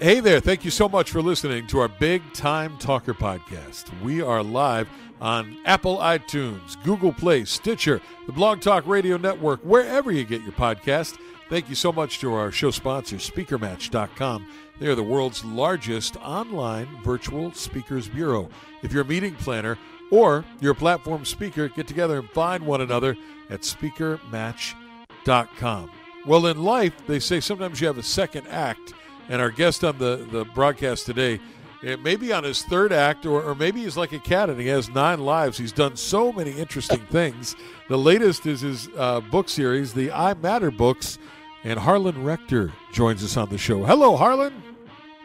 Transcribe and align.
Hey 0.00 0.18
there. 0.18 0.40
Thank 0.40 0.64
you 0.64 0.72
so 0.72 0.88
much 0.88 1.12
for 1.12 1.22
listening 1.22 1.68
to 1.68 1.78
our 1.78 1.86
Big 1.86 2.20
Time 2.32 2.76
Talker 2.78 3.14
podcast. 3.14 3.84
We 4.02 4.20
are 4.20 4.42
live 4.42 4.88
on 5.20 5.56
Apple 5.64 5.98
iTunes, 5.98 6.82
Google 6.82 7.12
Play, 7.12 7.44
Stitcher, 7.44 8.00
the 8.26 8.32
Blog 8.32 8.60
Talk 8.60 8.88
Radio 8.88 9.16
Network, 9.16 9.60
wherever 9.60 10.10
you 10.10 10.24
get 10.24 10.42
your 10.42 10.50
podcast. 10.50 11.16
Thank 11.48 11.68
you 11.68 11.76
so 11.76 11.92
much 11.92 12.18
to 12.18 12.34
our 12.34 12.50
show 12.50 12.72
sponsor, 12.72 13.18
SpeakerMatch.com. 13.18 14.48
They 14.80 14.88
are 14.88 14.96
the 14.96 15.02
world's 15.04 15.44
largest 15.44 16.16
online 16.16 16.88
virtual 17.04 17.52
speakers 17.52 18.08
bureau. 18.08 18.48
If 18.82 18.92
you're 18.92 19.02
a 19.02 19.06
meeting 19.06 19.36
planner 19.36 19.78
or 20.10 20.44
you're 20.60 20.72
a 20.72 20.74
platform 20.74 21.24
speaker, 21.24 21.68
get 21.68 21.86
together 21.86 22.18
and 22.18 22.28
find 22.30 22.66
one 22.66 22.80
another 22.80 23.16
at 23.48 23.60
SpeakerMatch.com. 23.60 25.90
Well, 26.26 26.46
in 26.46 26.64
life, 26.64 26.94
they 27.06 27.20
say 27.20 27.38
sometimes 27.38 27.80
you 27.80 27.86
have 27.86 27.98
a 27.98 28.02
second 28.02 28.48
act 28.48 28.92
and 29.28 29.40
our 29.40 29.50
guest 29.50 29.84
on 29.84 29.98
the, 29.98 30.26
the 30.30 30.44
broadcast 30.54 31.06
today, 31.06 31.40
it 31.82 32.02
may 32.02 32.16
be 32.16 32.32
on 32.32 32.44
his 32.44 32.62
third 32.62 32.92
act, 32.92 33.26
or, 33.26 33.42
or 33.42 33.54
maybe 33.54 33.82
he's 33.82 33.96
like 33.96 34.12
a 34.12 34.18
cat 34.18 34.48
and 34.48 34.58
he 34.58 34.68
has 34.68 34.88
nine 34.88 35.20
lives. 35.20 35.58
He's 35.58 35.72
done 35.72 35.96
so 35.96 36.32
many 36.32 36.52
interesting 36.52 37.04
things. 37.10 37.56
The 37.88 37.98
latest 37.98 38.46
is 38.46 38.62
his 38.62 38.88
uh, 38.96 39.20
book 39.20 39.50
series, 39.50 39.92
the 39.92 40.10
I 40.10 40.32
Matter 40.34 40.70
books, 40.70 41.18
and 41.62 41.78
Harlan 41.78 42.24
Rector 42.24 42.72
joins 42.92 43.22
us 43.22 43.36
on 43.36 43.50
the 43.50 43.58
show. 43.58 43.84
Hello, 43.84 44.16
Harlan. 44.16 44.62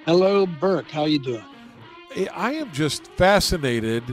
Hello, 0.05 0.45
Burke. 0.45 0.89
How 0.91 1.05
you 1.05 1.19
doing? 1.19 1.45
I 2.33 2.53
am 2.53 2.71
just 2.71 3.07
fascinated 3.13 4.03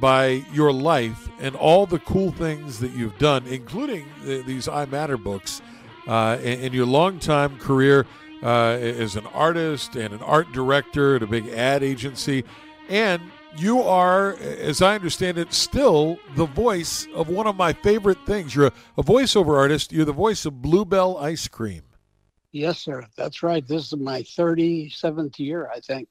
by 0.00 0.44
your 0.52 0.72
life 0.72 1.28
and 1.40 1.56
all 1.56 1.86
the 1.86 2.00
cool 2.00 2.32
things 2.32 2.80
that 2.80 2.90
you've 2.92 3.16
done, 3.18 3.46
including 3.46 4.06
the, 4.24 4.42
these 4.42 4.68
I 4.68 4.84
Matter 4.86 5.16
books, 5.16 5.62
uh, 6.06 6.38
and, 6.42 6.64
and 6.64 6.74
your 6.74 6.86
longtime 6.86 7.58
career 7.58 8.06
uh, 8.42 8.78
as 8.80 9.16
an 9.16 9.26
artist 9.26 9.96
and 9.96 10.14
an 10.14 10.20
art 10.20 10.52
director 10.52 11.16
at 11.16 11.22
a 11.22 11.26
big 11.26 11.48
ad 11.48 11.82
agency. 11.82 12.44
And 12.88 13.22
you 13.56 13.82
are, 13.82 14.34
as 14.36 14.82
I 14.82 14.94
understand 14.94 15.38
it, 15.38 15.52
still 15.52 16.18
the 16.36 16.46
voice 16.46 17.06
of 17.14 17.28
one 17.28 17.46
of 17.46 17.56
my 17.56 17.72
favorite 17.72 18.18
things. 18.26 18.54
You're 18.54 18.66
a, 18.66 18.72
a 18.96 19.02
voiceover 19.02 19.56
artist. 19.56 19.92
You're 19.92 20.04
the 20.04 20.12
voice 20.12 20.46
of 20.46 20.62
Blue 20.62 20.84
Bell 20.84 21.16
Ice 21.18 21.48
Cream. 21.48 21.82
Yes, 22.52 22.80
sir. 22.80 23.04
That's 23.16 23.42
right. 23.42 23.66
This 23.66 23.92
is 23.92 23.98
my 23.98 24.22
37th 24.22 25.38
year, 25.38 25.70
I 25.74 25.80
think. 25.80 26.08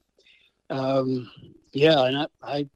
Um, 0.69 1.30
yeah, 1.72 2.03
and 2.03 2.17
I, 2.17 2.28
I 2.44 2.69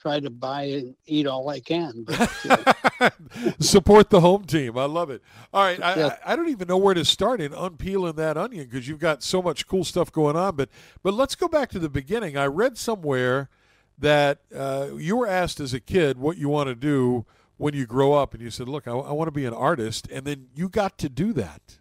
try 0.00 0.18
to 0.18 0.30
buy 0.30 0.62
and 0.62 0.94
eat 1.06 1.26
all 1.26 1.48
I 1.48 1.60
can. 1.60 2.04
But, 2.04 2.30
uh, 2.48 3.10
Support 3.60 4.10
the 4.10 4.20
home 4.20 4.44
team. 4.44 4.78
I 4.78 4.86
love 4.86 5.10
it. 5.10 5.22
All 5.52 5.62
right, 5.62 5.80
I, 5.82 5.94
yeah. 5.96 6.16
I, 6.24 6.32
I, 6.32 6.36
don't 6.36 6.48
even 6.48 6.68
know 6.68 6.78
where 6.78 6.94
to 6.94 7.04
start 7.04 7.40
in 7.40 7.52
unpeeling 7.52 8.16
that 8.16 8.36
onion 8.36 8.66
because 8.68 8.88
you've 8.88 8.98
got 8.98 9.22
so 9.22 9.42
much 9.42 9.66
cool 9.66 9.84
stuff 9.84 10.10
going 10.10 10.36
on. 10.36 10.56
But 10.56 10.70
but 11.02 11.14
let's 11.14 11.34
go 11.34 11.48
back 11.48 11.70
to 11.70 11.78
the 11.78 11.88
beginning. 11.88 12.36
I 12.36 12.46
read 12.46 12.78
somewhere 12.78 13.50
that 13.98 14.40
uh, 14.54 14.88
you 14.96 15.16
were 15.16 15.26
asked 15.26 15.60
as 15.60 15.74
a 15.74 15.80
kid 15.80 16.18
what 16.18 16.38
you 16.38 16.48
want 16.48 16.68
to 16.68 16.74
do 16.74 17.26
when 17.58 17.74
you 17.74 17.86
grow 17.86 18.14
up, 18.14 18.32
and 18.32 18.42
you 18.42 18.50
said, 18.50 18.68
"Look, 18.68 18.88
I, 18.88 18.92
I 18.92 19.12
want 19.12 19.28
to 19.28 19.32
be 19.32 19.44
an 19.44 19.54
artist," 19.54 20.08
and 20.10 20.24
then 20.24 20.48
you 20.54 20.68
got 20.68 20.98
to 20.98 21.08
do 21.08 21.32
that. 21.34 21.78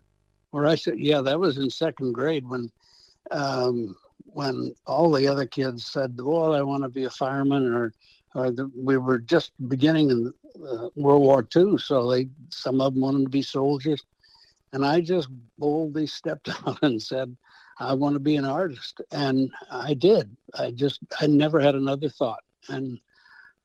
Well, 0.52 0.68
I 0.68 0.76
said, 0.76 1.00
"Yeah, 1.00 1.22
that 1.22 1.40
was 1.40 1.58
in 1.58 1.70
second 1.70 2.14
grade 2.14 2.48
when." 2.48 2.72
Um, 3.32 3.96
when 4.26 4.74
all 4.86 5.12
the 5.12 5.28
other 5.28 5.46
kids 5.46 5.86
said, 5.86 6.20
"Well, 6.20 6.54
I 6.54 6.62
want 6.62 6.84
to 6.84 6.90
be 6.90 7.06
a 7.06 7.10
fireman," 7.10 7.74
or, 7.74 7.94
or 8.36 8.52
the, 8.52 8.72
we 8.76 8.98
were 8.98 9.20
just 9.20 9.52
beginning 9.68 10.10
in 10.12 10.34
uh, 10.68 10.90
World 10.96 11.22
War 11.22 11.48
II, 11.56 11.78
so 11.78 12.10
they 12.10 12.30
some 12.50 12.82
of 12.82 12.94
them 12.94 13.02
wanted 13.02 13.24
to 13.24 13.30
be 13.30 13.42
soldiers, 13.42 14.04
and 14.74 14.86
I 14.86 15.02
just 15.02 15.30
boldly 15.58 16.08
stepped 16.08 16.50
out 16.68 16.80
and 16.84 17.02
said, 17.02 17.36
"I 17.80 17.94
want 17.94 18.14
to 18.16 18.20
be 18.20 18.36
an 18.36 18.46
artist," 18.46 19.02
and 19.12 19.52
I 19.72 19.94
did. 19.94 20.36
I 20.58 20.72
just 20.72 21.00
I 21.20 21.28
never 21.28 21.60
had 21.60 21.76
another 21.76 22.10
thought, 22.10 22.44
and 22.70 23.00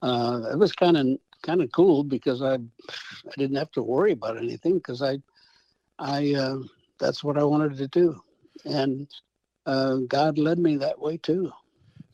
uh, 0.03 0.43
it 0.53 0.59
was 0.59 0.73
kind 0.73 0.97
of 0.97 1.07
kind 1.43 1.63
of 1.63 1.71
cool 1.73 2.05
because 2.05 2.43
I 2.43 2.55
I 2.55 3.35
didn't 3.37 3.57
have 3.57 3.71
to 3.73 3.83
worry 3.83 4.13
about 4.13 4.39
anything 4.39 4.75
because 4.75 5.03
I 5.03 5.19
I 5.99 6.35
uh, 6.35 6.59
that's 6.99 7.23
what 7.23 7.39
I 7.39 7.45
wanted 7.45 7.77
to 7.79 7.89
do, 7.89 8.21
and 8.65 9.09
uh, 9.67 9.97
God 10.09 10.39
led 10.39 10.59
me 10.59 10.77
that 10.77 10.99
way 10.99 11.17
too. 11.17 11.53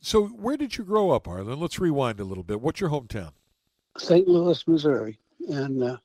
So, 0.01 0.27
where 0.27 0.57
did 0.57 0.77
you 0.77 0.83
grow 0.83 1.11
up, 1.11 1.27
Harlan? 1.27 1.59
Let's 1.59 1.79
rewind 1.79 2.19
a 2.19 2.23
little 2.23 2.43
bit. 2.43 2.59
What's 2.59 2.79
your 2.79 2.89
hometown? 2.89 3.31
St. 3.97 4.27
Louis, 4.27 4.67
Missouri, 4.67 5.19
and 5.49 5.83
uh, 5.83 5.97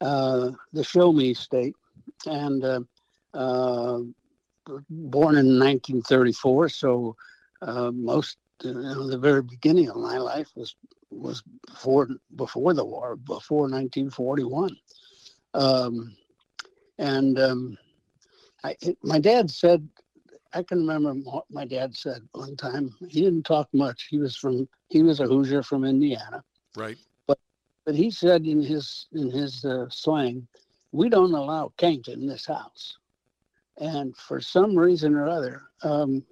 uh, 0.00 0.52
the 0.72 0.84
Show 0.84 1.12
Me 1.12 1.34
State, 1.34 1.74
and 2.24 2.64
uh, 2.64 2.80
uh, 3.34 4.00
born 4.88 5.36
in 5.36 5.58
1934. 5.58 6.68
So, 6.70 7.16
uh, 7.62 7.90
most 7.90 8.38
you 8.62 8.72
know, 8.72 9.06
the 9.06 9.18
very 9.18 9.42
beginning 9.42 9.90
of 9.90 9.96
my 9.96 10.18
life 10.18 10.48
was 10.54 10.74
was 11.10 11.42
before 11.66 12.08
before 12.36 12.72
the 12.74 12.84
war, 12.84 13.16
before 13.16 13.62
1941, 13.62 14.76
um, 15.54 16.16
and 16.98 17.38
um, 17.38 17.78
I, 18.64 18.76
it, 18.80 18.96
my 19.02 19.18
dad 19.18 19.50
said 19.50 19.86
I 20.52 20.62
can 20.62 20.86
remember 20.86 21.12
what 21.12 21.44
my 21.50 21.64
dad 21.64 21.94
said 21.94 22.22
one 22.32 22.56
time. 22.56 22.94
He 23.08 23.22
didn't 23.22 23.44
talk 23.44 23.68
much. 23.72 24.06
He 24.10 24.18
was 24.18 24.36
from 24.36 24.68
he 24.88 25.02
was 25.02 25.20
a 25.20 25.26
Hoosier 25.26 25.62
from 25.62 25.84
Indiana. 25.84 26.42
Right. 26.76 26.96
But 27.26 27.38
but 27.84 27.94
he 27.94 28.10
said 28.10 28.46
in 28.46 28.62
his 28.62 29.06
in 29.12 29.30
his 29.30 29.64
uh, 29.64 29.86
slang, 29.90 30.46
we 30.92 31.08
don't 31.08 31.34
allow 31.34 31.72
can't 31.76 32.06
in 32.08 32.26
this 32.26 32.46
house. 32.46 32.96
And 33.78 34.16
for 34.16 34.40
some 34.40 34.74
reason 34.74 35.14
or 35.14 35.28
other, 35.28 35.62
um, 35.82 36.24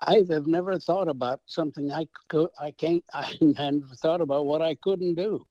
I 0.00 0.24
have 0.30 0.46
never 0.46 0.78
thought 0.78 1.08
about 1.08 1.40
something 1.46 1.92
I 1.92 2.06
could 2.28 2.48
I 2.58 2.70
can't 2.72 3.04
I 3.12 3.36
never 3.40 3.94
thought 3.96 4.20
about 4.20 4.46
what 4.46 4.62
I 4.62 4.76
couldn't 4.76 5.14
do. 5.14 5.44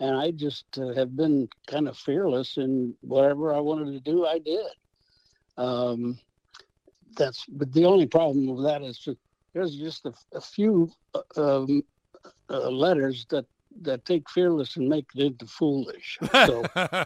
And 0.00 0.16
I 0.16 0.32
just 0.32 0.66
uh, 0.76 0.92
have 0.94 1.16
been 1.16 1.48
kind 1.68 1.88
of 1.88 1.96
fearless 1.96 2.56
in 2.56 2.94
whatever 3.00 3.54
I 3.54 3.60
wanted 3.60 3.92
to 3.92 4.00
do, 4.00 4.26
I 4.26 4.40
did. 4.40 4.66
Um, 5.56 6.18
that's 7.16 7.44
but 7.46 7.72
the 7.72 7.84
only 7.84 8.06
problem 8.06 8.46
with 8.46 8.64
that 8.64 8.82
is 8.82 9.08
there's 9.52 9.76
just 9.76 10.06
a, 10.06 10.12
a 10.34 10.40
few 10.40 10.90
uh, 11.14 11.20
um, 11.36 11.84
uh, 12.50 12.70
letters 12.70 13.26
that 13.30 13.46
that 13.82 14.04
take 14.04 14.28
fearless 14.30 14.76
and 14.76 14.88
make 14.88 15.06
it 15.14 15.22
into 15.22 15.46
foolish. 15.46 16.18
So, 16.32 16.64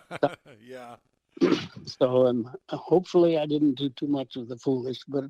yeah. 0.63 0.97
So 1.85 2.27
um, 2.27 2.51
hopefully 2.69 3.39
I 3.39 3.47
didn't 3.47 3.75
do 3.75 3.89
too 3.91 4.09
much 4.09 4.35
of 4.37 4.49
the 4.49 4.59
foolish, 4.59 4.99
but 5.09 5.25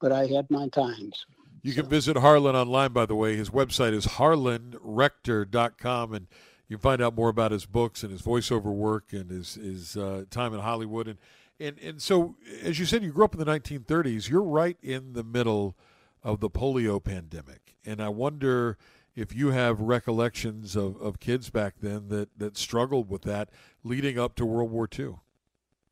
but 0.00 0.12
I 0.12 0.26
had 0.26 0.48
my 0.50 0.68
times. 0.68 1.26
You 1.62 1.72
so. 1.72 1.80
can 1.80 1.90
visit 1.90 2.16
Harlan 2.16 2.54
online, 2.54 2.92
by 2.92 3.06
the 3.06 3.16
way. 3.16 3.34
His 3.36 3.50
website 3.50 3.92
is 3.92 4.06
harlanrector.com, 4.06 6.14
and 6.14 6.28
you 6.68 6.76
can 6.76 6.82
find 6.82 7.02
out 7.02 7.16
more 7.16 7.30
about 7.30 7.50
his 7.50 7.66
books 7.66 8.04
and 8.04 8.12
his 8.12 8.22
voiceover 8.22 8.72
work 8.72 9.12
and 9.12 9.28
his, 9.30 9.54
his 9.54 9.96
uh, 9.96 10.26
time 10.30 10.54
in 10.54 10.60
Hollywood. 10.60 11.08
And 11.08 11.18
and 11.60 11.78
and 11.78 12.02
so, 12.02 12.36
as 12.62 12.78
you 12.78 12.86
said, 12.86 13.02
you 13.02 13.12
grew 13.12 13.24
up 13.24 13.34
in 13.34 13.40
the 13.40 13.46
1930s. 13.46 14.28
You're 14.28 14.42
right 14.42 14.76
in 14.82 15.12
the 15.12 15.24
middle 15.24 15.76
of 16.22 16.40
the 16.40 16.50
polio 16.50 17.02
pandemic, 17.02 17.76
and 17.84 18.02
I 18.02 18.08
wonder 18.08 18.76
if 19.16 19.34
you 19.34 19.48
have 19.48 19.80
recollections 19.80 20.76
of, 20.76 21.00
of 21.02 21.18
kids 21.18 21.50
back 21.50 21.74
then 21.80 22.08
that 22.08 22.38
that 22.38 22.56
struggled 22.56 23.10
with 23.10 23.22
that 23.22 23.50
leading 23.82 24.18
up 24.18 24.36
to 24.36 24.46
World 24.46 24.70
War 24.70 24.88
II. 24.96 25.16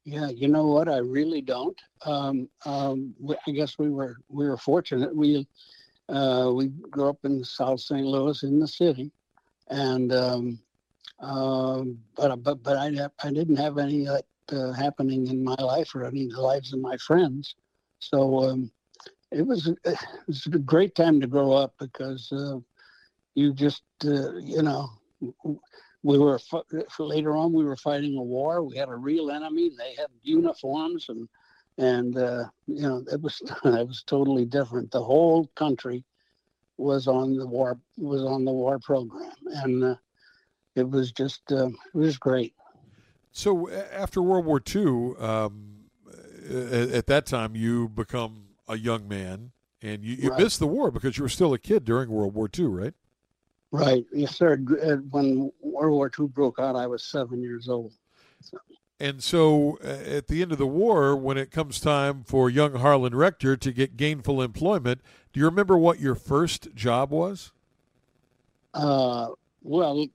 Yeah, 0.04 0.28
you 0.28 0.46
know 0.46 0.68
what? 0.68 0.88
I 0.88 0.98
really 0.98 1.42
don't. 1.42 1.76
Um, 2.04 2.48
um, 2.64 3.14
I 3.46 3.50
guess 3.50 3.76
we 3.76 3.90
were 3.90 4.16
we 4.28 4.48
were 4.48 4.56
fortunate. 4.56 5.14
We 5.14 5.48
uh, 6.08 6.52
we 6.54 6.68
grew 6.68 7.08
up 7.08 7.18
in 7.24 7.42
South 7.42 7.80
St. 7.80 8.06
Louis 8.06 8.40
in 8.44 8.60
the 8.60 8.68
city, 8.68 9.10
and 9.68 10.12
um, 10.12 10.60
uh, 11.18 11.82
but 12.14 12.36
but 12.36 12.62
but 12.62 12.76
I 12.76 13.08
I 13.24 13.32
didn't 13.32 13.56
have 13.56 13.78
any 13.78 14.06
uh, 14.06 14.20
uh, 14.52 14.72
happening 14.72 15.26
in 15.28 15.42
my 15.42 15.56
life 15.58 15.94
or 15.94 16.04
any 16.04 16.26
the 16.28 16.40
lives 16.40 16.72
of 16.72 16.80
my 16.80 16.96
friends. 16.98 17.54
So 17.98 18.44
um, 18.44 18.70
it 19.30 19.46
was 19.46 19.66
it 19.66 19.98
was 20.26 20.46
a 20.46 20.58
great 20.58 20.94
time 20.94 21.20
to 21.20 21.26
grow 21.26 21.52
up 21.52 21.74
because 21.78 22.30
uh, 22.32 22.58
you 23.34 23.52
just 23.52 23.82
uh, 24.04 24.36
you 24.36 24.62
know 24.62 24.90
we 26.02 26.18
were 26.18 26.38
later 26.98 27.36
on 27.36 27.52
we 27.52 27.64
were 27.64 27.76
fighting 27.76 28.16
a 28.16 28.22
war. 28.22 28.62
We 28.62 28.76
had 28.76 28.88
a 28.88 28.96
real 28.96 29.30
enemy. 29.30 29.70
They 29.76 29.94
had 29.94 30.08
uniforms 30.22 31.06
and 31.08 31.28
and 31.78 32.16
uh, 32.16 32.44
you 32.66 32.82
know 32.82 33.04
it 33.10 33.20
was 33.20 33.40
it 33.64 33.88
was 33.88 34.02
totally 34.06 34.44
different. 34.44 34.90
The 34.90 35.02
whole 35.02 35.50
country 35.56 36.04
was 36.78 37.08
on 37.08 37.36
the 37.36 37.46
war 37.46 37.78
was 37.96 38.22
on 38.22 38.44
the 38.44 38.52
war 38.52 38.78
program 38.78 39.32
and 39.46 39.82
uh, 39.82 39.96
it 40.74 40.88
was 40.88 41.10
just 41.10 41.40
uh, 41.50 41.68
it 41.68 41.94
was 41.94 42.18
great. 42.18 42.54
So 43.36 43.68
after 43.68 44.22
World 44.22 44.46
War 44.46 44.62
II, 44.66 45.12
um, 45.18 45.84
at, 46.48 47.06
that 47.06 47.26
time, 47.26 47.54
you 47.54 47.86
become 47.90 48.46
a 48.66 48.78
young 48.78 49.06
man, 49.06 49.52
and 49.82 50.02
you, 50.02 50.16
you 50.16 50.30
right. 50.30 50.40
missed 50.40 50.58
the 50.58 50.66
war 50.66 50.90
because 50.90 51.18
you 51.18 51.22
were 51.22 51.28
still 51.28 51.52
a 51.52 51.58
kid 51.58 51.84
during 51.84 52.08
World 52.08 52.32
War 52.32 52.48
II, 52.58 52.64
right? 52.64 52.94
Right. 53.70 54.06
Yes, 54.10 54.36
sir. 54.36 54.54
Uh, 54.82 54.96
when 55.10 55.52
World 55.60 55.92
War 55.92 56.10
II 56.18 56.28
broke 56.28 56.58
out, 56.58 56.76
I 56.76 56.86
was 56.86 57.04
seven 57.04 57.42
years 57.42 57.68
old. 57.68 57.92
So. 58.40 58.56
And 59.00 59.22
so 59.22 59.78
at 59.82 60.28
the 60.28 60.40
end 60.40 60.52
of 60.52 60.56
the 60.56 60.66
war, 60.66 61.14
when 61.14 61.36
it 61.36 61.50
comes 61.50 61.78
time 61.78 62.24
for 62.24 62.48
young 62.48 62.76
Harlan 62.76 63.14
Rector 63.14 63.58
to 63.58 63.70
get 63.70 63.98
gainful 63.98 64.40
employment, 64.40 65.02
do 65.34 65.40
you 65.40 65.44
remember 65.44 65.76
what 65.76 66.00
your 66.00 66.14
first 66.14 66.74
job 66.74 67.10
was? 67.10 67.52
Uh, 68.72 69.28
well, 69.62 70.06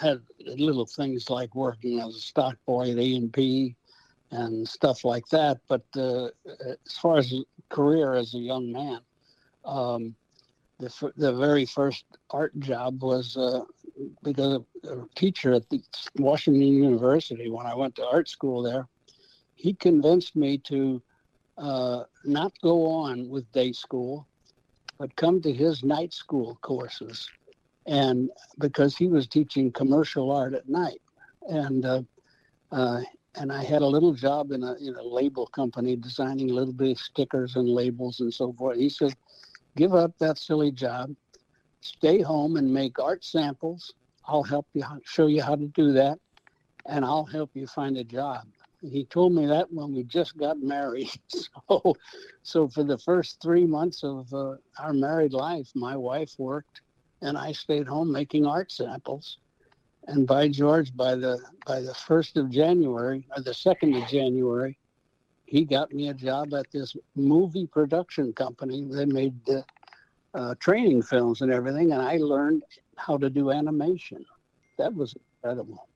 had 0.00 0.20
little 0.40 0.86
things 0.86 1.30
like 1.30 1.54
working 1.54 2.00
as 2.00 2.14
a 2.14 2.20
stock 2.20 2.56
boy 2.66 2.90
at 2.90 2.98
A&P 2.98 3.74
and 4.30 4.68
stuff 4.68 5.04
like 5.04 5.26
that. 5.28 5.60
But 5.68 5.84
uh, 5.96 6.28
as 6.46 6.98
far 7.00 7.18
as 7.18 7.32
career 7.68 8.14
as 8.14 8.34
a 8.34 8.38
young 8.38 8.72
man, 8.72 9.00
um, 9.64 10.14
the, 10.78 11.12
the 11.16 11.32
very 11.32 11.66
first 11.66 12.04
art 12.30 12.58
job 12.60 13.02
was 13.02 13.36
uh, 13.36 13.62
because 14.22 14.60
a 14.84 14.96
teacher 15.14 15.54
at 15.54 15.68
the 15.70 15.82
Washington 16.16 16.62
University, 16.62 17.50
when 17.50 17.66
I 17.66 17.74
went 17.74 17.94
to 17.96 18.06
art 18.06 18.28
school 18.28 18.62
there, 18.62 18.88
he 19.54 19.72
convinced 19.72 20.34
me 20.36 20.58
to 20.58 21.02
uh, 21.56 22.04
not 22.24 22.52
go 22.62 22.86
on 22.86 23.28
with 23.28 23.50
day 23.52 23.72
school, 23.72 24.26
but 24.98 25.14
come 25.16 25.40
to 25.42 25.52
his 25.52 25.84
night 25.84 26.12
school 26.12 26.58
courses. 26.62 27.28
And 27.86 28.30
because 28.58 28.96
he 28.96 29.08
was 29.08 29.26
teaching 29.26 29.70
commercial 29.70 30.30
art 30.30 30.54
at 30.54 30.68
night. 30.68 31.00
And 31.48 31.84
uh, 31.84 32.02
uh, 32.72 33.00
and 33.36 33.52
I 33.52 33.62
had 33.62 33.82
a 33.82 33.86
little 33.86 34.12
job 34.12 34.52
in 34.52 34.62
a 34.62 34.74
in 34.74 34.94
a 34.96 35.02
label 35.02 35.46
company 35.46 35.96
designing 35.96 36.48
little 36.48 36.72
bit 36.72 36.98
stickers 36.98 37.56
and 37.56 37.68
labels 37.68 38.20
and 38.20 38.32
so 38.32 38.52
forth. 38.52 38.78
He 38.78 38.88
said, 38.88 39.14
"Give 39.76 39.94
up 39.94 40.12
that 40.18 40.38
silly 40.38 40.70
job, 40.70 41.14
stay 41.80 42.20
home 42.20 42.56
and 42.56 42.72
make 42.72 42.98
art 42.98 43.24
samples. 43.24 43.92
I'll 44.26 44.42
help 44.42 44.66
you 44.72 44.84
show 45.04 45.26
you 45.26 45.42
how 45.42 45.56
to 45.56 45.66
do 45.68 45.92
that, 45.92 46.18
and 46.86 47.04
I'll 47.04 47.26
help 47.26 47.50
you 47.54 47.66
find 47.66 47.96
a 47.96 48.04
job." 48.04 48.46
He 48.80 49.04
told 49.06 49.32
me 49.32 49.46
that 49.46 49.72
when 49.72 49.94
we 49.94 50.04
just 50.04 50.36
got 50.36 50.58
married. 50.58 51.10
So, 51.70 51.96
so 52.42 52.68
for 52.68 52.84
the 52.84 52.98
first 52.98 53.40
three 53.40 53.64
months 53.64 54.04
of 54.04 54.32
uh, 54.34 54.56
our 54.78 54.92
married 54.92 55.32
life, 55.32 55.70
my 55.74 55.96
wife 55.96 56.34
worked, 56.38 56.82
and 57.24 57.36
I 57.36 57.52
stayed 57.52 57.86
home 57.86 58.12
making 58.12 58.46
art 58.46 58.70
samples 58.70 59.38
and 60.06 60.26
by 60.26 60.48
George, 60.48 60.94
by 60.94 61.14
the 61.14 61.40
by 61.66 61.80
the 61.80 61.94
first 61.94 62.36
of 62.36 62.50
January 62.50 63.26
or 63.36 63.42
the 63.42 63.54
second 63.54 63.94
of 63.94 64.06
January, 64.08 64.78
he 65.46 65.64
got 65.64 65.92
me 65.92 66.08
a 66.08 66.14
job 66.14 66.52
at 66.54 66.70
this 66.70 66.94
movie 67.16 67.66
production 67.66 68.32
company. 68.32 68.86
They 68.90 69.06
made 69.06 69.34
the 69.46 69.64
uh, 70.34 70.54
training 70.58 71.02
films 71.02 71.40
and 71.40 71.52
everything, 71.52 71.92
and 71.92 72.02
I 72.02 72.16
learned 72.16 72.64
how 72.96 73.16
to 73.18 73.30
do 73.30 73.50
animation. 73.50 74.24
That 74.78 74.94
was 74.94 75.14
incredible. 75.42 75.88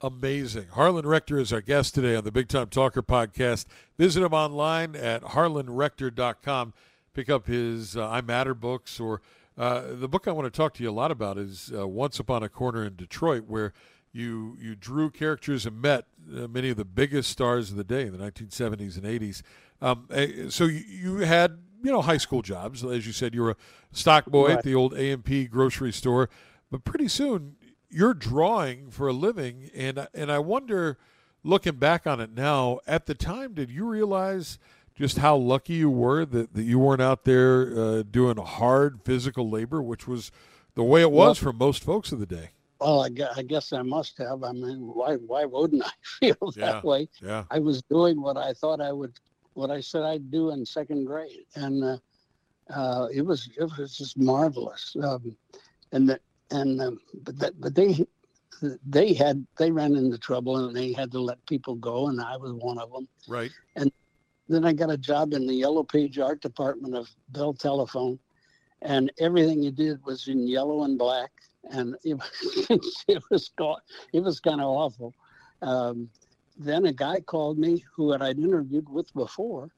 Amazing. 0.00 0.66
Harlan 0.72 1.06
Rector 1.06 1.38
is 1.38 1.52
our 1.52 1.60
guest 1.60 1.94
today 1.94 2.16
on 2.16 2.24
the 2.24 2.32
Big 2.32 2.48
Time 2.48 2.68
Talker 2.68 3.02
podcast. 3.02 3.66
Visit 3.98 4.24
him 4.24 4.34
online 4.34 4.96
at 4.96 5.22
harlanrector.com. 5.22 6.74
Pick 7.14 7.30
up 7.30 7.46
his 7.46 7.96
uh, 7.96 8.08
I 8.08 8.20
Matter 8.20 8.54
books 8.54 8.98
or 8.98 9.20
uh, 9.58 9.82
the 9.92 10.08
book 10.08 10.26
I 10.26 10.32
want 10.32 10.52
to 10.52 10.56
talk 10.56 10.74
to 10.74 10.82
you 10.82 10.90
a 10.90 10.92
lot 10.92 11.10
about 11.10 11.38
is 11.38 11.72
uh, 11.76 11.86
Once 11.86 12.18
Upon 12.18 12.42
a 12.42 12.48
Corner 12.48 12.84
in 12.84 12.96
Detroit, 12.96 13.44
where 13.46 13.72
you 14.12 14.56
you 14.60 14.74
drew 14.74 15.10
characters 15.10 15.66
and 15.66 15.80
met 15.80 16.06
uh, 16.34 16.46
many 16.48 16.70
of 16.70 16.76
the 16.76 16.84
biggest 16.84 17.30
stars 17.30 17.70
of 17.70 17.76
the 17.76 17.84
day 17.84 18.02
in 18.02 18.16
the 18.16 18.18
1970s 18.18 18.96
and 18.96 19.04
80s. 19.04 19.42
Um, 19.80 20.06
eh, 20.10 20.48
so 20.48 20.64
you, 20.64 20.84
you, 20.86 21.16
had 21.18 21.58
you 21.82 21.90
know 21.90 22.02
high 22.02 22.18
school 22.18 22.42
jobs, 22.42 22.84
as 22.84 23.06
you 23.06 23.12
said, 23.12 23.34
you 23.34 23.42
were 23.42 23.50
a 23.50 23.56
stock 23.92 24.26
boy 24.26 24.48
right. 24.48 24.58
at 24.58 24.64
the 24.64 24.74
old 24.74 24.94
A&P 24.94 25.46
grocery 25.46 25.92
store, 25.92 26.28
but 26.70 26.84
pretty 26.84 27.08
soon 27.08 27.56
you're 27.90 28.14
drawing 28.14 28.90
for 28.90 29.08
a 29.08 29.12
living, 29.12 29.70
and 29.74 30.06
and 30.14 30.32
I 30.32 30.38
wonder, 30.38 30.98
looking 31.42 31.76
back 31.76 32.06
on 32.06 32.20
it 32.20 32.32
now, 32.32 32.80
at 32.86 33.06
the 33.06 33.14
time, 33.14 33.54
did 33.54 33.70
you 33.70 33.86
realize? 33.86 34.58
Just 35.02 35.18
how 35.18 35.34
lucky 35.36 35.72
you 35.74 35.90
were 35.90 36.24
that, 36.24 36.54
that 36.54 36.62
you 36.62 36.78
weren't 36.78 37.02
out 37.02 37.24
there 37.24 37.76
uh, 37.76 38.02
doing 38.08 38.36
hard 38.36 39.00
physical 39.04 39.50
labor, 39.50 39.82
which 39.82 40.06
was 40.06 40.30
the 40.76 40.84
way 40.84 41.00
it 41.00 41.10
was 41.10 41.42
well, 41.42 41.52
for 41.52 41.52
most 41.52 41.82
folks 41.82 42.12
of 42.12 42.20
the 42.20 42.26
day. 42.26 42.50
Well, 42.80 43.02
I 43.02 43.08
guess, 43.08 43.32
I 43.36 43.42
guess 43.42 43.72
I 43.72 43.82
must 43.82 44.16
have. 44.18 44.44
I 44.44 44.52
mean, 44.52 44.78
why 44.78 45.16
why 45.16 45.44
wouldn't 45.44 45.84
I 45.84 45.90
feel 46.20 46.52
that 46.52 46.56
yeah, 46.56 46.80
way? 46.82 47.08
Yeah. 47.20 47.42
I 47.50 47.58
was 47.58 47.82
doing 47.82 48.22
what 48.22 48.36
I 48.36 48.52
thought 48.52 48.80
I 48.80 48.92
would, 48.92 49.18
what 49.54 49.72
I 49.72 49.80
said 49.80 50.04
I'd 50.04 50.30
do 50.30 50.50
in 50.50 50.64
second 50.64 51.06
grade, 51.06 51.46
and 51.56 51.82
uh, 51.82 51.98
uh, 52.72 53.08
it 53.12 53.22
was 53.22 53.50
it 53.58 53.68
was 53.76 53.98
just 53.98 54.16
marvelous. 54.16 54.94
Um, 55.02 55.36
and 55.90 56.10
the, 56.10 56.20
and 56.52 56.80
um, 56.80 57.00
but 57.24 57.36
that, 57.40 57.60
but 57.60 57.74
they 57.74 58.06
they 58.86 59.14
had 59.14 59.44
they 59.58 59.72
ran 59.72 59.96
into 59.96 60.16
trouble 60.16 60.58
and 60.58 60.76
they 60.76 60.92
had 60.92 61.10
to 61.10 61.18
let 61.18 61.44
people 61.46 61.74
go, 61.74 62.06
and 62.06 62.20
I 62.20 62.36
was 62.36 62.52
one 62.52 62.78
of 62.78 62.92
them. 62.92 63.08
Right. 63.26 63.50
And 63.74 63.90
then 64.52 64.64
I 64.64 64.72
got 64.72 64.90
a 64.90 64.96
job 64.96 65.32
in 65.32 65.46
the 65.46 65.54
Yellow 65.54 65.82
Page 65.82 66.18
art 66.18 66.40
department 66.40 66.94
of 66.94 67.08
Bell 67.28 67.54
Telephone, 67.54 68.18
and 68.82 69.12
everything 69.18 69.62
you 69.62 69.70
did 69.70 70.04
was 70.04 70.28
in 70.28 70.46
yellow 70.46 70.82
and 70.84 70.98
black, 70.98 71.30
and 71.70 71.96
it 72.04 72.14
was 72.14 73.04
it 73.08 73.22
was 73.30 73.50
it 74.12 74.20
was 74.20 74.40
kind 74.40 74.60
of 74.60 74.66
awful. 74.66 75.14
Um, 75.62 76.10
then 76.58 76.86
a 76.86 76.92
guy 76.92 77.20
called 77.20 77.58
me 77.58 77.84
who 77.94 78.12
had 78.12 78.22
I'd 78.22 78.38
interviewed 78.38 78.88
with 78.88 79.12
before. 79.14 79.70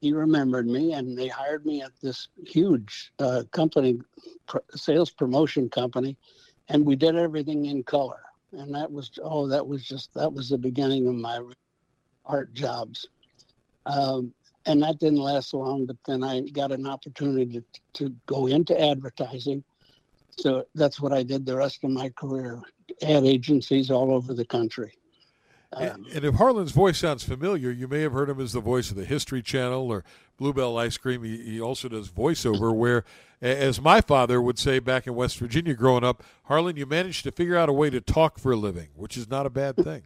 He 0.00 0.12
remembered 0.12 0.66
me, 0.66 0.92
and 0.92 1.18
they 1.18 1.28
hired 1.28 1.66
me 1.66 1.82
at 1.82 1.90
this 2.00 2.28
huge 2.46 3.12
uh, 3.18 3.42
company, 3.50 3.98
pr- 4.46 4.58
sales 4.74 5.10
promotion 5.10 5.68
company, 5.68 6.16
and 6.68 6.84
we 6.84 6.94
did 6.94 7.16
everything 7.16 7.66
in 7.66 7.82
color. 7.82 8.22
And 8.52 8.74
that 8.74 8.90
was 8.90 9.10
oh, 9.22 9.46
that 9.48 9.66
was 9.66 9.84
just 9.84 10.14
that 10.14 10.32
was 10.32 10.48
the 10.48 10.58
beginning 10.58 11.08
of 11.08 11.14
my 11.14 11.40
art 12.24 12.54
jobs. 12.54 13.06
Um, 13.88 14.32
and 14.66 14.82
that 14.82 14.98
didn't 14.98 15.18
last 15.18 15.54
long, 15.54 15.86
but 15.86 15.96
then 16.06 16.22
I 16.22 16.40
got 16.40 16.72
an 16.72 16.86
opportunity 16.86 17.60
to, 17.60 17.64
to 17.94 18.14
go 18.26 18.46
into 18.46 18.78
advertising. 18.78 19.64
So 20.38 20.64
that's 20.74 21.00
what 21.00 21.12
I 21.12 21.22
did 21.22 21.46
the 21.46 21.56
rest 21.56 21.82
of 21.82 21.90
my 21.90 22.10
career, 22.10 22.60
ad 23.02 23.24
agencies 23.24 23.90
all 23.90 24.12
over 24.12 24.34
the 24.34 24.44
country. 24.44 24.92
Um, 25.72 26.06
and, 26.14 26.24
if 26.24 26.34
Harlan's 26.34 26.72
voice 26.72 26.98
sounds 26.98 27.24
familiar, 27.24 27.70
you 27.70 27.88
may 27.88 28.00
have 28.00 28.12
heard 28.12 28.30
him 28.30 28.40
as 28.40 28.52
the 28.52 28.60
voice 28.60 28.90
of 28.90 28.96
the 28.96 29.04
History 29.04 29.42
Channel 29.42 29.90
or 29.90 30.02
Blue 30.38 30.54
Bell 30.54 30.78
Ice 30.78 30.96
Cream. 30.96 31.22
He, 31.24 31.42
he, 31.42 31.60
also 31.60 31.88
does 31.88 32.08
voiceover, 32.08 32.74
where, 32.74 33.04
as 33.42 33.78
my 33.78 34.00
father 34.00 34.40
would 34.40 34.58
say 34.58 34.78
back 34.78 35.06
in 35.06 35.14
West 35.14 35.38
Virginia 35.38 35.74
growing 35.74 36.04
up, 36.04 36.22
Harlan, 36.44 36.76
you 36.76 36.86
managed 36.86 37.24
to 37.24 37.32
figure 37.32 37.56
out 37.56 37.68
a 37.68 37.74
way 37.74 37.90
to 37.90 38.00
talk 38.00 38.38
for 38.38 38.52
a 38.52 38.56
living, 38.56 38.88
which 38.94 39.18
is 39.18 39.28
not 39.28 39.44
a 39.44 39.50
bad 39.50 39.76
thing. 39.76 40.04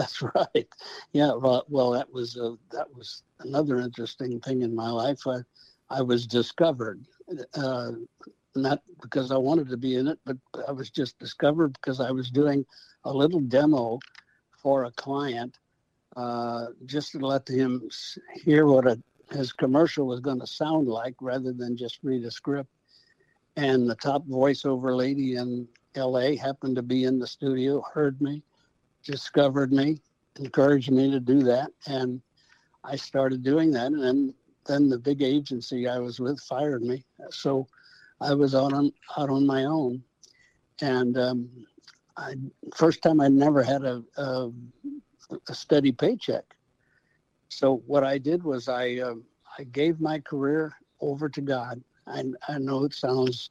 That's 0.00 0.22
right. 0.34 0.68
Yeah. 1.12 1.34
Well, 1.34 1.66
well, 1.68 1.90
that 1.90 2.10
was 2.10 2.36
a, 2.36 2.56
that 2.72 2.92
was 2.96 3.22
another 3.40 3.78
interesting 3.78 4.40
thing 4.40 4.62
in 4.62 4.74
my 4.74 4.88
life. 4.88 5.26
I, 5.26 5.40
I 5.90 6.00
was 6.00 6.26
discovered, 6.26 7.04
uh, 7.54 7.92
not 8.54 8.80
because 9.02 9.30
I 9.30 9.36
wanted 9.36 9.68
to 9.68 9.76
be 9.76 9.96
in 9.96 10.08
it, 10.08 10.18
but 10.24 10.38
I 10.66 10.72
was 10.72 10.88
just 10.88 11.18
discovered 11.18 11.74
because 11.74 12.00
I 12.00 12.10
was 12.12 12.30
doing 12.30 12.64
a 13.04 13.12
little 13.12 13.40
demo 13.40 13.98
for 14.62 14.84
a 14.84 14.92
client, 14.92 15.58
uh, 16.16 16.68
just 16.86 17.12
to 17.12 17.18
let 17.18 17.46
him 17.46 17.86
hear 18.34 18.66
what 18.66 18.86
a, 18.86 18.98
his 19.32 19.52
commercial 19.52 20.06
was 20.06 20.20
going 20.20 20.40
to 20.40 20.46
sound 20.46 20.88
like, 20.88 21.14
rather 21.20 21.52
than 21.52 21.76
just 21.76 21.98
read 22.02 22.24
a 22.24 22.30
script. 22.30 22.70
And 23.56 23.88
the 23.90 23.96
top 23.96 24.26
voiceover 24.26 24.96
lady 24.96 25.36
in 25.36 25.68
L.A. 25.94 26.36
happened 26.36 26.76
to 26.76 26.82
be 26.82 27.04
in 27.04 27.18
the 27.18 27.26
studio, 27.26 27.82
heard 27.92 28.20
me, 28.22 28.42
discovered 29.04 29.72
me, 29.72 30.00
encouraged 30.36 30.90
me 30.90 31.10
to 31.10 31.20
do 31.20 31.42
that, 31.44 31.70
and 31.86 32.20
I 32.84 32.96
started 32.96 33.42
doing 33.42 33.70
that. 33.72 33.86
And 33.86 34.02
then, 34.02 34.34
then 34.66 34.88
the 34.88 34.98
big 34.98 35.22
agency 35.22 35.88
I 35.88 35.98
was 35.98 36.20
with 36.20 36.40
fired 36.40 36.82
me, 36.82 37.04
so 37.30 37.66
I 38.20 38.34
was 38.34 38.54
out 38.54 38.72
on 38.72 38.92
out 39.16 39.30
on 39.30 39.46
my 39.46 39.64
own. 39.64 40.02
And 40.82 41.18
um, 41.18 41.48
I 42.16 42.34
first 42.74 43.02
time 43.02 43.20
I'd 43.20 43.32
never 43.32 43.62
had 43.62 43.84
a, 43.84 44.02
a, 44.16 44.50
a 45.48 45.54
steady 45.54 45.92
paycheck. 45.92 46.44
So 47.48 47.82
what 47.86 48.04
I 48.04 48.18
did 48.18 48.42
was 48.42 48.68
I 48.68 48.96
uh, 48.98 49.14
I 49.58 49.64
gave 49.64 50.00
my 50.00 50.20
career 50.20 50.72
over 51.00 51.28
to 51.28 51.40
God. 51.40 51.82
I, 52.06 52.24
I 52.48 52.58
know 52.58 52.84
it 52.84 52.94
sounds 52.94 53.50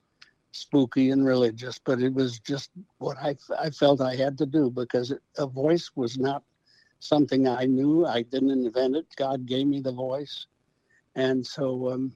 spooky 0.52 1.12
and 1.12 1.26
religious, 1.26 1.80
but 1.84 2.02
it 2.02 2.14
was 2.14 2.40
just 2.40 2.72
what 2.98 3.18
I, 3.22 3.36
I 3.58 3.70
felt 3.70 4.02
I 4.02 4.16
had 4.16 4.38
to 4.40 4.46
do 4.46 4.70
because 4.70 5.12
it, 5.12 5.22
a 5.38 5.46
voice 5.46 5.92
was 5.96 6.18
not 6.18 6.44
something 7.00 7.48
I 7.48 7.66
knew. 7.66 8.06
I 8.06 8.24
didn't 8.24 8.52
invent 8.52 8.96
it. 8.96 9.06
God 9.16 9.46
gave 9.46 9.68
me 9.68 9.80
the 9.82 9.92
voice. 9.92 10.48
And 11.16 11.46
so 11.46 11.92
um, 11.92 12.16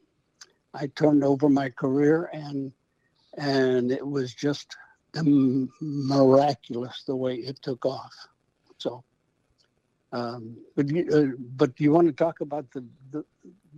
I 0.73 0.87
turned 0.87 1.23
over 1.23 1.49
my 1.49 1.69
career 1.69 2.29
and 2.33 2.71
and 3.37 3.91
it 3.91 4.05
was 4.05 4.33
just 4.33 4.75
miraculous 5.81 7.03
the 7.05 7.15
way 7.15 7.35
it 7.35 7.61
took 7.61 7.85
off. 7.85 8.13
So, 8.77 9.03
um, 10.13 10.55
but 10.75 10.87
you, 10.89 11.07
uh, 11.11 11.35
but 11.57 11.75
do 11.75 11.83
you 11.83 11.91
want 11.91 12.07
to 12.07 12.13
talk 12.13 12.41
about 12.41 12.69
the, 12.71 12.85
the 13.11 13.25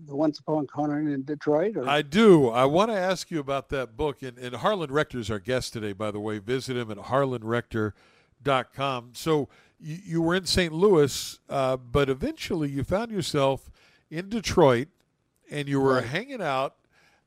the 0.07 0.15
Once 0.15 0.39
Upon 0.39 0.65
a 0.65 0.67
Corner 0.67 0.99
in 0.99 1.23
Detroit? 1.23 1.77
Or? 1.77 1.87
I 1.87 2.01
do. 2.01 2.49
I 2.49 2.65
want 2.65 2.91
to 2.91 2.97
ask 2.97 3.31
you 3.31 3.39
about 3.39 3.69
that 3.69 3.95
book. 3.95 4.21
And, 4.21 4.37
and 4.37 4.55
Harlan 4.57 4.91
Rector 4.91 5.19
is 5.19 5.31
our 5.31 5.39
guest 5.39 5.71
today, 5.73 5.93
by 5.93 6.11
the 6.11 6.19
way. 6.19 6.37
Visit 6.37 6.75
him 6.75 6.91
at 6.91 6.97
harlanrector.com. 6.97 9.09
So 9.13 9.49
you, 9.79 9.97
you 10.05 10.21
were 10.21 10.35
in 10.35 10.45
St. 10.45 10.73
Louis, 10.73 11.39
uh, 11.49 11.77
but 11.77 12.09
eventually 12.09 12.69
you 12.69 12.83
found 12.83 13.11
yourself 13.11 13.71
in 14.09 14.29
Detroit, 14.29 14.87
and 15.49 15.67
you 15.67 15.79
were 15.79 15.95
Right. 15.95 16.05
hanging 16.05 16.41
out 16.41 16.75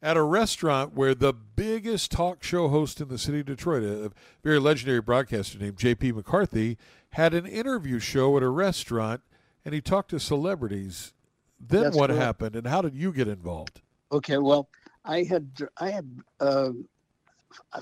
at 0.01 0.17
a 0.17 0.23
restaurant 0.23 0.95
where 0.95 1.15
the 1.15 1.33
biggest 1.33 2.11
talk 2.11 2.43
show 2.43 2.69
host 2.69 3.01
in 3.01 3.09
the 3.09 3.19
city 3.19 3.41
of 3.41 3.47
Detroit, 3.47 3.83
a 3.83 4.13
very 4.43 4.59
legendary 4.59 5.01
broadcaster 5.01 5.59
named 5.59 5.77
J.P. 5.77 6.13
McCarthy, 6.13 6.79
had 7.11 7.35
an 7.35 7.47
interview 7.47 7.99
show 7.99 8.37
at 8.37 8.43
a 8.43 8.49
restaurant, 8.49 9.23
and 9.65 9.75
he 9.75 9.81
talked 9.81 10.11
to 10.11 10.21
celebrities. 10.21 11.15
Then 11.61 11.85
That's 11.85 11.97
what 11.97 12.11
correct. 12.11 12.23
happened, 12.23 12.57
and 12.57 12.67
how 12.67 12.83
did 12.83 12.95
you 12.95 13.13
get 13.13 13.27
involved? 13.27 13.81
Okay, 14.13 14.39
well, 14.39 14.69
I 15.05 15.25
had 15.25 15.51
I 15.79 15.91
had 15.91 16.09
um, 16.41 16.89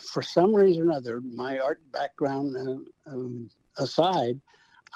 for 0.00 0.23
some 0.23 0.54
reason 0.54 0.88
or 0.88 0.92
other, 0.92 1.20
my 1.20 1.58
art 1.58 1.80
background 1.92 2.56
uh, 2.56 3.11
um, 3.11 3.50
aside, 3.76 4.40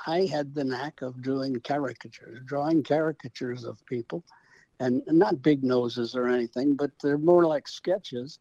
I 0.07 0.27
had 0.27 0.55
the 0.55 0.65
knack 0.65 1.03
of 1.03 1.23
doing 1.23 1.61
caricatures, 1.61 2.41
drawing 2.47 2.83
caricatures 2.83 3.65
of 3.65 3.85
people, 3.87 4.25
and 4.81 5.03
not 5.07 5.43
big 5.43 5.63
noses 5.63 6.17
or 6.17 6.27
anything, 6.27 6.75
but 6.75 6.91
they're 7.03 7.19
more 7.19 7.47
like 7.47 7.69
sketches, 7.69 8.39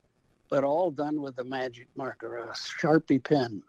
but 0.49 0.63
all 0.63 0.89
done 0.89 1.21
with 1.21 1.37
a 1.39 1.43
magic 1.43 1.87
marker, 1.95 2.37
a 2.37 2.47
sharpie 2.53 3.23
pen, 3.23 3.61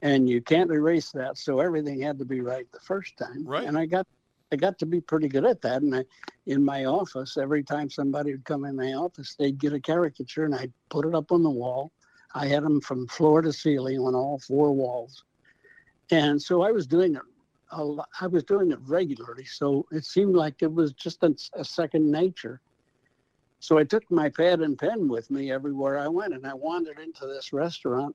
and 0.00 0.28
you 0.28 0.40
can't 0.40 0.70
erase 0.70 1.10
that, 1.12 1.36
so 1.36 1.60
everything 1.60 2.00
had 2.00 2.18
to 2.18 2.24
be 2.24 2.40
right 2.40 2.70
the 2.72 2.80
first 2.80 3.16
time. 3.18 3.46
Right. 3.46 3.64
And 3.64 3.76
I 3.76 3.84
got 3.84 4.06
I 4.50 4.56
got 4.56 4.78
to 4.78 4.86
be 4.86 5.00
pretty 5.02 5.28
good 5.28 5.44
at 5.44 5.60
that, 5.60 5.82
and 5.82 5.94
I 5.94 6.04
in 6.48 6.64
my 6.64 6.86
office, 6.86 7.36
every 7.36 7.62
time 7.62 7.90
somebody 7.90 8.32
would 8.32 8.44
come 8.44 8.64
in 8.64 8.74
my 8.74 8.94
office, 8.94 9.34
they'd 9.38 9.58
get 9.58 9.74
a 9.74 9.80
caricature 9.80 10.46
and 10.46 10.54
I'd 10.54 10.72
put 10.88 11.04
it 11.04 11.14
up 11.14 11.30
on 11.30 11.42
the 11.42 11.50
wall. 11.50 11.92
I 12.34 12.46
had 12.46 12.62
them 12.62 12.80
from 12.80 13.06
floor 13.06 13.42
to 13.42 13.52
ceiling 13.52 13.98
on 13.98 14.14
all 14.14 14.38
four 14.38 14.72
walls. 14.72 15.24
And 16.10 16.40
so 16.40 16.62
I 16.62 16.72
was 16.72 16.86
doing 16.86 17.16
it. 17.16 17.22
A 17.72 17.84
lo- 17.84 18.04
I 18.20 18.26
was 18.26 18.44
doing 18.44 18.72
it 18.72 18.78
regularly, 18.82 19.44
so 19.44 19.86
it 19.92 20.04
seemed 20.04 20.34
like 20.34 20.62
it 20.62 20.72
was 20.72 20.92
just 20.92 21.22
a, 21.22 21.34
a 21.54 21.64
second 21.64 22.10
nature. 22.10 22.60
So 23.60 23.76
I 23.78 23.84
took 23.84 24.08
my 24.10 24.28
pad 24.28 24.60
and 24.60 24.78
pen 24.78 25.08
with 25.08 25.30
me 25.30 25.50
everywhere 25.50 25.98
I 25.98 26.08
went, 26.08 26.32
and 26.34 26.46
I 26.46 26.54
wandered 26.54 26.98
into 26.98 27.26
this 27.26 27.52
restaurant 27.52 28.14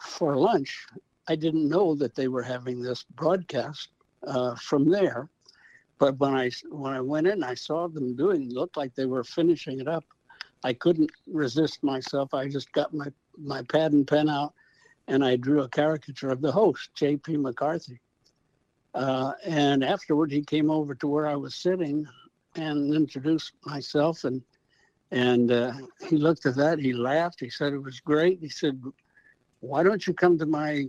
for 0.00 0.36
lunch. 0.36 0.86
I 1.26 1.36
didn't 1.36 1.68
know 1.68 1.94
that 1.94 2.14
they 2.14 2.28
were 2.28 2.42
having 2.42 2.80
this 2.80 3.02
broadcast 3.14 3.88
uh, 4.26 4.54
from 4.56 4.90
there, 4.90 5.28
but 5.98 6.18
when 6.18 6.34
I 6.34 6.50
when 6.70 6.92
I 6.92 7.00
went 7.00 7.26
in, 7.26 7.42
I 7.42 7.54
saw 7.54 7.88
them 7.88 8.14
doing. 8.14 8.42
It 8.42 8.52
looked 8.52 8.76
like 8.76 8.94
they 8.94 9.06
were 9.06 9.24
finishing 9.24 9.80
it 9.80 9.88
up. 9.88 10.04
I 10.64 10.72
couldn't 10.72 11.10
resist 11.26 11.82
myself. 11.82 12.34
I 12.34 12.48
just 12.48 12.70
got 12.72 12.92
my 12.92 13.06
my 13.38 13.62
pad 13.62 13.92
and 13.92 14.06
pen 14.06 14.28
out, 14.28 14.54
and 15.08 15.24
I 15.24 15.36
drew 15.36 15.62
a 15.62 15.68
caricature 15.68 16.30
of 16.30 16.42
the 16.42 16.52
host, 16.52 16.90
J.P. 16.94 17.38
McCarthy. 17.38 18.00
Uh, 18.94 19.32
and 19.44 19.82
afterward, 19.82 20.30
he 20.30 20.42
came 20.42 20.70
over 20.70 20.94
to 20.94 21.08
where 21.08 21.26
I 21.26 21.34
was 21.34 21.56
sitting 21.56 22.06
and 22.54 22.94
introduced 22.94 23.52
myself, 23.64 24.24
and 24.24 24.40
and 25.10 25.50
uh, 25.50 25.72
he 26.08 26.16
looked 26.16 26.46
at 26.46 26.56
that. 26.56 26.78
He 26.78 26.92
laughed. 26.92 27.40
He 27.40 27.50
said 27.50 27.72
it 27.72 27.82
was 27.82 27.98
great. 28.00 28.38
He 28.40 28.48
said, 28.48 28.80
"Why 29.60 29.82
don't 29.82 30.06
you 30.06 30.14
come 30.14 30.38
to 30.38 30.46
my 30.46 30.86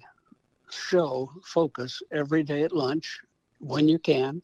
show, 0.69 1.31
Focus, 1.43 2.01
every 2.11 2.43
day 2.43 2.61
at 2.61 2.71
lunch 2.71 3.19
when 3.59 3.89
you 3.89 3.97
can, 3.97 4.41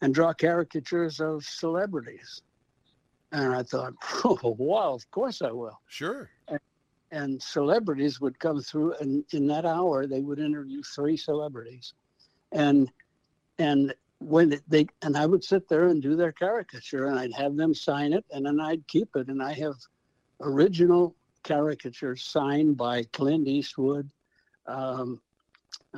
and 0.00 0.12
draw 0.12 0.32
caricatures 0.32 1.20
of 1.20 1.44
celebrities?" 1.44 2.42
And 3.30 3.54
I 3.54 3.62
thought, 3.62 3.94
"Oh, 4.24 4.56
wow! 4.58 4.94
Of 4.94 5.08
course 5.12 5.42
I 5.42 5.52
will." 5.52 5.80
Sure. 5.86 6.28
and 7.12 7.40
celebrities 7.40 8.20
would 8.20 8.36
come 8.40 8.60
through 8.60 8.94
and 8.94 9.24
in 9.30 9.46
that 9.46 9.64
hour 9.64 10.08
they 10.08 10.22
would 10.22 10.40
interview 10.40 10.82
three 10.82 11.16
celebrities 11.16 11.94
and 12.52 12.90
and 13.58 13.94
when 14.18 14.60
they 14.68 14.86
and 15.02 15.16
i 15.16 15.26
would 15.26 15.44
sit 15.44 15.68
there 15.68 15.88
and 15.88 16.02
do 16.02 16.16
their 16.16 16.32
caricature 16.32 17.06
and 17.06 17.18
i'd 17.18 17.32
have 17.32 17.56
them 17.56 17.74
sign 17.74 18.12
it 18.12 18.24
and 18.30 18.46
then 18.46 18.60
i'd 18.60 18.86
keep 18.88 19.08
it 19.16 19.28
and 19.28 19.42
i 19.42 19.52
have 19.52 19.74
original 20.40 21.14
caricatures 21.42 22.24
signed 22.24 22.76
by 22.76 23.02
clint 23.12 23.46
eastwood 23.46 24.08
um, 24.66 25.20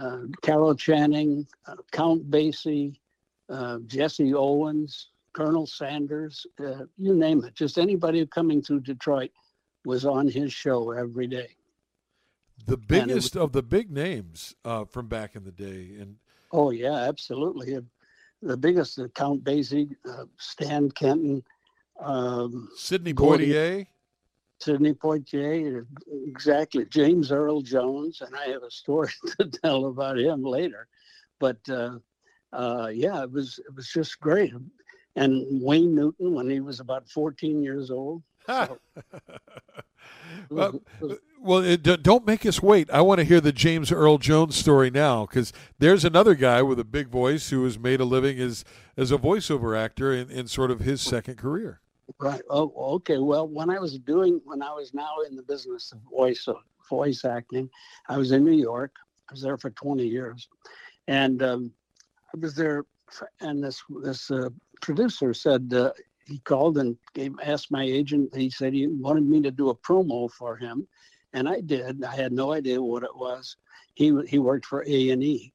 uh, 0.00 0.20
carol 0.42 0.74
channing 0.74 1.46
uh, 1.66 1.76
count 1.92 2.28
basie 2.30 2.98
uh, 3.50 3.78
jesse 3.86 4.34
owens 4.34 5.10
colonel 5.32 5.66
sanders 5.66 6.46
uh, 6.60 6.84
you 6.96 7.14
name 7.14 7.44
it 7.44 7.54
just 7.54 7.78
anybody 7.78 8.24
coming 8.26 8.60
through 8.60 8.80
detroit 8.80 9.30
was 9.88 10.04
on 10.04 10.28
his 10.28 10.52
show 10.52 10.90
every 10.90 11.26
day. 11.26 11.48
The 12.66 12.76
biggest 12.76 13.36
of 13.36 13.52
the 13.52 13.62
big 13.62 13.90
names 13.90 14.54
uh, 14.64 14.84
from 14.84 15.08
back 15.08 15.34
in 15.34 15.44
the 15.44 15.52
day, 15.52 15.96
and 15.98 16.16
Oh 16.52 16.70
yeah, 16.70 16.94
absolutely. 16.94 17.78
The 18.42 18.56
biggest, 18.56 18.98
uh, 18.98 19.08
Count 19.08 19.42
Basie, 19.42 19.94
uh, 20.08 20.24
Stan 20.38 20.90
Kenton, 20.90 21.42
um, 22.00 22.68
Sidney 22.76 23.12
Poitier. 23.12 23.86
Sidney 24.60 24.94
Poitier, 24.94 25.86
exactly. 26.26 26.84
James 26.86 27.30
Earl 27.30 27.62
Jones, 27.62 28.20
and 28.20 28.34
I 28.34 28.46
have 28.46 28.62
a 28.62 28.70
story 28.70 29.10
to 29.40 29.48
tell 29.48 29.86
about 29.86 30.18
him 30.18 30.42
later. 30.42 30.88
But 31.38 31.58
uh, 31.68 31.98
uh, 32.52 32.90
yeah, 32.92 33.22
it 33.22 33.30
was 33.30 33.58
it 33.58 33.74
was 33.74 33.88
just 33.88 34.20
great. 34.20 34.52
And 35.16 35.62
Wayne 35.62 35.94
Newton, 35.94 36.34
when 36.34 36.48
he 36.48 36.60
was 36.60 36.80
about 36.80 37.08
14 37.08 37.62
years 37.62 37.90
old. 37.90 38.22
So, 38.48 38.78
well, 40.48 40.82
well, 41.40 41.58
it, 41.64 41.82
don't 42.02 42.26
make 42.26 42.46
us 42.46 42.62
wait. 42.62 42.90
I 42.90 43.00
want 43.00 43.18
to 43.18 43.24
hear 43.24 43.40
the 43.40 43.52
James 43.52 43.92
Earl 43.92 44.18
Jones 44.18 44.56
story 44.56 44.90
now, 44.90 45.26
because 45.26 45.52
there's 45.78 46.04
another 46.04 46.34
guy 46.34 46.62
with 46.62 46.78
a 46.78 46.84
big 46.84 47.08
voice 47.08 47.50
who 47.50 47.64
has 47.64 47.78
made 47.78 48.00
a 48.00 48.04
living 48.04 48.38
as 48.40 48.64
as 48.96 49.12
a 49.12 49.18
voiceover 49.18 49.78
actor 49.78 50.12
in, 50.12 50.30
in 50.30 50.48
sort 50.48 50.70
of 50.70 50.80
his 50.80 51.00
second 51.00 51.36
career. 51.36 51.80
Right. 52.18 52.40
Oh, 52.48 52.72
okay. 52.94 53.18
Well, 53.18 53.46
when 53.46 53.70
I 53.70 53.78
was 53.78 53.98
doing, 53.98 54.40
when 54.44 54.62
I 54.62 54.72
was 54.72 54.94
now 54.94 55.18
in 55.28 55.36
the 55.36 55.42
business 55.42 55.92
of 55.92 55.98
voice, 56.10 56.48
voice 56.88 57.24
acting, 57.24 57.68
I 58.08 58.16
was 58.16 58.32
in 58.32 58.44
New 58.44 58.56
York. 58.56 58.92
I 59.28 59.32
was 59.34 59.42
there 59.42 59.58
for 59.58 59.70
20 59.70 60.06
years, 60.06 60.48
and 61.06 61.42
um, 61.42 61.72
I 62.34 62.38
was 62.40 62.54
there, 62.54 62.86
for, 63.10 63.30
and 63.40 63.62
this 63.62 63.82
this 64.02 64.30
uh, 64.30 64.48
producer 64.80 65.34
said 65.34 65.70
uh, 65.74 65.92
he 66.28 66.38
called 66.40 66.76
and 66.78 66.96
gave 67.14 67.34
asked 67.42 67.70
my 67.70 67.82
agent. 67.82 68.34
He 68.34 68.50
said 68.50 68.72
he 68.72 68.86
wanted 68.86 69.26
me 69.26 69.40
to 69.42 69.50
do 69.50 69.70
a 69.70 69.74
promo 69.74 70.30
for 70.30 70.56
him, 70.56 70.86
and 71.32 71.48
I 71.48 71.60
did. 71.60 72.04
I 72.04 72.14
had 72.14 72.32
no 72.32 72.52
idea 72.52 72.80
what 72.80 73.02
it 73.02 73.16
was. 73.16 73.56
He 73.94 74.16
he 74.28 74.38
worked 74.38 74.66
for 74.66 74.84
A 74.86 75.10
and 75.10 75.22
E, 75.24 75.52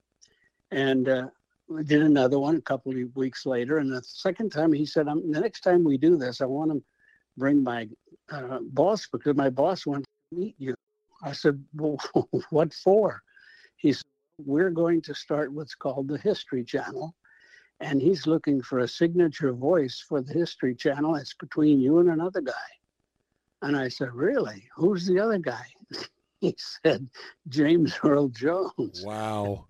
and 0.71 1.07
uh, 1.07 1.27
we 1.67 1.83
did 1.83 2.01
another 2.01 2.39
one 2.39 2.55
a 2.55 2.61
couple 2.61 2.91
of 2.91 3.15
weeks 3.15 3.45
later. 3.45 3.77
And 3.77 3.91
the 3.91 4.01
second 4.03 4.51
time, 4.51 4.73
he 4.73 4.85
said, 4.85 5.07
um, 5.07 5.31
"The 5.31 5.39
next 5.39 5.61
time 5.61 5.83
we 5.83 5.97
do 5.97 6.17
this, 6.17 6.41
I 6.41 6.45
want 6.45 6.71
to 6.71 6.83
bring 7.37 7.63
my 7.63 7.87
uh, 8.31 8.59
boss 8.61 9.07
because 9.07 9.35
my 9.35 9.51
boss 9.51 9.85
wants 9.85 10.07
to 10.31 10.39
meet 10.39 10.55
you." 10.57 10.73
I 11.21 11.33
said, 11.33 11.63
"Well, 11.75 11.97
what 12.49 12.73
for?" 12.73 13.21
He 13.77 13.93
said, 13.93 14.03
"We're 14.39 14.71
going 14.71 15.01
to 15.03 15.13
start 15.13 15.53
what's 15.53 15.75
called 15.75 16.07
the 16.07 16.17
History 16.17 16.63
Channel." 16.63 17.13
And 17.79 18.01
he's 18.01 18.27
looking 18.27 18.61
for 18.61 18.79
a 18.79 18.87
signature 18.87 19.51
voice 19.51 20.03
for 20.07 20.21
the 20.21 20.33
History 20.33 20.75
Channel. 20.75 21.15
It's 21.15 21.33
between 21.33 21.81
you 21.81 21.99
and 21.99 22.09
another 22.09 22.41
guy. 22.41 22.53
And 23.61 23.75
I 23.75 23.87
said, 23.87 24.13
Really? 24.13 24.69
Who's 24.75 25.05
the 25.05 25.19
other 25.19 25.37
guy? 25.37 25.65
he 26.39 26.55
said, 26.57 27.09
James 27.47 27.97
Earl 28.03 28.29
Jones. 28.29 29.03
Wow. 29.05 29.67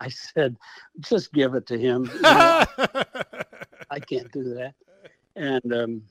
I 0.00 0.08
said, 0.08 0.56
Just 1.00 1.32
give 1.32 1.54
it 1.54 1.66
to 1.66 1.78
him. 1.78 2.10
You 2.14 2.22
know, 2.22 2.64
I 3.90 4.00
can't 4.00 4.30
do 4.32 4.54
that. 4.54 4.74
And 5.36 5.72
um, 5.72 6.02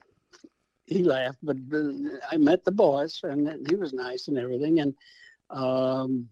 he 0.85 1.03
laughed, 1.03 1.39
but 1.41 1.57
uh, 1.73 1.91
I 2.29 2.37
met 2.37 2.65
the 2.65 2.71
boss, 2.71 3.21
and 3.23 3.67
he 3.69 3.75
was 3.75 3.93
nice 3.93 4.27
and 4.27 4.37
everything. 4.37 4.79
And 4.79 4.93
um, 5.49 6.27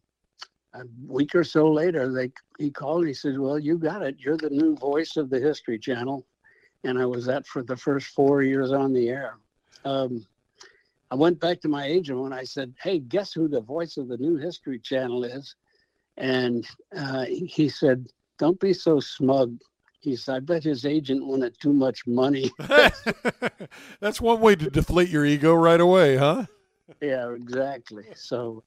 a 0.73 0.83
week 1.07 1.35
or 1.35 1.43
so 1.43 1.71
later, 1.71 2.11
they 2.11 2.31
he 2.57 2.69
called. 2.69 3.07
He 3.07 3.13
said, 3.13 3.37
"Well, 3.37 3.59
you 3.59 3.77
got 3.77 4.01
it. 4.01 4.17
You're 4.19 4.37
the 4.37 4.49
new 4.49 4.75
voice 4.75 5.17
of 5.17 5.29
the 5.29 5.39
History 5.39 5.79
Channel." 5.79 6.25
And 6.83 6.97
I 6.97 7.05
was 7.05 7.25
that 7.25 7.45
for 7.47 7.63
the 7.63 7.75
first 7.75 8.07
four 8.07 8.41
years 8.41 8.71
on 8.71 8.93
the 8.93 9.09
air. 9.09 9.37
Um, 9.83 10.25
I 11.11 11.15
went 11.15 11.39
back 11.39 11.59
to 11.61 11.67
my 11.67 11.85
agent 11.85 12.19
when 12.19 12.33
I 12.33 12.43
said, 12.43 12.73
"Hey, 12.81 12.99
guess 12.99 13.33
who 13.33 13.47
the 13.47 13.61
voice 13.61 13.97
of 13.97 14.07
the 14.07 14.17
new 14.17 14.37
History 14.37 14.79
Channel 14.79 15.23
is?" 15.23 15.55
And 16.17 16.67
uh, 16.95 17.25
he 17.25 17.69
said, 17.69 18.07
"Don't 18.37 18.59
be 18.59 18.73
so 18.73 18.99
smug." 18.99 19.57
He 20.01 20.15
said, 20.15 20.35
"I 20.35 20.39
bet 20.39 20.63
his 20.63 20.85
agent 20.85 21.25
wanted 21.25 21.59
too 21.59 21.73
much 21.73 22.05
money." 22.05 22.51
That's 23.99 24.21
one 24.21 24.39
way 24.39 24.55
to 24.55 24.69
deflate 24.69 25.09
your 25.09 25.25
ego 25.25 25.53
right 25.53 25.81
away, 25.81 26.17
huh? 26.17 26.45
yeah, 27.01 27.31
exactly. 27.33 28.05
So, 28.15 28.63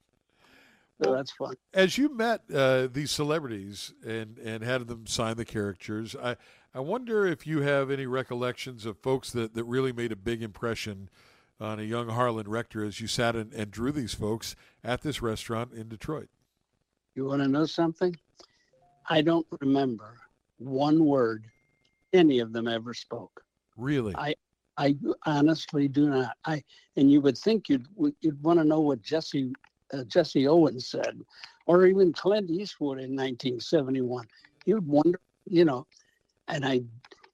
so 1.02 1.12
that's 1.12 1.32
fun. 1.32 1.54
As 1.74 1.98
you 1.98 2.14
met 2.14 2.42
uh, 2.52 2.88
these 2.92 3.10
celebrities 3.10 3.94
and, 4.04 4.38
and 4.38 4.62
had 4.62 4.86
them 4.86 5.06
sign 5.06 5.36
the 5.36 5.44
characters, 5.44 6.14
I, 6.20 6.36
I 6.74 6.80
wonder 6.80 7.26
if 7.26 7.46
you 7.46 7.62
have 7.62 7.90
any 7.90 8.06
recollections 8.06 8.86
of 8.86 8.98
folks 8.98 9.30
that, 9.32 9.54
that 9.54 9.64
really 9.64 9.92
made 9.92 10.12
a 10.12 10.16
big 10.16 10.42
impression 10.42 11.08
on 11.60 11.78
a 11.78 11.82
young 11.82 12.08
Harlan 12.08 12.48
Rector 12.48 12.84
as 12.84 13.00
you 13.00 13.06
sat 13.06 13.36
and, 13.36 13.52
and 13.52 13.70
drew 13.70 13.92
these 13.92 14.14
folks 14.14 14.56
at 14.82 15.02
this 15.02 15.22
restaurant 15.22 15.72
in 15.72 15.88
Detroit. 15.88 16.28
You 17.14 17.26
want 17.26 17.42
to 17.42 17.48
know 17.48 17.66
something? 17.66 18.16
I 19.08 19.22
don't 19.22 19.46
remember 19.60 20.18
one 20.58 21.04
word 21.04 21.46
any 22.12 22.40
of 22.40 22.52
them 22.52 22.68
ever 22.68 22.94
spoke. 22.94 23.42
Really? 23.76 24.14
I 24.16 24.34
I 24.76 24.96
honestly 25.26 25.88
do 25.88 26.08
not. 26.08 26.36
I 26.44 26.62
and 26.96 27.10
you 27.10 27.20
would 27.20 27.36
think 27.36 27.68
you'd 27.68 27.86
you'd 28.20 28.42
want 28.42 28.58
to 28.58 28.64
know 28.64 28.80
what 28.80 29.02
Jesse 29.02 29.52
uh, 29.92 30.04
Jesse 30.04 30.48
Owens 30.48 30.88
said, 30.88 31.20
or 31.66 31.86
even 31.86 32.12
Clint 32.12 32.50
Eastwood 32.50 32.98
in 32.98 33.10
1971. 33.10 34.26
You'd 34.64 34.86
wonder, 34.86 35.20
you 35.46 35.64
know, 35.64 35.86
and 36.48 36.64
I, 36.64 36.82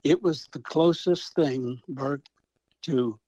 it 0.03 0.21
was 0.21 0.47
the 0.51 0.59
closest 0.59 1.35
thing, 1.35 1.79
Bert, 1.87 2.27
to 2.83 3.19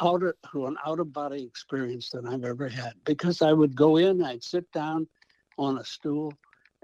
out 0.00 0.22
of, 0.22 0.34
to 0.52 0.66
an 0.66 0.76
out 0.86 1.00
of 1.00 1.12
body 1.12 1.42
experience 1.42 2.10
that 2.10 2.26
I've 2.26 2.44
ever 2.44 2.68
had 2.68 2.94
because 3.04 3.42
I 3.42 3.52
would 3.52 3.76
go 3.76 3.96
in, 3.96 4.22
I'd 4.22 4.42
sit 4.42 4.70
down 4.72 5.06
on 5.58 5.78
a 5.78 5.84
stool, 5.84 6.32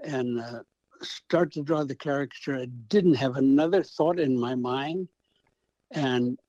and 0.03 0.39
uh, 0.39 0.59
start 1.01 1.51
to 1.53 1.63
draw 1.63 1.83
the 1.83 1.95
caricature. 1.95 2.57
I 2.57 2.65
didn't 2.87 3.15
have 3.15 3.35
another 3.35 3.83
thought 3.83 4.19
in 4.19 4.39
my 4.39 4.55
mind, 4.55 5.07
and 5.91 6.39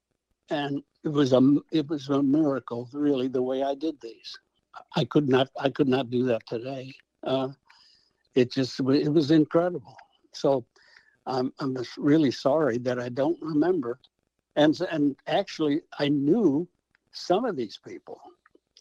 and 0.51 0.83
it 1.05 1.09
was 1.09 1.33
a 1.33 1.57
it 1.73 1.89
was 1.89 2.09
a 2.09 2.23
miracle, 2.23 2.89
really, 2.93 3.29
the 3.29 3.43
way 3.43 3.63
I 3.63 3.75
did 3.75 4.01
these. 4.01 4.39
I 4.97 5.05
could 5.05 5.29
not 5.29 5.49
I 5.59 5.71
could 5.71 5.89
not 5.89 6.11
do 6.11 6.25
that 6.25 6.47
today. 6.47 6.95
Uh, 7.25 7.49
it 8.35 8.53
just 8.53 8.79
it 8.81 9.13
was 9.13 9.31
incredible. 9.31 9.97
So 10.33 10.65
I'm 11.27 11.53
I'm 11.59 11.77
really 11.99 12.31
sorry 12.31 12.79
that 12.79 12.99
I 12.99 13.09
don't 13.09 13.39
remember, 13.41 13.99
and 14.57 14.79
and 14.91 15.17
actually 15.27 15.83
I 15.99 16.09
knew 16.09 16.69
some 17.13 17.45
of 17.45 17.57
these 17.57 17.79
people. 17.87 18.21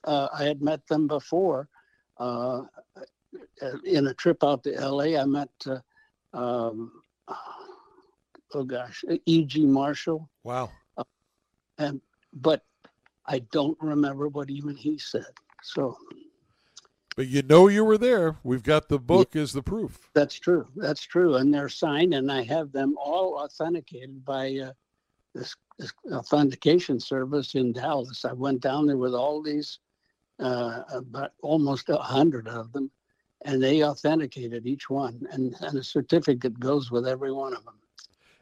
Uh, 0.03 0.27
I 0.33 0.43
had 0.43 0.61
met 0.61 0.85
them 0.87 1.07
before. 1.07 1.67
Uh, 2.17 2.63
in 3.85 4.07
a 4.07 4.13
trip 4.13 4.43
out 4.43 4.63
to 4.63 4.71
LA, 4.71 5.19
I 5.19 5.25
met, 5.25 5.49
uh, 5.67 5.79
um, 6.33 6.91
oh 8.53 8.63
gosh, 8.63 9.03
E.G. 9.25 9.65
Marshall. 9.65 10.29
Wow. 10.43 10.71
Uh, 10.97 11.03
and 11.77 12.01
but 12.33 12.63
I 13.25 13.39
don't 13.51 13.77
remember 13.81 14.27
what 14.27 14.49
even 14.49 14.75
he 14.75 14.97
said. 14.97 15.31
So. 15.63 15.97
But 17.15 17.27
you 17.27 17.41
know 17.41 17.67
you 17.67 17.83
were 17.83 17.97
there. 17.97 18.37
We've 18.43 18.63
got 18.63 18.87
the 18.87 18.99
book 18.99 19.35
yeah, 19.35 19.41
as 19.41 19.51
the 19.51 19.61
proof. 19.61 20.09
That's 20.13 20.39
true. 20.39 20.67
That's 20.75 21.03
true, 21.03 21.35
and 21.35 21.53
they're 21.53 21.69
signed, 21.69 22.13
and 22.13 22.31
I 22.31 22.43
have 22.43 22.71
them 22.71 22.95
all 22.97 23.33
authenticated 23.33 24.23
by 24.23 24.57
uh, 24.57 24.71
this, 25.35 25.53
this, 25.77 25.91
authentication 26.13 26.99
service 26.99 27.55
in 27.55 27.73
Dallas. 27.73 28.23
I 28.23 28.33
went 28.33 28.61
down 28.61 28.87
there 28.87 28.97
with 28.97 29.13
all 29.13 29.41
these, 29.41 29.79
uh, 30.39 30.83
about 30.93 31.31
almost 31.41 31.89
a 31.89 31.97
hundred 31.97 32.47
of 32.47 32.71
them, 32.71 32.89
and 33.43 33.61
they 33.61 33.83
authenticated 33.83 34.65
each 34.65 34.89
one, 34.89 35.27
and, 35.31 35.55
and 35.61 35.77
a 35.77 35.83
certificate 35.83 36.57
goes 36.59 36.89
with 36.89 37.05
every 37.07 37.33
one 37.33 37.53
of 37.53 37.65
them. 37.65 37.75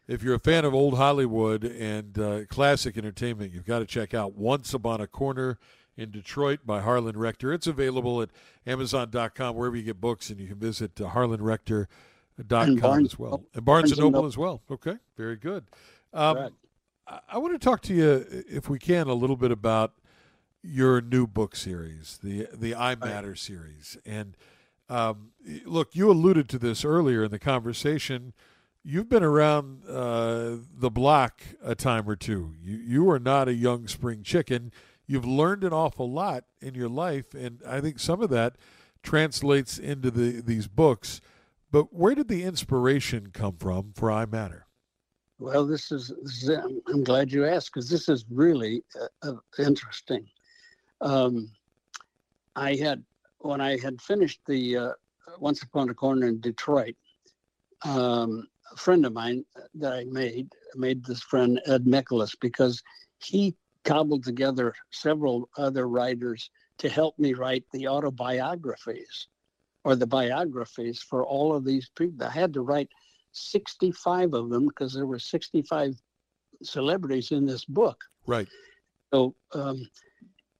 If 0.07 0.23
you're 0.23 0.35
a 0.35 0.39
fan 0.39 0.63
of 0.63 0.73
old 0.73 0.95
Hollywood 0.95 1.65
and 1.65 2.17
uh, 2.17 2.45
classic 2.45 2.97
entertainment, 2.97 3.51
you've 3.53 3.65
got 3.65 3.79
to 3.79 3.85
check 3.85 4.13
out 4.13 4.35
Once 4.35 4.73
Upon 4.73 5.01
a 5.01 5.07
Corner 5.07 5.57
in 5.97 6.11
Detroit 6.11 6.59
by 6.65 6.81
Harlan 6.81 7.17
Rector. 7.17 7.51
It's 7.51 7.67
available 7.67 8.21
at 8.21 8.29
Amazon.com, 8.65 9.55
wherever 9.55 9.75
you 9.75 9.83
get 9.83 9.99
books, 9.99 10.29
and 10.29 10.39
you 10.39 10.47
can 10.47 10.57
visit 10.57 11.01
uh, 11.01 11.09
HarlanRector.com 11.09 13.05
as 13.05 13.19
well. 13.19 13.43
And 13.53 13.65
Barnes, 13.65 13.91
and 13.91 13.99
Noble 13.99 14.25
as 14.25 14.37
well. 14.37 14.61
Okay, 14.71 14.95
very 15.17 15.35
good. 15.35 15.65
Um, 16.13 16.51
I, 17.07 17.19
I 17.33 17.37
want 17.39 17.53
to 17.53 17.59
talk 17.59 17.81
to 17.83 17.93
you, 17.93 18.25
if 18.47 18.69
we 18.69 18.79
can, 18.79 19.07
a 19.07 19.13
little 19.13 19.37
bit 19.37 19.51
about 19.51 19.93
your 20.61 21.01
new 21.01 21.27
book 21.27 21.55
series, 21.55 22.19
the 22.23 22.47
the 22.53 22.75
I 22.75 22.95
Matter 22.95 23.29
right. 23.29 23.37
series, 23.37 23.97
and– 24.05 24.37
um, 24.89 25.31
look, 25.65 25.95
you 25.95 26.09
alluded 26.09 26.49
to 26.49 26.59
this 26.59 26.85
earlier 26.85 27.25
in 27.25 27.31
the 27.31 27.39
conversation. 27.39 28.33
You've 28.83 29.09
been 29.09 29.23
around 29.23 29.83
uh, 29.87 30.57
the 30.73 30.89
block 30.89 31.41
a 31.61 31.75
time 31.75 32.09
or 32.09 32.15
two. 32.15 32.53
You 32.61 32.77
you 32.77 33.09
are 33.09 33.19
not 33.19 33.49
a 33.49 33.53
young 33.53 33.87
spring 33.87 34.23
chicken. 34.23 34.71
You've 35.07 35.25
learned 35.25 35.63
an 35.63 35.73
awful 35.73 36.11
lot 36.11 36.43
in 36.61 36.75
your 36.75 36.89
life, 36.89 37.33
and 37.33 37.61
I 37.65 37.79
think 37.79 37.99
some 37.99 38.21
of 38.21 38.29
that 38.29 38.57
translates 39.01 39.79
into 39.79 40.11
the 40.11 40.41
these 40.41 40.67
books. 40.67 41.21
But 41.71 41.93
where 41.93 42.13
did 42.13 42.27
the 42.27 42.43
inspiration 42.43 43.29
come 43.33 43.57
from 43.57 43.93
for 43.93 44.11
I 44.11 44.25
Matter? 44.25 44.67
Well, 45.39 45.65
this 45.65 45.91
is, 45.91 46.11
I'm 46.87 47.03
glad 47.03 47.31
you 47.31 47.45
asked 47.45 47.71
because 47.73 47.89
this 47.89 48.09
is 48.09 48.25
really 48.29 48.83
uh, 48.99 49.29
uh, 49.29 49.35
interesting. 49.59 50.27
Um, 51.01 51.51
I 52.55 52.75
had 52.75 53.03
when 53.39 53.61
I 53.61 53.77
had 53.77 54.01
finished 54.01 54.39
the 54.47 54.77
uh, 54.77 54.91
Once 55.39 55.61
Upon 55.61 55.89
a 55.89 55.93
Corner 55.93 56.27
in 56.27 56.41
Detroit, 56.41 56.95
um, 57.83 58.47
a 58.73 58.77
friend 58.77 59.05
of 59.05 59.13
mine 59.13 59.45
that 59.75 59.93
I 59.93 60.05
made 60.05 60.49
made 60.75 61.05
this 61.05 61.21
friend 61.21 61.61
Ed 61.67 61.85
Nicholas 61.85 62.33
because 62.35 62.81
he 63.19 63.55
cobbled 63.87 64.23
together 64.23 64.73
several 64.91 65.49
other 65.57 65.87
writers 65.87 66.49
to 66.77 66.89
help 66.89 67.17
me 67.17 67.33
write 67.33 67.63
the 67.71 67.87
autobiographies 67.87 69.29
or 69.85 69.95
the 69.95 70.05
biographies 70.05 71.01
for 71.01 71.25
all 71.25 71.55
of 71.55 71.63
these 71.63 71.89
people. 71.95 72.27
I 72.27 72.29
had 72.29 72.53
to 72.53 72.61
write 72.61 72.89
65 73.31 74.33
of 74.33 74.49
them 74.49 74.67
because 74.67 74.93
there 74.93 75.05
were 75.05 75.19
65 75.19 75.95
celebrities 76.61 77.31
in 77.31 77.45
this 77.45 77.63
book. 77.63 78.03
Right. 78.25 78.49
So 79.13 79.35
um, 79.53 79.87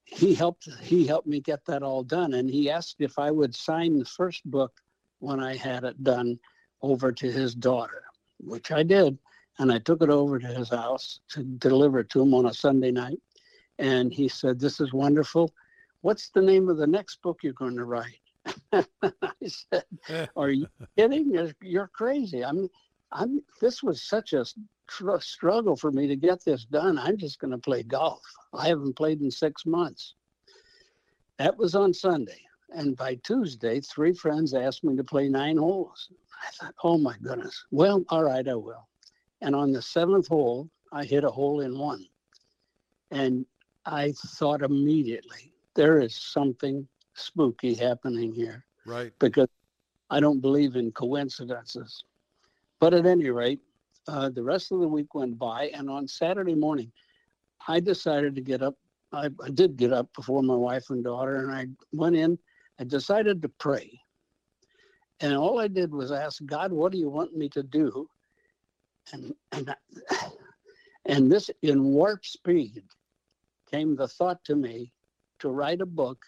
he 0.06 0.34
helped 0.34 0.70
he 0.82 1.06
helped 1.06 1.28
me 1.28 1.42
get 1.42 1.60
that 1.66 1.84
all 1.84 2.02
done 2.02 2.34
and 2.36 2.50
he 2.50 2.70
asked 2.70 2.96
if 3.00 3.20
i 3.20 3.30
would 3.30 3.54
sign 3.54 4.00
the 4.00 4.06
first 4.06 4.42
book 4.50 4.72
when 5.20 5.42
i 5.42 5.54
had 5.54 5.84
it 5.84 6.02
done 6.02 6.40
over 6.82 7.12
to 7.12 7.30
his 7.30 7.54
daughter 7.54 8.04
which 8.40 8.72
i 8.72 8.82
did 8.82 9.18
and 9.60 9.72
i 9.72 9.80
took 9.80 10.02
it 10.02 10.10
over 10.10 10.40
to 10.40 10.48
his 10.48 10.70
house 10.70 11.20
to 11.30 11.44
deliver 11.44 12.00
it 12.00 12.10
to 12.10 12.22
him 12.22 12.34
on 12.34 12.48
a 12.48 12.54
sunday 12.54 12.92
night 12.92 13.20
and 13.80 14.14
he 14.14 14.28
said 14.28 14.60
this 14.60 14.80
is 14.80 14.94
wonderful 14.94 15.52
what's 16.02 16.30
the 16.30 16.42
name 16.42 16.70
of 16.70 16.78
the 16.78 16.88
next 16.88 17.22
book 17.22 17.40
you're 17.44 17.54
going 17.54 17.76
to 17.76 17.86
write 17.86 18.20
i 18.74 19.32
said 19.46 19.84
are 20.36 20.50
you 20.50 20.68
kidding 20.98 21.32
you're, 21.32 21.52
you're 21.62 21.92
crazy 21.94 22.44
i'm 22.44 22.70
i'm 23.12 23.42
this 23.62 23.84
was 23.84 24.04
such 24.04 24.34
a 24.34 24.46
tr- 24.88 25.20
struggle 25.20 25.76
for 25.76 25.92
me 25.92 26.08
to 26.08 26.16
get 26.16 26.44
this 26.44 26.66
done. 26.66 26.98
I'm 26.98 27.18
just 27.18 27.40
going 27.40 27.52
to 27.52 27.58
play 27.58 27.84
golf. 27.84 28.24
I 28.54 28.68
haven't 28.68 28.96
played 28.96 29.22
in 29.22 29.30
six 29.30 29.66
months. 29.66 30.16
That 31.38 31.58
was 31.58 31.76
on 31.76 31.94
Sunday. 31.94 32.42
And 32.70 32.98
by 32.98 33.16
Tuesday, 33.24 33.80
three 33.80 34.14
friends 34.14 34.54
asked 34.54 34.84
me 34.84 34.98
to 34.98 35.04
play 35.04 35.30
nine 35.30 35.58
holes. 35.58 36.10
I 36.44 36.52
thought, 36.52 36.76
oh 36.84 36.98
my 36.98 37.16
goodness. 37.22 37.66
Well, 37.72 38.04
all 38.10 38.24
right, 38.24 38.48
I 38.48 38.56
will. 38.56 38.88
And 39.42 39.56
on 39.56 39.72
the 39.72 39.82
seventh 39.82 40.28
hole, 40.28 40.70
I 40.92 41.04
hit 41.04 41.24
a 41.24 41.30
hole 41.30 41.62
in 41.62 41.78
one. 41.78 42.06
And 43.12 43.46
I 43.86 44.14
thought 44.38 44.62
immediately, 44.62 45.54
there 45.76 46.00
is 46.00 46.16
something 46.16 46.88
spooky 47.14 47.74
happening 47.74 48.34
here. 48.34 48.66
Right. 48.86 49.12
Because 49.20 49.48
I 50.10 50.20
don't 50.20 50.42
believe 50.42 50.76
in 50.76 50.92
coincidences. 50.92 52.04
But 52.80 52.94
at 52.94 53.06
any 53.06 53.30
rate, 53.30 53.60
uh, 54.08 54.30
the 54.30 54.44
rest 54.44 54.72
of 54.72 54.80
the 54.80 54.88
week 54.88 55.14
went 55.14 55.38
by, 55.38 55.66
and 55.74 55.90
on 55.90 56.08
Saturday 56.08 56.56
morning, 56.56 56.92
I 57.68 57.80
decided 57.80 58.36
to 58.36 58.42
get 58.42 58.62
up. 58.62 58.76
I, 59.12 59.30
I 59.44 59.50
did 59.54 59.78
get 59.78 59.94
up 59.94 60.14
before 60.14 60.44
my 60.44 60.56
wife 60.56 60.90
and 60.90 61.04
daughter, 61.04 61.38
and 61.38 61.52
I 61.52 61.68
went 61.92 62.16
in. 62.16 62.38
I 62.80 62.84
decided 62.84 63.42
to 63.42 63.50
pray. 63.50 64.00
And 65.20 65.36
all 65.36 65.60
I 65.60 65.68
did 65.68 65.92
was 65.92 66.12
ask 66.12 66.46
God, 66.46 66.72
"What 66.72 66.92
do 66.92 66.98
you 66.98 67.10
want 67.10 67.36
me 67.36 67.50
to 67.50 67.64
do?" 67.64 68.10
And 69.14 69.34
and 69.52 69.76
and 71.06 71.32
this 71.32 71.50
in 71.62 71.84
warp 71.84 72.26
speed 72.26 72.84
came 73.72 73.96
the 73.96 74.08
thought 74.08 74.44
to 74.46 74.56
me 74.56 74.92
to 75.40 75.50
write 75.50 75.82
a 75.82 75.86
book 75.86 76.20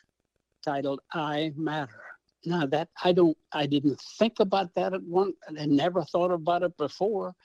titled 0.64 1.02
"I 1.14 1.52
Matter." 1.56 2.02
Now 2.46 2.66
that 2.68 2.90
I 3.04 3.12
don't, 3.12 3.38
I 3.52 3.66
didn't 3.66 4.00
think 4.18 4.40
about 4.40 4.74
that 4.76 4.94
at 4.94 5.04
one, 5.04 5.34
and 5.48 5.72
never 5.72 6.04
thought 6.04 6.32
about 6.32 6.64
it 6.64 6.76
before 6.78 7.36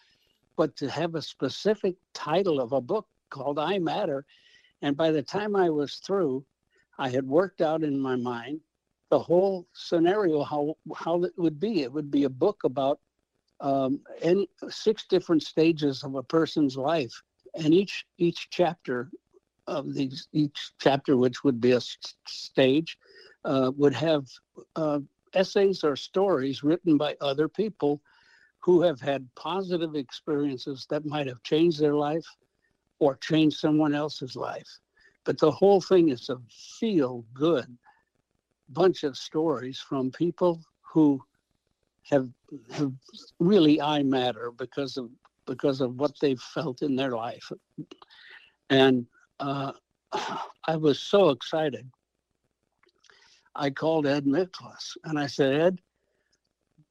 but 0.56 0.76
to 0.76 0.88
have 0.88 1.14
a 1.14 1.22
specific 1.22 1.96
title 2.12 2.60
of 2.60 2.72
a 2.72 2.80
book 2.80 3.08
called 3.30 3.58
I 3.58 3.78
Matter. 3.78 4.24
And 4.82 4.96
by 4.96 5.10
the 5.10 5.22
time 5.22 5.56
I 5.56 5.70
was 5.70 5.96
through, 5.96 6.44
I 6.98 7.08
had 7.08 7.26
worked 7.26 7.60
out 7.60 7.82
in 7.82 7.98
my 7.98 8.16
mind 8.16 8.60
the 9.10 9.18
whole 9.18 9.66
scenario 9.72 10.42
how 10.42 10.76
how 10.94 11.22
it 11.24 11.32
would 11.36 11.58
be. 11.58 11.82
It 11.82 11.92
would 11.92 12.10
be 12.10 12.24
a 12.24 12.28
book 12.30 12.64
about 12.64 13.00
um, 13.60 14.00
any 14.22 14.48
six 14.68 15.06
different 15.06 15.42
stages 15.42 16.04
of 16.04 16.14
a 16.14 16.22
person's 16.22 16.76
life, 16.76 17.22
and 17.54 17.72
each 17.72 18.06
each 18.18 18.48
chapter 18.50 19.10
of 19.66 19.94
these 19.94 20.28
each 20.32 20.72
chapter, 20.78 21.16
which 21.16 21.44
would 21.44 21.60
be 21.60 21.72
a 21.72 21.80
stage, 22.26 22.98
uh, 23.44 23.70
would 23.76 23.94
have 23.94 24.26
uh, 24.76 25.00
essays 25.34 25.84
or 25.84 25.96
stories 25.96 26.62
written 26.62 26.96
by 26.96 27.16
other 27.20 27.48
people 27.48 28.00
who 28.60 28.80
have 28.82 29.00
had 29.00 29.28
positive 29.34 29.94
experiences 29.94 30.86
that 30.88 31.04
might 31.04 31.26
have 31.26 31.42
changed 31.42 31.78
their 31.78 31.94
life 31.94 32.26
or 32.98 33.16
changed 33.16 33.58
someone 33.58 33.94
else's 33.94 34.36
life. 34.36 34.78
But 35.24 35.38
the 35.38 35.50
whole 35.50 35.80
thing 35.80 36.08
is 36.08 36.28
a 36.28 36.38
feel 36.80 37.24
good 37.34 37.66
bunch 38.70 39.04
of 39.04 39.16
stories 39.16 39.78
from 39.78 40.10
people 40.10 40.62
who 40.80 41.22
have 42.10 42.28
have 42.72 42.92
really 43.38 43.80
I 43.80 44.02
matter 44.02 44.50
because 44.50 44.96
of 44.96 45.10
because 45.46 45.80
of 45.80 45.96
what 45.96 46.12
they've 46.20 46.40
felt 46.40 46.82
in 46.82 46.96
their 46.96 47.12
life, 47.12 47.50
and 48.70 49.06
uh, 49.40 49.72
I 50.66 50.76
was 50.76 51.00
so 51.00 51.30
excited. 51.30 51.90
I 53.56 53.70
called 53.70 54.06
Ed 54.06 54.24
Miklas 54.24 54.96
and 55.04 55.18
I 55.18 55.26
said, 55.26 55.60
Ed, 55.60 55.78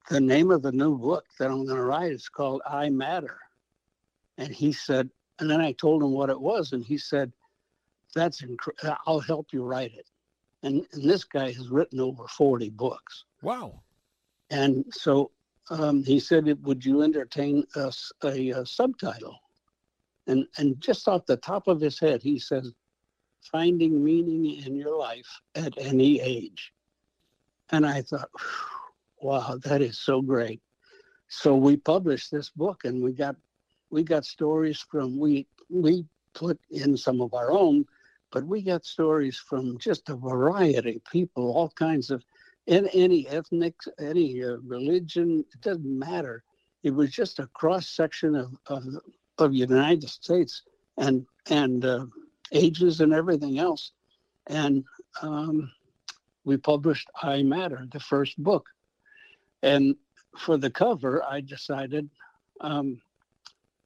the 0.09 0.21
name 0.21 0.51
of 0.51 0.61
the 0.61 0.71
new 0.71 0.97
book 0.97 1.25
that 1.37 1.51
I'm 1.51 1.65
going 1.65 1.77
to 1.77 1.83
write 1.83 2.11
is 2.11 2.29
called 2.29 2.61
I 2.65 2.89
Matter. 2.89 3.37
And 4.37 4.53
he 4.53 4.71
said, 4.71 5.09
and 5.39 5.49
then 5.49 5.61
I 5.61 5.73
told 5.73 6.01
him 6.01 6.11
what 6.11 6.29
it 6.29 6.39
was, 6.39 6.73
and 6.73 6.83
he 6.83 6.97
said, 6.97 7.31
That's 8.15 8.41
incredible. 8.41 8.97
I'll 9.05 9.19
help 9.19 9.47
you 9.51 9.63
write 9.63 9.93
it. 9.93 10.07
And, 10.63 10.85
and 10.93 11.03
this 11.03 11.23
guy 11.23 11.51
has 11.51 11.69
written 11.69 11.99
over 11.99 12.27
40 12.27 12.69
books. 12.69 13.25
Wow. 13.41 13.81
And 14.53 14.85
so 14.91 15.31
um, 15.71 16.03
he 16.03 16.19
said, 16.19 16.45
Would 16.63 16.85
you 16.85 17.01
entertain 17.01 17.65
us 17.75 18.11
a, 18.23 18.51
a, 18.51 18.65
subtitle? 18.65 19.39
And, 20.27 20.45
and 20.57 20.79
just 20.79 21.07
off 21.07 21.25
the 21.25 21.37
top 21.37 21.67
of 21.67 21.81
his 21.81 21.99
head, 21.99 22.21
he 22.21 22.37
says, 22.37 22.71
Finding 23.51 24.03
meaning 24.03 24.63
in 24.63 24.75
your 24.75 24.95
life 24.95 25.27
at 25.55 25.73
any 25.77 26.21
age. 26.21 26.71
And 27.71 27.85
I 27.85 28.03
thought, 28.03 28.29
wow, 29.21 29.57
that 29.63 29.81
is 29.81 29.99
so 29.99 30.21
great. 30.21 30.61
So 31.29 31.55
we 31.55 31.75
published 31.75 32.29
this 32.31 32.49
book 32.49 32.85
and 32.85 33.01
we 33.01 33.11
got 33.11 33.35
we 33.89 34.03
got 34.03 34.23
stories 34.23 34.85
from 34.91 35.17
we 35.17 35.47
we 35.69 36.05
put 36.35 36.59
in 36.69 36.95
some 36.95 37.21
of 37.21 37.33
our 37.33 37.51
own, 37.51 37.85
but 38.31 38.45
we 38.45 38.61
got 38.61 38.85
stories 38.85 39.37
from 39.37 39.79
just 39.79 40.09
a 40.09 40.15
variety 40.15 40.97
of 40.97 41.05
people, 41.05 41.51
all 41.53 41.69
kinds 41.69 42.11
of 42.11 42.23
in 42.67 42.87
any 42.87 43.27
ethnic, 43.27 43.75
any 43.99 44.43
uh, 44.43 44.57
religion, 44.65 45.45
it 45.53 45.61
doesn't 45.61 45.99
matter. 45.99 46.43
It 46.83 46.91
was 46.91 47.11
just 47.11 47.39
a 47.39 47.47
cross 47.47 47.89
section 47.89 48.35
of, 48.35 48.55
of 48.67 48.83
of 49.39 49.53
United 49.53 50.09
States 50.09 50.63
and 50.97 51.25
and 51.49 51.85
uh, 51.85 52.05
ages 52.51 53.01
and 53.01 53.13
everything 53.13 53.59
else, 53.59 53.91
and 54.47 54.83
um, 55.21 55.71
we 56.45 56.57
published 56.57 57.09
I 57.21 57.43
Matter, 57.43 57.87
the 57.91 57.99
first 57.99 58.41
book, 58.41 58.67
and 59.61 59.95
for 60.37 60.57
the 60.57 60.69
cover, 60.69 61.23
I 61.23 61.41
decided 61.41 62.09
um, 62.61 63.01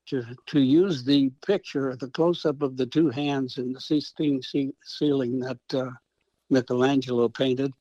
to 0.07 0.23
to 0.47 0.59
use 0.59 1.03
the 1.03 1.31
picture, 1.45 1.95
the 1.95 2.09
close 2.09 2.45
up 2.45 2.61
of 2.61 2.77
the 2.77 2.85
two 2.85 3.09
hands 3.09 3.57
in 3.57 3.73
the 3.73 3.81
Sistine 3.81 4.41
ceiling 4.83 5.39
that 5.39 5.59
uh, 5.73 5.91
Michelangelo 6.49 7.27
painted, 7.29 7.73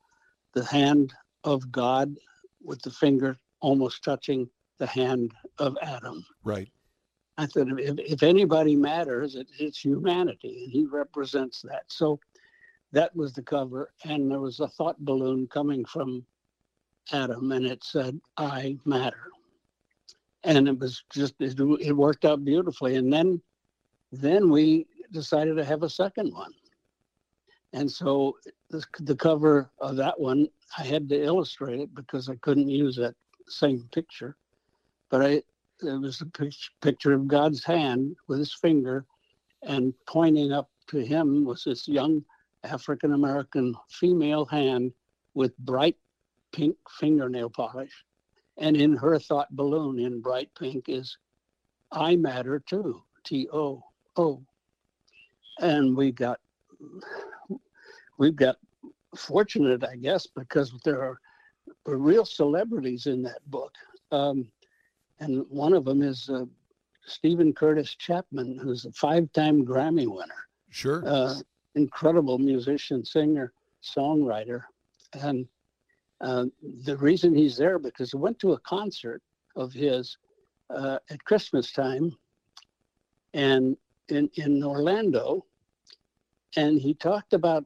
the 0.57 0.65
hand 0.65 1.15
of 1.45 1.71
God 1.71 2.17
with 2.65 2.83
the 2.83 2.91
finger 2.91 3.37
almost 3.61 4.03
touching 4.03 4.49
the 4.79 4.87
hand 4.87 5.33
of 5.59 5.79
Adam. 5.83 6.27
Right. 6.43 6.69
I 7.39 7.47
said, 7.47 7.69
if, 7.79 7.99
if 7.99 8.23
anybody 8.25 8.75
matters, 8.75 9.37
it, 9.37 9.47
it's 9.59 9.79
humanity, 9.79 10.65
and 10.65 10.73
he 10.73 10.87
represents 10.87 11.63
that. 11.63 11.85
So 11.87 12.19
that 12.91 13.15
was 13.15 13.33
the 13.35 13.43
cover, 13.43 13.93
and 14.05 14.31
there 14.31 14.41
was 14.41 14.59
a 14.59 14.69
thought 14.69 14.99
balloon 14.99 15.47
coming 15.47 15.85
from 15.85 16.27
Adam, 17.13 17.53
and 17.53 17.67
it 17.67 17.85
said, 17.85 18.19
"I 18.37 18.79
matter." 18.85 19.31
and 20.47 20.69
it 20.69 20.79
was 20.79 21.03
just 21.13 21.35
it, 21.41 21.59
it 21.81 21.93
worked 21.93 22.25
out 22.25 22.45
beautifully. 22.45 22.97
And 22.97 23.13
then 23.13 23.41
then 24.13 24.49
we 24.49 24.87
decided 25.13 25.57
to 25.57 25.65
have 25.65 25.83
a 25.83 25.91
second 25.91 26.33
one. 26.33 26.53
And 27.73 27.91
so 27.91 28.37
the, 28.71 28.83
the 29.01 29.17
cover 29.17 29.71
of 29.79 29.97
that 29.97 30.19
one, 30.19 30.49
I 30.79 30.83
had 30.83 31.09
to 31.11 31.23
illustrate 31.23 31.81
it 31.81 31.95
because 31.95 32.29
I 32.29 32.37
couldn't 32.37 32.69
use 32.69 32.97
that 32.97 33.15
same 33.49 33.89
picture. 33.93 34.37
But 35.11 35.23
I, 35.23 35.29
it 35.83 36.01
was 36.01 36.23
a 36.23 36.27
picture 36.81 37.13
of 37.13 37.29
God's 37.29 37.65
hand 37.65 38.17
with 38.29 38.39
his 38.39 38.55
finger, 38.55 39.05
and 39.63 39.93
pointing 40.07 40.53
up 40.53 40.71
to 40.89 40.99
him 40.99 41.45
was 41.45 41.65
this 41.65 41.87
young 41.87 42.25
African 42.65 43.13
American 43.13 43.75
female 43.91 44.45
hand 44.47 44.93
with 45.35 45.57
bright 45.59 45.97
pink 46.53 46.77
fingernail 46.99 47.51
polish. 47.51 47.93
And 48.59 48.77
in 48.77 48.97
her 48.97 49.19
thought 49.19 49.55
balloon 49.55 49.99
in 49.99 50.23
bright 50.23 50.51
pink 50.59 50.89
is 50.89 51.19
I 51.93 52.17
matter 52.17 52.59
too, 52.59 53.03
T 53.25 53.49
O 53.53 53.85
O. 54.17 54.43
And 55.61 55.97
we 55.97 56.11
got 56.11 56.41
we've 58.19 58.37
got 58.37 58.57
fortunate, 59.17 59.85
I 59.85 59.97
guess, 59.97 60.27
because 60.27 60.73
there 60.85 61.03
are, 61.03 61.21
are 61.87 61.97
real 61.97 62.25
celebrities 62.25 63.07
in 63.07 63.23
that 63.23 63.49
book. 63.51 63.73
Um, 64.13 64.49
and 65.21 65.45
one 65.49 65.73
of 65.73 65.85
them 65.85 66.03
is 66.03 66.29
uh, 66.29 66.45
Steven 67.07 67.53
Curtis 67.53 67.95
Chapman, 67.95 68.59
who's 68.59 68.85
a 68.85 68.93
five-time 68.93 69.65
Grammy 69.65 70.07
winner. 70.07 70.47
Sure. 70.71 71.03
Uh, 71.07 71.35
incredible 71.75 72.39
musician, 72.39 73.05
singer, 73.05 73.53
songwriter, 73.83 74.63
and 75.15 75.47
uh, 76.21 76.47
the 76.85 76.97
reason 76.97 77.35
he's 77.35 77.57
there 77.57 77.79
because 77.79 78.15
I 78.15 78.19
went 78.19 78.39
to 78.41 78.53
a 78.53 78.61
concert 78.61 79.23
of 79.55 79.73
his 79.73 80.17
uh, 80.71 80.99
at 81.11 81.25
Christmas 81.25 81.73
time, 81.73 82.17
and 83.35 83.77
in 84.09 84.31
in 84.35 84.65
Orlando, 84.65 85.45
and 86.57 86.81
he 86.81 86.95
talked 86.95 87.35
about 87.35 87.65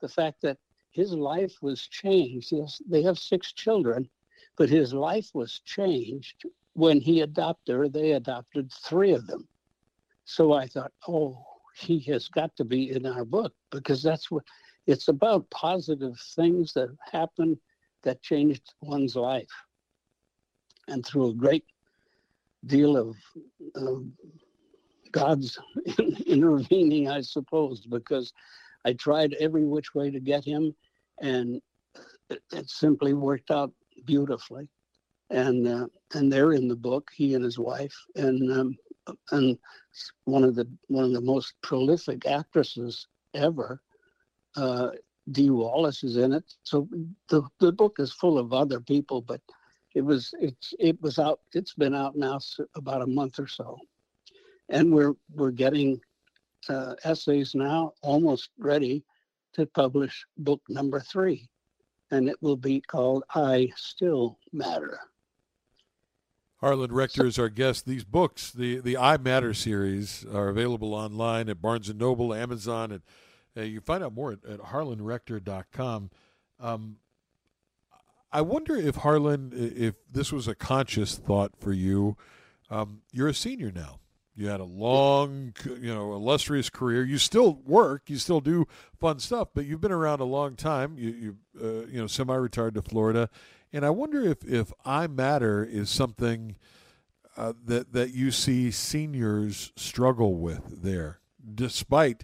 the 0.00 0.08
fact 0.08 0.42
that 0.42 0.58
his 0.90 1.12
life 1.12 1.54
was 1.62 1.86
changed. 1.86 2.52
Yes, 2.52 2.80
they 2.88 3.02
have 3.02 3.18
six 3.18 3.52
children, 3.52 4.08
but 4.56 4.68
his 4.68 4.92
life 4.92 5.30
was 5.34 5.60
changed 5.64 6.44
when 6.72 7.00
he 7.00 7.20
adopted 7.20 7.76
or 7.76 7.88
they 7.88 8.12
adopted 8.12 8.72
three 8.72 9.12
of 9.12 9.26
them. 9.26 9.46
So 10.24 10.52
I 10.52 10.66
thought, 10.66 10.92
oh, 11.06 11.44
he 11.76 12.00
has 12.10 12.28
got 12.28 12.54
to 12.56 12.64
be 12.64 12.90
in 12.90 13.06
our 13.06 13.24
book 13.24 13.52
because 13.70 14.02
that's 14.02 14.30
what 14.30 14.44
it's 14.86 15.08
about 15.08 15.48
positive 15.50 16.18
things 16.34 16.72
that 16.72 16.88
happen 17.12 17.58
that 18.02 18.22
changed 18.22 18.74
one's 18.80 19.16
life. 19.16 19.48
And 20.88 21.04
through 21.04 21.30
a 21.30 21.34
great 21.34 21.64
deal 22.66 22.96
of 22.96 23.16
God's 25.12 25.58
intervening, 26.26 27.08
I 27.08 27.20
suppose, 27.20 27.86
because 27.86 28.32
I 28.84 28.92
tried 28.94 29.34
every 29.34 29.64
which 29.64 29.94
way 29.94 30.10
to 30.10 30.20
get 30.20 30.44
him, 30.44 30.74
and 31.20 31.60
it, 32.30 32.42
it 32.52 32.70
simply 32.70 33.12
worked 33.14 33.50
out 33.50 33.72
beautifully. 34.04 34.68
And 35.30 35.68
uh, 35.68 35.86
and 36.14 36.32
they're 36.32 36.52
in 36.52 36.68
the 36.68 36.76
book, 36.76 37.10
he 37.14 37.34
and 37.34 37.44
his 37.44 37.58
wife, 37.58 37.94
and 38.16 38.50
um, 38.50 38.78
and 39.30 39.58
one 40.24 40.44
of 40.44 40.54
the 40.54 40.66
one 40.86 41.04
of 41.04 41.12
the 41.12 41.20
most 41.20 41.54
prolific 41.62 42.26
actresses 42.26 43.06
ever 43.34 43.82
uh, 44.56 44.90
Dee 45.30 45.50
Wallace 45.50 46.02
is 46.04 46.16
in 46.16 46.32
it. 46.32 46.44
So 46.62 46.88
the 47.28 47.42
the 47.60 47.72
book 47.72 47.96
is 47.98 48.12
full 48.12 48.38
of 48.38 48.52
other 48.52 48.80
people, 48.80 49.20
but 49.20 49.40
it 49.94 50.02
was 50.02 50.32
it's 50.40 50.74
it 50.78 51.00
was 51.02 51.18
out. 51.18 51.40
It's 51.52 51.74
been 51.74 51.94
out 51.94 52.16
now 52.16 52.38
about 52.74 53.02
a 53.02 53.06
month 53.06 53.38
or 53.38 53.46
so, 53.46 53.78
and 54.68 54.92
we're 54.92 55.14
we're 55.34 55.50
getting 55.50 56.00
uh, 56.68 56.94
essays 57.04 57.54
now 57.54 57.92
almost 58.02 58.50
ready 58.58 59.04
to 59.54 59.66
publish 59.66 60.26
book 60.36 60.60
number 60.68 61.00
three, 61.00 61.48
and 62.10 62.28
it 62.28 62.36
will 62.40 62.56
be 62.56 62.80
called 62.80 63.24
"I 63.34 63.72
Still 63.76 64.38
Matter." 64.52 65.00
Harlan 66.60 66.92
Rector 66.92 67.26
is 67.26 67.38
our 67.38 67.48
guest. 67.48 67.86
These 67.86 68.04
books, 68.04 68.50
the 68.50 68.80
the 68.80 68.96
I 68.96 69.16
Matter 69.16 69.54
series, 69.54 70.24
are 70.26 70.48
available 70.48 70.94
online 70.94 71.48
at 71.48 71.62
Barnes 71.62 71.88
and 71.88 71.98
Noble, 71.98 72.34
Amazon, 72.34 72.92
and 72.92 73.02
uh, 73.56 73.62
you 73.62 73.80
find 73.80 74.02
out 74.02 74.12
more 74.12 74.32
at, 74.32 74.44
at 74.44 74.60
harlanrector.com. 74.60 76.10
Um, 76.60 76.96
I 78.30 78.42
wonder 78.42 78.76
if 78.76 78.96
Harlan, 78.96 79.52
if 79.54 79.94
this 80.12 80.32
was 80.32 80.48
a 80.48 80.54
conscious 80.54 81.16
thought 81.16 81.52
for 81.58 81.72
you. 81.72 82.16
Um, 82.70 83.00
you're 83.12 83.28
a 83.28 83.34
senior 83.34 83.72
now. 83.72 84.00
You 84.38 84.46
had 84.46 84.60
a 84.60 84.64
long, 84.64 85.52
you 85.64 85.92
know, 85.92 86.12
illustrious 86.12 86.70
career. 86.70 87.02
You 87.02 87.18
still 87.18 87.54
work, 87.66 88.08
you 88.08 88.18
still 88.18 88.40
do 88.40 88.68
fun 89.00 89.18
stuff, 89.18 89.48
but 89.52 89.66
you've 89.66 89.80
been 89.80 89.90
around 89.90 90.20
a 90.20 90.24
long 90.24 90.54
time. 90.54 90.94
You, 90.96 91.10
you, 91.10 91.36
uh, 91.60 91.86
you 91.86 92.00
know, 92.00 92.06
semi-retired 92.06 92.74
to 92.74 92.82
Florida, 92.82 93.30
and 93.72 93.84
I 93.84 93.90
wonder 93.90 94.22
if 94.22 94.44
if 94.44 94.72
I 94.84 95.08
matter 95.08 95.64
is 95.64 95.90
something 95.90 96.54
uh, 97.36 97.54
that 97.64 97.92
that 97.94 98.14
you 98.14 98.30
see 98.30 98.70
seniors 98.70 99.72
struggle 99.74 100.36
with 100.36 100.84
there, 100.84 101.18
despite 101.52 102.22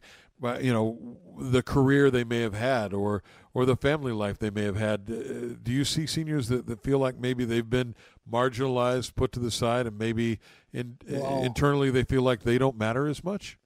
you 0.61 0.73
know 0.73 1.19
the 1.37 1.65
career 1.65 2.13
they 2.13 2.23
may 2.25 2.43
have 2.43 2.55
had 2.55 2.93
or 2.93 3.25
or 3.55 3.65
the 3.67 3.77
family 3.77 4.13
life 4.13 4.39
they 4.39 4.51
may 4.51 4.63
have 4.63 4.77
had 4.77 5.11
uh, 5.11 5.57
do 5.63 5.73
you 5.73 5.85
see 5.85 6.07
seniors 6.07 6.49
that, 6.49 6.67
that 6.67 6.83
feel 6.83 6.99
like 6.99 7.19
maybe 7.19 7.45
they've 7.45 7.71
been 7.71 7.95
marginalized 8.31 9.15
put 9.15 9.33
to 9.33 9.41
the 9.41 9.51
side 9.51 9.87
and 9.87 9.99
maybe 9.99 10.39
in, 10.73 10.97
internally 11.07 11.91
they 11.91 12.05
feel 12.05 12.23
like 12.23 12.43
they 12.43 12.59
don't 12.59 12.79
matter 12.79 13.07
as 13.07 13.23
much 13.23 13.59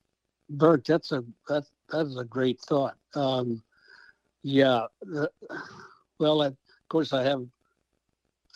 bert 0.50 0.84
that's 0.84 1.12
a 1.12 1.22
that 1.48 1.64
that's 1.90 2.16
a 2.16 2.24
great 2.24 2.58
thought 2.60 2.96
um, 3.14 3.62
yeah 4.42 4.84
the, 5.02 5.30
well 6.18 6.42
of 6.42 6.56
course 6.88 7.12
i 7.12 7.22
have 7.22 7.46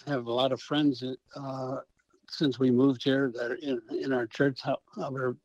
have 0.07 0.27
a 0.27 0.33
lot 0.33 0.53
of 0.53 0.61
friends 0.61 1.05
uh, 1.37 1.77
since 2.29 2.59
we 2.59 2.71
moved 2.71 3.03
here 3.05 3.31
that 3.35 3.53
are 3.53 3.57
in, 3.57 3.81
in 3.91 4.12
our 4.12 4.27
church. 4.27 4.61
However, 4.97 5.37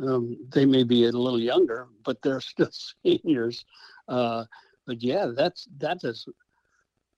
um, 0.00 0.36
they 0.48 0.64
may 0.64 0.82
be 0.82 1.04
a 1.04 1.12
little 1.12 1.40
younger, 1.40 1.88
but 2.04 2.20
they're 2.22 2.40
still 2.52 2.70
seniors. 3.04 3.64
Uh, 4.08 4.44
but 4.86 5.02
yeah, 5.02 5.26
that's 5.36 5.68
that 5.78 5.98
is 6.02 6.26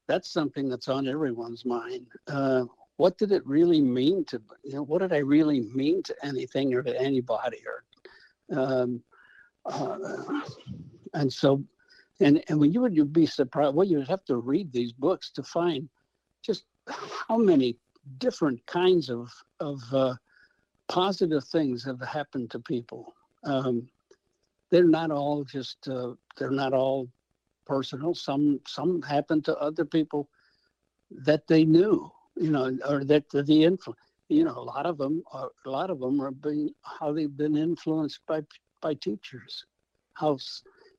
that's 0.07 0.31
something 0.31 0.69
that's 0.69 0.89
on 0.89 1.09
everyone's 1.09 1.65
mind. 1.65 2.07
Uh, 2.27 2.65
what 2.97 3.19
did 3.19 3.33
it 3.33 3.47
really 3.47 3.81
mean 3.81 4.25
to 4.27 4.41
you 4.63 4.75
know 4.75 4.83
what 4.83 5.01
did 5.01 5.13
I 5.13 5.19
really 5.19 5.61
mean 5.75 6.03
to 6.05 6.15
anything 6.23 6.73
or 6.75 6.83
to 6.83 7.01
anybody 7.01 7.59
or 7.67 8.57
um, 8.57 9.03
uh, 9.67 9.97
and 11.15 11.33
so 11.33 11.65
and 12.21 12.43
and 12.49 12.61
when 12.61 12.73
you 12.73 12.81
would 12.83 12.95
you'd 12.95 13.13
be 13.13 13.27
surprised 13.27 13.75
well 13.75 13.87
you'd 13.87 14.07
have 14.07 14.25
to 14.27 14.37
read 14.37 14.73
these 14.73 14.93
books 14.93 15.31
to 15.33 15.43
find 15.43 15.89
just 16.43 16.65
how 16.87 17.37
many 17.37 17.77
different 18.19 18.65
kinds 18.67 19.11
of 19.11 19.29
of 19.61 19.81
uh, 19.93 20.15
positive 20.89 21.45
things 21.45 21.85
have 21.85 22.01
happened 22.01 22.51
to 22.51 22.59
people. 22.61 23.15
Um, 23.45 23.89
they're 24.71 24.85
not 24.85 25.11
all 25.11 25.45
just 25.45 25.89
uh, 25.89 26.13
they're 26.37 26.51
not 26.51 26.73
all 26.73 27.09
personal. 27.67 28.15
Some 28.15 28.61
some 28.67 29.03
happen 29.03 29.43
to 29.43 29.57
other 29.59 29.85
people 29.85 30.29
that 31.11 31.47
they 31.47 31.65
knew, 31.65 32.11
you 32.37 32.51
know, 32.51 32.77
or 32.89 33.05
that 33.05 33.29
the 33.31 33.65
influence. 33.65 34.01
You 34.29 34.45
know, 34.45 34.57
a 34.57 34.69
lot 34.75 34.87
of 34.87 34.97
them 34.97 35.23
are 35.33 35.51
a 35.67 35.71
lot 35.71 35.91
of 35.91 36.01
them 36.01 36.21
are 36.21 36.31
being 36.31 36.71
how 36.83 37.13
they've 37.13 37.37
been 37.37 37.57
influenced 37.57 38.21
by 38.27 38.43
by 38.81 38.95
teachers. 38.95 39.65
How 40.15 40.39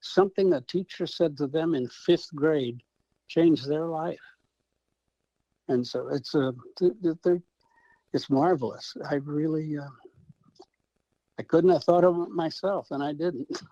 something 0.02 0.54
a 0.54 0.62
teacher 0.62 1.08
said 1.08 1.38
to 1.38 1.48
them 1.48 1.74
in 1.74 1.90
fifth 1.90 2.30
grade 2.36 2.82
changed 3.28 3.68
their 3.68 3.88
life 3.88 4.20
and 5.68 5.86
so 5.86 6.08
it's 6.10 6.36
a 6.36 6.54
they're, 7.24 7.42
it's 8.14 8.30
marvelous. 8.30 8.96
I 9.10 9.16
really 9.16 9.78
uh, 9.78 9.88
I 11.38 11.44
couldn't 11.44 11.72
have 11.72 11.84
thought 11.84 12.04
of 12.04 12.20
it 12.22 12.30
myself, 12.30 12.88
and 12.92 13.04
I 13.04 13.14
didn't. 13.14 13.62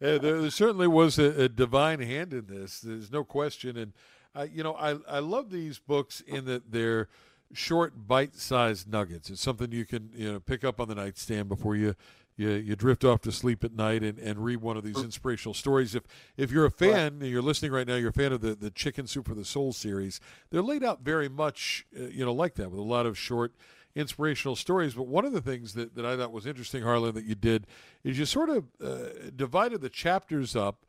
yeah, 0.00 0.18
there, 0.18 0.50
certainly 0.50 0.86
was 0.86 1.18
a, 1.18 1.44
a, 1.44 1.48
divine 1.48 2.00
hand 2.00 2.34
in 2.34 2.46
this. 2.46 2.80
There's 2.80 3.10
no 3.10 3.24
question, 3.24 3.76
and 3.76 3.92
uh, 4.34 4.46
you 4.52 4.62
know 4.62 4.74
I 4.74 4.98
I 5.08 5.20
love 5.20 5.50
these 5.50 5.78
books 5.78 6.20
in 6.20 6.44
that 6.46 6.70
they're 6.70 7.08
short, 7.54 8.06
bite-sized 8.06 8.90
nuggets. 8.90 9.30
It's 9.30 9.40
something 9.40 9.72
you 9.72 9.86
can 9.86 10.10
you 10.14 10.32
know 10.32 10.40
pick 10.40 10.64
up 10.64 10.80
on 10.80 10.88
the 10.88 10.94
nightstand 10.94 11.48
before 11.48 11.76
you 11.76 11.94
you, 12.36 12.50
you 12.50 12.76
drift 12.76 13.04
off 13.04 13.20
to 13.22 13.32
sleep 13.32 13.62
at 13.62 13.72
night 13.72 14.02
and, 14.02 14.18
and 14.18 14.44
read 14.44 14.60
one 14.60 14.76
of 14.76 14.84
these 14.84 14.98
inspirational 14.98 15.54
stories. 15.54 15.94
If 15.94 16.04
if 16.36 16.50
you're 16.50 16.66
a 16.66 16.70
fan, 16.70 17.20
right. 17.20 17.28
you're 17.28 17.42
listening 17.42 17.72
right 17.72 17.86
now, 17.86 17.96
you're 17.96 18.10
a 18.10 18.14
fan 18.14 18.32
of 18.32 18.40
the, 18.40 18.54
the 18.54 18.70
Chicken 18.70 19.06
Soup 19.06 19.26
for 19.26 19.34
the 19.34 19.44
Soul 19.44 19.72
series, 19.72 20.20
they're 20.50 20.62
laid 20.62 20.84
out 20.84 21.00
very 21.00 21.28
much, 21.28 21.86
uh, 21.98 22.04
you 22.04 22.24
know, 22.24 22.32
like 22.32 22.54
that 22.54 22.70
with 22.70 22.80
a 22.80 22.84
lot 22.84 23.06
of 23.06 23.18
short 23.18 23.52
inspirational 23.94 24.56
stories. 24.56 24.94
But 24.94 25.06
one 25.06 25.24
of 25.24 25.32
the 25.32 25.40
things 25.40 25.74
that, 25.74 25.94
that 25.94 26.06
I 26.06 26.16
thought 26.16 26.32
was 26.32 26.46
interesting, 26.46 26.82
Harlan, 26.82 27.14
that 27.14 27.24
you 27.24 27.34
did 27.34 27.66
is 28.04 28.18
you 28.18 28.24
sort 28.24 28.48
of 28.48 28.64
uh, 28.82 29.30
divided 29.34 29.80
the 29.80 29.90
chapters 29.90 30.56
up 30.56 30.84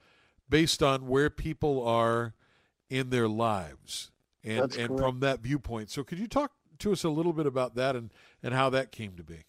based 0.50 0.84
on 0.84 1.08
where 1.08 1.30
people 1.30 1.86
are 1.88 2.34
in 2.90 3.10
their 3.10 3.28
lives 3.28 4.12
and, 4.44 4.76
and 4.76 4.98
from 4.98 5.20
that 5.22 5.40
viewpoint. 5.40 5.90
So 5.90 6.04
could 6.04 6.20
you 6.20 6.28
talk 6.28 6.52
to 6.80 6.92
us 6.92 7.04
a 7.04 7.10
little 7.10 7.34
bit 7.34 7.46
about 7.46 7.76
that 7.76 7.96
and, 7.96 8.12
and 8.42 8.54
how 8.54 8.70
that 8.72 8.92
came 8.92 9.16
to 9.16 9.24
be? 9.24 9.46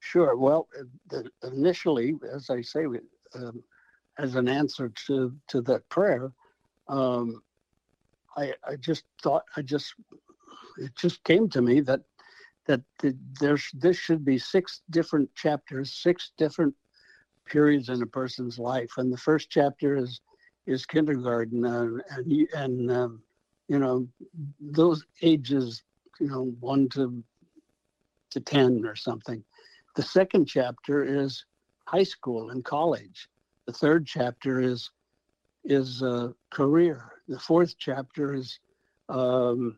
Sure. 0.00 0.36
Well, 0.36 0.68
the, 1.08 1.30
initially, 1.42 2.16
as 2.32 2.48
I 2.50 2.60
say, 2.60 2.86
um, 3.34 3.62
as 4.18 4.36
an 4.36 4.48
answer 4.48 4.90
to 5.06 5.34
to 5.48 5.60
that 5.62 5.88
prayer, 5.88 6.32
um, 6.88 7.42
I 8.36 8.54
I 8.66 8.76
just 8.76 9.04
thought 9.22 9.42
I 9.56 9.62
just 9.62 9.94
it 10.78 10.94
just 10.94 11.24
came 11.24 11.48
to 11.50 11.60
me 11.60 11.80
that 11.80 12.02
that 12.66 12.80
the, 13.00 13.16
there's 13.40 13.70
this 13.74 13.96
should 13.96 14.24
be 14.24 14.38
six 14.38 14.82
different 14.90 15.32
chapters, 15.34 15.92
six 15.92 16.32
different 16.36 16.74
periods 17.44 17.88
in 17.88 18.02
a 18.02 18.06
person's 18.06 18.58
life, 18.58 18.90
and 18.96 19.12
the 19.12 19.18
first 19.18 19.50
chapter 19.50 19.96
is 19.96 20.20
is 20.66 20.86
kindergarten, 20.86 21.64
uh, 21.64 21.86
and 22.10 22.48
and 22.54 22.90
um, 22.90 23.22
you 23.68 23.78
know 23.78 24.06
those 24.60 25.04
ages, 25.22 25.82
you 26.20 26.28
know, 26.28 26.54
one 26.60 26.88
to 26.90 27.22
to 28.30 28.40
ten 28.40 28.84
or 28.84 28.96
something 28.96 29.44
the 29.96 30.02
second 30.02 30.44
chapter 30.46 31.02
is 31.02 31.44
high 31.86 32.04
school 32.04 32.50
and 32.50 32.64
college. 32.64 33.28
The 33.66 33.72
third 33.72 34.06
chapter 34.06 34.60
is 34.60 34.90
is 35.64 36.02
uh, 36.02 36.28
career. 36.50 37.10
The 37.26 37.40
fourth 37.40 37.74
chapter 37.76 38.34
is 38.34 38.60
um, 39.08 39.76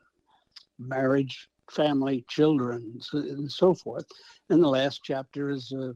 marriage, 0.78 1.48
family, 1.70 2.24
children, 2.28 3.00
and 3.12 3.50
so 3.50 3.74
forth. 3.74 4.06
And 4.50 4.62
the 4.62 4.68
last 4.68 5.00
chapter 5.04 5.50
is 5.50 5.72
uh, 5.72 5.92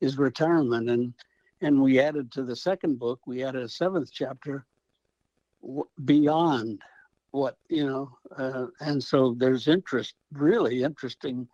is 0.00 0.18
retirement. 0.18 0.90
And 0.90 1.14
and 1.60 1.80
we 1.80 2.00
added 2.00 2.32
to 2.32 2.42
the 2.42 2.56
second 2.56 2.98
book, 2.98 3.20
we 3.26 3.44
added 3.44 3.62
a 3.62 3.68
seventh 3.68 4.10
chapter 4.12 4.66
w- 5.62 5.88
beyond 6.04 6.80
what 7.30 7.56
you 7.68 7.86
know. 7.86 8.10
Uh, 8.36 8.66
and 8.80 9.02
so 9.02 9.34
there's 9.38 9.68
interest, 9.68 10.14
really 10.32 10.82
interesting 10.82 11.48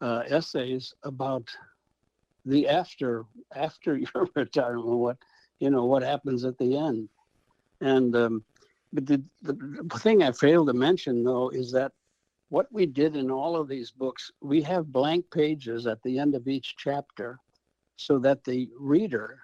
uh, 0.00 0.22
essays 0.28 0.92
about 1.02 1.48
the 2.44 2.68
after 2.68 3.24
after 3.54 3.96
your 4.14 4.28
retirement, 4.34 4.86
what 4.86 5.16
you 5.60 5.70
know 5.70 5.84
what 5.84 6.02
happens 6.02 6.44
at 6.44 6.58
the 6.58 6.76
end. 6.76 7.08
And 7.80 8.14
um, 8.16 8.44
but 8.92 9.06
the, 9.06 9.22
the 9.42 9.98
thing 9.98 10.22
I 10.22 10.30
failed 10.32 10.68
to 10.68 10.72
mention 10.72 11.24
though 11.24 11.48
is 11.48 11.72
that 11.72 11.92
what 12.48 12.66
we 12.72 12.86
did 12.86 13.16
in 13.16 13.30
all 13.30 13.56
of 13.56 13.68
these 13.68 13.90
books, 13.90 14.30
we 14.40 14.62
have 14.62 14.92
blank 14.92 15.24
pages 15.32 15.86
at 15.86 16.02
the 16.02 16.18
end 16.18 16.34
of 16.34 16.48
each 16.48 16.74
chapter, 16.78 17.38
so 17.96 18.18
that 18.18 18.44
the 18.44 18.68
reader, 18.78 19.38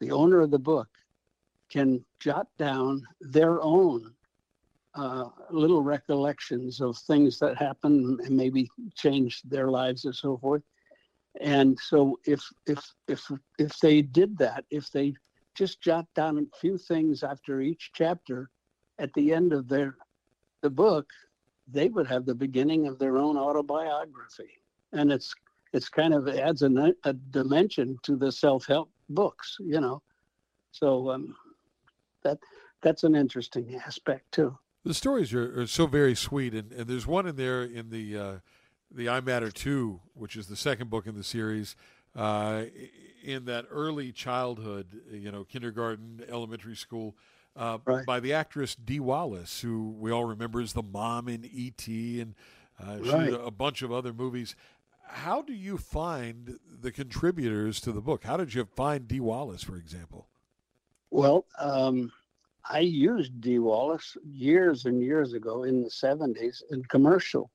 the 0.00 0.10
owner 0.10 0.40
of 0.40 0.50
the 0.50 0.58
book, 0.58 0.88
can 1.70 2.04
jot 2.20 2.48
down 2.58 3.02
their 3.20 3.60
own 3.62 4.12
uh, 4.94 5.28
little 5.50 5.82
recollections 5.82 6.80
of 6.80 6.98
things 6.98 7.38
that 7.38 7.56
happened 7.56 8.20
and 8.20 8.36
maybe 8.36 8.68
changed 8.94 9.48
their 9.48 9.70
lives 9.70 10.04
and 10.04 10.14
so 10.14 10.36
forth. 10.36 10.62
And 11.40 11.78
so 11.78 12.18
if 12.26 12.42
if 12.66 12.84
if 13.08 13.30
if 13.58 13.78
they 13.78 14.02
did 14.02 14.36
that, 14.38 14.64
if 14.70 14.90
they 14.90 15.14
just 15.54 15.80
jot 15.80 16.06
down 16.14 16.38
a 16.38 16.58
few 16.58 16.76
things 16.76 17.22
after 17.22 17.60
each 17.60 17.90
chapter 17.94 18.50
at 18.98 19.12
the 19.14 19.32
end 19.32 19.54
of 19.54 19.66
their 19.68 19.96
the 20.60 20.70
book, 20.70 21.08
they 21.68 21.88
would 21.88 22.06
have 22.06 22.26
the 22.26 22.34
beginning 22.34 22.86
of 22.86 22.98
their 22.98 23.18
own 23.18 23.36
autobiography. 23.36 24.50
And 24.92 25.12
it's 25.12 25.34
it's 25.72 25.88
kind 25.88 26.12
of 26.12 26.28
adds 26.28 26.62
a, 26.62 26.94
a 27.04 27.12
dimension 27.12 27.98
to 28.02 28.16
the 28.16 28.30
self-help 28.30 28.90
books, 29.08 29.56
you 29.60 29.80
know. 29.80 30.02
So 30.72 31.10
um, 31.10 31.34
that 32.22 32.38
that's 32.82 33.04
an 33.04 33.14
interesting 33.14 33.80
aspect 33.86 34.30
too. 34.32 34.58
The 34.84 34.94
stories 34.94 35.32
are, 35.32 35.62
are 35.62 35.66
so 35.66 35.86
very 35.86 36.14
sweet, 36.14 36.54
and, 36.54 36.72
and 36.72 36.86
there's 36.86 37.06
one 37.06 37.26
in 37.26 37.36
there 37.36 37.62
in 37.62 37.90
the 37.90 38.18
uh, 38.18 38.34
the 38.94 39.08
I 39.08 39.20
Matter 39.20 39.50
2, 39.50 40.00
which 40.14 40.36
is 40.36 40.48
the 40.48 40.56
second 40.56 40.90
book 40.90 41.06
in 41.06 41.14
the 41.14 41.24
series, 41.24 41.76
uh, 42.14 42.64
in 43.22 43.46
that 43.46 43.66
early 43.70 44.12
childhood, 44.12 45.00
you 45.10 45.30
know, 45.30 45.44
kindergarten, 45.44 46.22
elementary 46.28 46.76
school, 46.76 47.16
uh, 47.56 47.78
right. 47.84 48.06
by 48.06 48.20
the 48.20 48.32
actress 48.32 48.74
Dee 48.74 49.00
Wallace, 49.00 49.60
who 49.60 49.94
we 49.98 50.10
all 50.10 50.24
remember 50.24 50.60
as 50.60 50.72
the 50.72 50.82
mom 50.82 51.28
in 51.28 51.44
E.T. 51.44 52.20
and 52.20 52.34
uh, 52.80 52.98
right. 53.00 53.32
a 53.32 53.50
bunch 53.50 53.82
of 53.82 53.92
other 53.92 54.12
movies. 54.12 54.54
How 55.06 55.42
do 55.42 55.52
you 55.52 55.76
find 55.76 56.58
the 56.80 56.90
contributors 56.90 57.80
to 57.82 57.92
the 57.92 58.00
book? 58.00 58.24
How 58.24 58.36
did 58.36 58.54
you 58.54 58.64
find 58.64 59.06
Dee 59.06 59.20
Wallace, 59.20 59.62
for 59.62 59.76
example? 59.76 60.28
Well, 61.10 61.44
um, 61.58 62.10
I 62.68 62.80
used 62.80 63.40
Dee 63.40 63.58
Wallace 63.58 64.16
years 64.24 64.86
and 64.86 65.02
years 65.02 65.34
ago 65.34 65.64
in 65.64 65.82
the 65.82 65.90
70s 65.90 66.62
in 66.70 66.82
commercial 66.84 67.50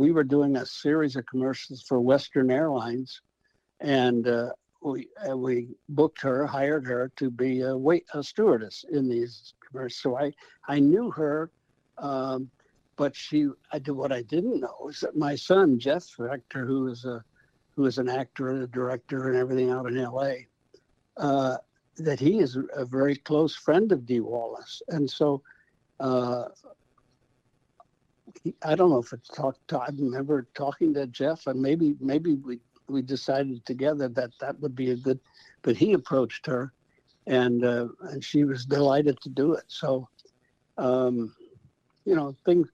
we 0.00 0.12
were 0.12 0.24
doing 0.24 0.56
a 0.56 0.64
series 0.64 1.14
of 1.16 1.26
commercials 1.26 1.82
for 1.82 2.00
Western 2.00 2.50
Airlines, 2.50 3.20
and 3.80 4.26
uh, 4.26 4.50
we 4.82 5.08
uh, 5.28 5.36
we 5.36 5.68
booked 5.88 6.20
her, 6.22 6.46
hired 6.46 6.86
her 6.86 7.12
to 7.16 7.30
be 7.30 7.62
a 7.62 7.76
wait 7.76 8.06
a 8.14 8.22
stewardess 8.22 8.84
in 8.90 9.08
these 9.08 9.54
commercials. 9.66 10.00
So 10.00 10.18
I 10.18 10.32
I 10.68 10.78
knew 10.78 11.10
her, 11.10 11.50
um, 11.98 12.50
but 12.96 13.14
she 13.14 13.48
I 13.72 13.78
did 13.78 13.92
what 13.92 14.12
I 14.12 14.22
didn't 14.22 14.60
know 14.60 14.88
is 14.88 15.00
that 15.00 15.16
my 15.16 15.34
son 15.34 15.78
Jeff 15.78 16.04
Rector, 16.18 16.64
who 16.66 16.88
is 16.88 17.04
a 17.04 17.22
who 17.76 17.86
is 17.86 17.98
an 17.98 18.08
actor 18.08 18.50
and 18.50 18.62
a 18.62 18.66
director 18.66 19.28
and 19.28 19.36
everything 19.36 19.70
out 19.70 19.86
in 19.86 19.96
L.A. 19.96 20.46
Uh, 21.16 21.56
that 21.96 22.20
he 22.20 22.38
is 22.38 22.56
a 22.74 22.84
very 22.84 23.16
close 23.16 23.54
friend 23.54 23.92
of 23.92 24.06
Dee 24.06 24.20
Wallace, 24.20 24.80
and 24.88 25.10
so 25.10 25.42
uh, 25.98 26.44
I 28.62 28.74
don't 28.74 28.90
know 28.90 28.98
if 28.98 29.12
it's 29.12 29.28
talked. 29.28 29.72
I 29.72 29.88
remember 29.88 30.46
talking 30.54 30.94
to 30.94 31.06
Jeff, 31.06 31.46
and 31.46 31.60
maybe 31.60 31.94
maybe 32.00 32.34
we 32.34 32.60
we 32.90 33.02
decided 33.02 33.64
together 33.64 34.08
that 34.08 34.30
that 34.40 34.58
would 34.60 34.74
be 34.74 34.90
a 34.90 34.96
good. 34.96 35.20
But 35.62 35.76
he 35.76 35.92
approached 35.92 36.46
her, 36.46 36.72
and 37.26 37.64
uh, 37.64 37.88
and 38.10 38.24
she 38.24 38.44
was 38.44 38.64
delighted 38.64 39.20
to 39.22 39.28
do 39.28 39.54
it. 39.54 39.64
So, 39.68 40.08
um, 40.78 41.34
you 42.04 42.14
know, 42.14 42.34
things 42.44 42.68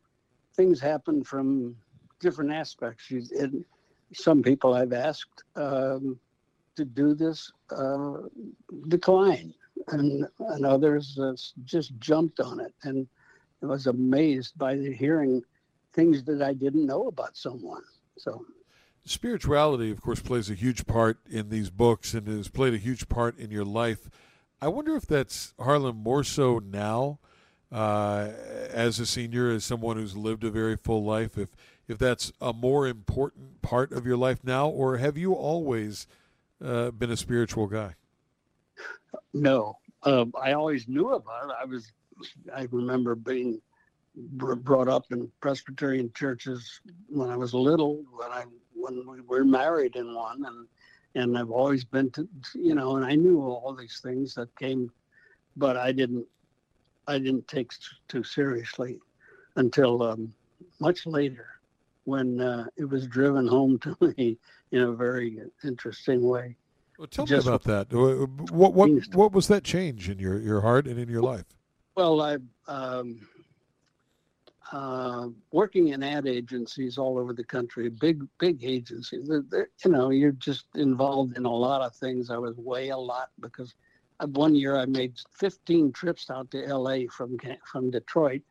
things 0.54 0.80
happen 0.80 1.22
from 1.24 1.76
different 2.20 2.52
aspects. 2.52 3.10
And 3.10 3.64
some 4.12 4.42
people 4.42 4.74
I've 4.74 4.92
asked 4.92 5.42
um, 5.56 6.18
to 6.76 6.84
do 6.84 7.14
this 7.14 7.52
uh, 7.70 8.18
decline, 8.88 9.52
and 9.88 10.26
and 10.38 10.66
others 10.66 11.18
uh, 11.18 11.34
just 11.64 11.98
jumped 11.98 12.40
on 12.40 12.60
it, 12.60 12.74
and 12.84 13.06
I 13.62 13.66
was 13.66 13.86
amazed 13.86 14.56
by 14.58 14.76
the 14.76 14.92
hearing 14.92 15.42
things 15.92 16.24
that 16.24 16.42
I 16.42 16.52
didn't 16.52 16.86
know 16.86 17.08
about 17.08 17.36
someone. 17.36 17.82
So. 18.18 18.44
Spirituality, 19.08 19.92
of 19.92 20.02
course, 20.02 20.20
plays 20.20 20.50
a 20.50 20.54
huge 20.54 20.84
part 20.86 21.18
in 21.30 21.48
these 21.48 21.70
books 21.70 22.12
and 22.12 22.26
has 22.26 22.48
played 22.48 22.74
a 22.74 22.78
huge 22.78 23.08
part 23.08 23.38
in 23.38 23.52
your 23.52 23.64
life. 23.64 24.10
I 24.60 24.66
wonder 24.66 24.96
if 24.96 25.06
that's 25.06 25.54
Harlan 25.60 25.96
more 25.96 26.24
so 26.24 26.58
now, 26.58 27.20
uh, 27.70 28.30
as 28.70 28.98
a 28.98 29.06
senior, 29.06 29.48
as 29.50 29.64
someone 29.64 29.96
who's 29.96 30.16
lived 30.16 30.42
a 30.42 30.50
very 30.50 30.76
full 30.76 31.04
life. 31.04 31.38
If 31.38 31.50
if 31.86 31.98
that's 31.98 32.32
a 32.40 32.52
more 32.52 32.88
important 32.88 33.62
part 33.62 33.92
of 33.92 34.04
your 34.06 34.16
life 34.16 34.40
now, 34.42 34.68
or 34.68 34.96
have 34.96 35.16
you 35.16 35.34
always 35.34 36.08
uh, 36.64 36.90
been 36.90 37.12
a 37.12 37.16
spiritual 37.16 37.68
guy? 37.68 37.94
No, 39.32 39.78
um, 40.02 40.32
I 40.40 40.52
always 40.52 40.88
knew 40.88 41.12
about 41.14 41.50
it. 41.50 41.56
I 41.60 41.64
was, 41.64 41.92
I 42.52 42.66
remember 42.72 43.14
being 43.14 43.60
brought 44.16 44.88
up 44.88 45.04
in 45.12 45.30
Presbyterian 45.40 46.10
churches 46.14 46.80
when 47.08 47.30
I 47.30 47.36
was 47.36 47.54
little. 47.54 48.02
When 48.16 48.32
I 48.32 48.44
when 48.86 49.06
we 49.06 49.20
were 49.20 49.44
married 49.44 49.96
in 49.96 50.14
one, 50.14 50.44
and 50.44 50.66
and 51.14 51.38
I've 51.38 51.50
always 51.50 51.84
been 51.84 52.10
to, 52.10 52.28
you 52.54 52.74
know, 52.74 52.96
and 52.96 53.04
I 53.04 53.14
knew 53.14 53.40
all 53.40 53.74
these 53.74 54.00
things 54.02 54.34
that 54.34 54.54
came, 54.58 54.92
but 55.56 55.76
I 55.76 55.90
didn't, 55.90 56.26
I 57.08 57.18
didn't 57.18 57.48
take 57.48 57.72
too 58.06 58.22
seriously 58.22 58.98
until 59.56 60.02
um, 60.02 60.34
much 60.78 61.06
later 61.06 61.46
when 62.04 62.40
uh, 62.40 62.66
it 62.76 62.84
was 62.84 63.06
driven 63.06 63.46
home 63.46 63.78
to 63.78 63.96
me 64.18 64.36
in 64.72 64.82
a 64.82 64.92
very 64.92 65.40
interesting 65.64 66.22
way. 66.22 66.54
Well, 66.98 67.08
tell 67.08 67.24
Just, 67.24 67.46
me 67.46 67.52
about 67.52 67.64
that. 67.64 67.92
What 68.50 68.76
what 68.76 69.14
what 69.14 69.32
was 69.32 69.48
that 69.48 69.64
change 69.64 70.08
in 70.08 70.18
your, 70.18 70.38
your 70.38 70.60
heart 70.62 70.86
and 70.86 70.98
in 70.98 71.08
your 71.08 71.22
life? 71.22 71.44
Well, 71.94 72.20
I 72.20 72.36
um, 72.68 73.26
uh, 74.72 75.28
working 75.52 75.88
in 75.88 76.02
ad 76.02 76.26
agencies 76.26 76.98
all 76.98 77.18
over 77.18 77.32
the 77.32 77.44
country, 77.44 77.88
big 77.88 78.22
big 78.38 78.64
agencies. 78.64 79.28
They're, 79.28 79.44
they're, 79.48 79.68
you 79.84 79.90
know, 79.90 80.10
you're 80.10 80.32
just 80.32 80.66
involved 80.74 81.36
in 81.36 81.44
a 81.44 81.54
lot 81.54 81.82
of 81.82 81.94
things. 81.94 82.30
I 82.30 82.38
was 82.38 82.56
way 82.56 82.88
a 82.88 82.96
lot 82.96 83.30
because 83.40 83.74
one 84.24 84.54
year 84.54 84.76
I 84.76 84.86
made 84.86 85.14
15 85.38 85.92
trips 85.92 86.30
out 86.30 86.50
to 86.50 86.64
L.A. 86.64 87.06
from 87.08 87.36
from 87.70 87.90
Detroit. 87.90 88.42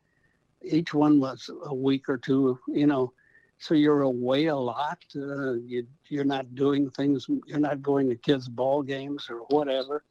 Each 0.62 0.94
one 0.94 1.20
was 1.20 1.50
a 1.64 1.74
week 1.74 2.08
or 2.08 2.16
two. 2.16 2.58
You 2.68 2.86
know, 2.86 3.12
so 3.58 3.74
you're 3.74 4.02
away 4.02 4.46
a 4.46 4.56
lot. 4.56 5.04
Uh, 5.14 5.54
you, 5.54 5.86
you're 6.08 6.24
not 6.24 6.54
doing 6.54 6.90
things. 6.90 7.26
You're 7.46 7.58
not 7.58 7.82
going 7.82 8.08
to 8.08 8.16
kids' 8.16 8.48
ball 8.48 8.82
games 8.82 9.28
or 9.30 9.40
whatever. 9.48 10.04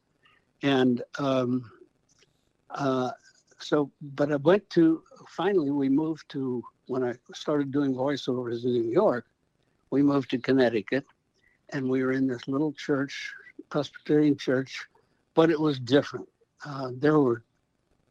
And 0.62 1.02
um, 1.18 1.70
uh, 2.70 3.10
so, 3.58 3.90
but 4.00 4.32
I 4.32 4.36
went 4.36 4.68
to. 4.70 5.02
Finally, 5.28 5.70
we 5.70 5.88
moved 5.88 6.28
to 6.30 6.62
when 6.86 7.02
I 7.02 7.14
started 7.34 7.70
doing 7.72 7.94
voiceovers 7.94 8.64
in 8.64 8.72
New 8.72 8.90
York. 8.90 9.26
We 9.90 10.02
moved 10.02 10.30
to 10.30 10.38
Connecticut, 10.38 11.04
and 11.70 11.88
we 11.88 12.02
were 12.02 12.12
in 12.12 12.26
this 12.26 12.46
little 12.48 12.72
church, 12.72 13.32
Presbyterian 13.70 14.36
church, 14.36 14.86
but 15.34 15.50
it 15.50 15.58
was 15.58 15.78
different. 15.78 16.28
Uh, 16.64 16.90
there 16.98 17.18
were 17.18 17.44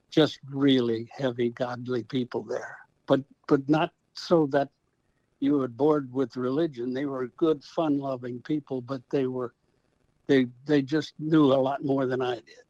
just 0.10 0.40
really 0.50 1.10
heavy, 1.16 1.50
godly 1.50 2.04
people 2.04 2.42
there, 2.42 2.78
but 3.06 3.22
but 3.48 3.68
not 3.70 3.92
so 4.14 4.48
that 4.48 4.70
you 5.40 5.58
were 5.58 5.68
bored 5.68 6.12
with 6.12 6.38
religion. 6.38 6.94
They 6.94 7.06
were 7.06 7.28
good, 7.38 7.64
fun-loving 7.64 8.42
people, 8.42 8.82
but 8.82 9.02
they 9.12 9.28
were 9.28 9.54
they 10.28 10.48
they 10.66 10.82
just 10.82 11.14
knew 11.20 11.54
a 11.54 11.62
lot 11.68 11.84
more 11.84 12.08
than 12.08 12.22
I 12.22 12.36
did. 12.36 12.65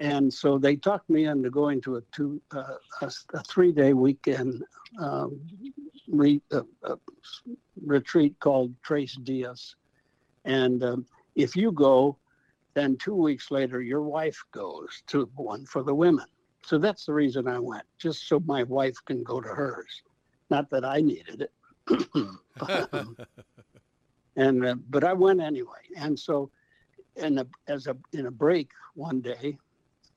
And 0.00 0.32
so 0.32 0.56
they 0.56 0.76
talked 0.76 1.10
me 1.10 1.26
into 1.26 1.50
going 1.50 1.82
to 1.82 1.96
a 1.96 2.00
two 2.10 2.40
uh, 2.52 2.76
a, 3.02 3.10
a 3.34 3.42
three-day 3.44 3.92
weekend 3.92 4.64
um, 4.98 5.38
re, 6.08 6.40
uh, 6.52 6.62
uh, 6.82 6.96
retreat 7.84 8.34
called 8.40 8.74
Tres 8.82 9.14
Dias. 9.22 9.76
And 10.46 10.82
um, 10.82 11.06
if 11.36 11.54
you 11.54 11.70
go, 11.70 12.16
then 12.72 12.96
two 12.96 13.14
weeks 13.14 13.50
later 13.50 13.82
your 13.82 14.02
wife 14.02 14.42
goes 14.52 15.02
to 15.08 15.30
one 15.34 15.66
for 15.66 15.82
the 15.82 15.94
women. 15.94 16.26
So 16.64 16.78
that's 16.78 17.04
the 17.04 17.12
reason 17.12 17.46
I 17.46 17.58
went, 17.58 17.84
just 17.98 18.26
so 18.26 18.40
my 18.40 18.62
wife 18.62 18.96
can 19.04 19.22
go 19.22 19.40
to 19.40 19.48
hers. 19.48 20.02
Not 20.48 20.70
that 20.70 20.84
I 20.84 21.00
needed 21.00 21.42
it. 21.42 21.52
but, 22.56 22.90
and 24.36 24.64
uh, 24.64 24.76
but 24.88 25.04
I 25.04 25.12
went 25.12 25.40
anyway. 25.40 25.82
And 25.96 26.18
so, 26.18 26.50
in 27.16 27.38
a, 27.38 27.46
as 27.68 27.86
a 27.86 27.96
in 28.12 28.26
a 28.26 28.30
break 28.30 28.70
one 28.94 29.20
day, 29.20 29.58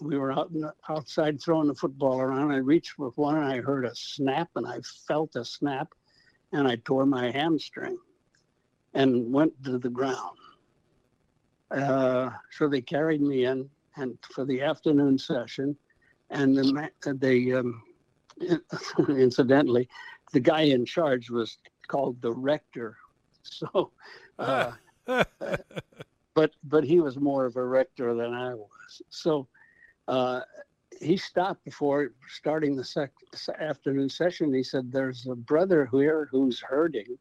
we 0.04 0.18
were 0.18 0.32
out 0.32 0.52
the, 0.54 0.74
outside 0.90 1.42
throwing 1.42 1.68
the 1.68 1.76
football 1.76 2.20
around. 2.20 2.52
I 2.52 2.58
reached 2.58 3.00
with 3.00 3.18
one, 3.18 3.38
and 3.38 3.46
I 3.46 3.62
heard 3.62 3.86
a 3.86 3.96
snap, 3.96 4.50
and 4.56 4.68
I 4.68 4.80
felt 5.08 5.36
a 5.36 5.46
snap, 5.46 5.94
and 6.52 6.68
I 6.68 6.76
tore 6.78 7.06
my 7.06 7.32
hamstring, 7.32 7.98
and 8.94 9.32
went 9.32 9.52
to 9.64 9.78
the 9.78 9.90
ground. 9.90 10.38
Uh, 11.72 12.30
so 12.52 12.68
they 12.68 12.82
carried 12.82 13.22
me 13.22 13.46
in, 13.46 13.70
and 13.96 14.18
for 14.34 14.46
the 14.46 14.62
afternoon 14.62 15.18
session, 15.18 15.76
and 16.30 16.56
the, 16.56 16.90
they 17.20 17.54
um, 17.54 17.82
incidentally 19.10 19.88
the 20.34 20.40
guy 20.40 20.62
in 20.62 20.86
charge 20.86 21.30
was 21.30 21.58
called 21.88 22.22
the 22.22 22.32
rector. 22.32 22.98
So, 23.46 23.92
uh, 24.40 24.72
but 25.06 26.52
but 26.64 26.84
he 26.86 27.02
was 27.02 27.20
more 27.20 27.46
of 27.46 27.58
a 27.58 27.66
rector 27.66 28.16
than 28.16 28.34
I 28.34 28.54
was. 28.54 29.02
So 29.10 29.50
uh, 30.08 30.42
he 31.02 31.18
stopped 31.18 31.64
before 31.66 32.14
starting 32.28 32.76
the 32.76 32.84
sec- 32.84 33.12
afternoon 33.60 34.10
session. 34.10 34.54
He 34.54 34.64
said, 34.64 34.92
"There's 34.92 35.28
a 35.28 35.36
brother 35.36 35.88
here 35.92 36.28
who's 36.32 36.60
hurting, 36.60 37.18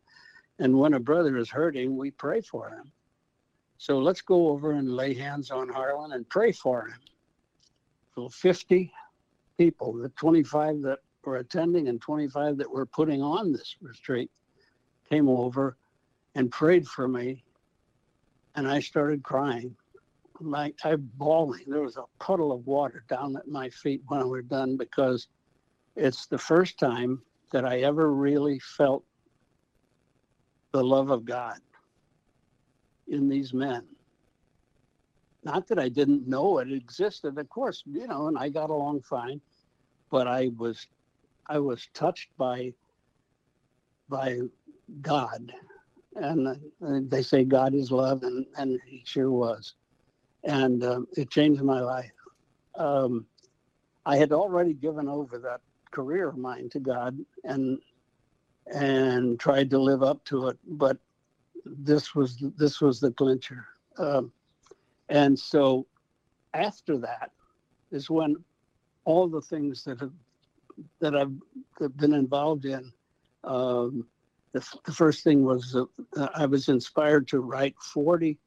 and 0.59 0.79
when 0.79 0.95
a 0.95 1.01
brother 1.01 1.37
is 1.37 1.51
hurting, 1.51 1.97
we 1.97 2.11
pray 2.11 2.41
for 2.41 2.71
him. 2.71 2.93
So 3.79 3.99
let's 3.99 4.21
go 4.21 4.49
over 4.49 4.73
and 4.73 4.97
lay 4.97 5.15
hands 5.15 5.51
on 5.51 5.69
Harlan 5.69 6.13
and 6.13 6.29
pray 6.29 6.53
for 6.53 6.89
him." 6.89 7.01
So 8.15 8.29
50 8.29 8.93
people, 9.57 9.95
the 9.95 10.11
25 10.11 10.83
that 10.83 10.99
were 11.25 11.37
attending 11.37 11.89
and 11.89 12.01
25 12.01 12.59
that 12.59 12.71
were 12.71 12.87
putting 12.87 13.23
on 13.23 13.53
this 13.53 13.77
retreat 13.81 14.31
came 15.09 15.29
over 15.29 15.77
and 16.35 16.51
prayed 16.51 16.87
for 16.87 17.09
me. 17.09 17.45
And 18.55 18.69
I 18.69 18.81
started 18.81 19.23
crying. 19.23 19.77
My, 20.43 20.73
I 20.85 20.97
bawling. 20.97 21.65
There 21.67 21.83
was 21.83 21.97
a 21.97 22.05
puddle 22.19 22.53
of 22.53 22.67
water 22.67 23.05
down 23.09 23.37
at 23.37 23.49
my 23.49 23.69
feet 23.71 24.03
when 24.09 24.25
we 24.25 24.31
were 24.31 24.43
done 24.43 24.77
because 24.77 25.29
it's 25.97 26.27
the 26.27 26.39
first 26.39 26.79
time 26.79 27.23
that 27.53 27.65
I 27.65 27.81
ever 27.81 28.13
really 28.13 28.59
felt 28.59 29.05
the 30.73 30.83
love 30.83 31.11
of 31.11 31.25
God 31.25 31.59
in 33.09 33.29
these 33.29 33.53
men. 33.53 33.85
Not 35.45 35.67
that 35.69 35.79
I 35.79 35.89
didn't 35.89 36.27
know 36.27 36.59
it 36.59 36.73
existed, 36.73 37.37
of 37.37 37.49
course, 37.49 37.83
you 37.87 38.07
know, 38.07 38.29
and 38.29 38.39
I 38.39 38.49
got 38.49 38.71
along 38.71 39.03
fine, 39.03 39.41
but 40.11 40.27
I 40.27 40.51
was 40.57 40.87
I 41.49 41.59
was 41.59 41.89
touched 41.95 42.29
by 42.39 42.73
by 44.09 44.39
God, 45.01 45.53
and 46.15 46.47
uh, 46.49 46.55
they 46.81 47.23
say 47.23 47.45
God 47.45 47.75
is 47.75 47.91
love, 47.91 48.23
and 48.23 48.47
and 48.57 48.79
He 48.87 49.03
sure 49.05 49.33
was, 49.33 49.75
and 50.45 50.85
um, 50.85 51.07
it 51.17 51.31
changed 51.31 51.63
my 51.63 51.81
life. 51.81 52.13
Um, 52.77 53.27
I 54.05 54.17
had 54.17 54.33
already 54.33 54.75
given 54.75 55.09
over 55.09 55.39
that 55.39 55.61
career 55.91 56.29
of 56.29 56.39
mine 56.39 56.69
to 56.71 56.81
God, 56.81 57.19
and 57.45 57.79
and 58.67 59.39
tried 59.39 59.71
to 59.71 59.79
live 59.79 60.03
up 60.03 60.25
to 60.25 60.49
it, 60.49 60.59
but 60.67 60.97
this 61.65 62.15
was 62.15 62.43
this 62.57 62.81
was 62.81 63.01
the 63.01 63.13
clincher, 63.13 63.67
um, 63.99 64.33
and 65.09 65.39
so 65.39 65.87
after 66.55 66.99
that 66.99 67.31
is 67.91 68.11
when 68.11 68.37
all 69.05 69.29
the 69.29 69.41
things 69.41 69.85
that 69.85 70.01
have 70.01 70.13
that 71.01 71.15
I've 71.17 71.97
been 71.97 72.15
involved 72.15 72.65
in. 72.65 72.93
Um, 73.45 74.07
the, 74.53 74.65
the, 74.85 74.93
first 74.93 75.25
thing 75.25 75.45
was 75.45 75.75
uh, 75.75 76.29
I 76.35 76.47
was 76.47 76.69
inspired 76.69 77.27
to 77.29 77.41
write 77.41 77.75
40 77.81 78.39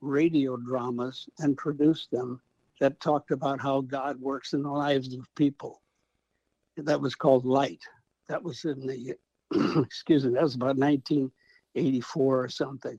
radio 0.00 0.56
dramas 0.56 1.28
and 1.38 1.56
produced 1.56 2.10
them 2.10 2.40
that 2.80 3.00
talked 3.00 3.30
about 3.30 3.60
how 3.60 3.82
God 3.82 4.20
works 4.20 4.54
in 4.54 4.62
the 4.62 4.70
lives 4.70 5.14
of 5.14 5.34
people. 5.36 5.82
That 6.76 7.00
was 7.00 7.14
called 7.14 7.44
Light. 7.44 7.82
That 8.28 8.42
was 8.42 8.64
in 8.64 8.86
the, 8.86 9.14
excuse 9.84 10.24
me, 10.24 10.32
that 10.32 10.42
was 10.42 10.54
about 10.54 10.76
1984 10.76 12.44
or 12.44 12.48
something. 12.48 12.98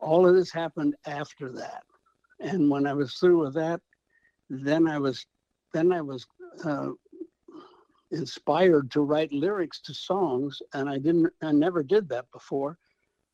All 0.00 0.26
of 0.26 0.34
this 0.34 0.52
happened 0.52 0.94
after 1.06 1.52
that. 1.52 1.82
And 2.40 2.70
when 2.70 2.86
I 2.86 2.94
was 2.94 3.14
through 3.14 3.44
with 3.44 3.54
that, 3.54 3.80
then 4.48 4.88
I 4.88 4.98
was, 4.98 5.26
then 5.74 5.92
I 5.92 6.00
was 6.00 6.26
uh, 6.64 6.90
inspired 8.10 8.90
to 8.92 9.02
write 9.02 9.32
lyrics 9.32 9.80
to 9.82 9.92
songs, 9.92 10.62
and 10.72 10.88
I 10.88 10.98
didn't, 10.98 11.32
I 11.42 11.52
never 11.52 11.82
did 11.82 12.08
that 12.08 12.30
before. 12.32 12.78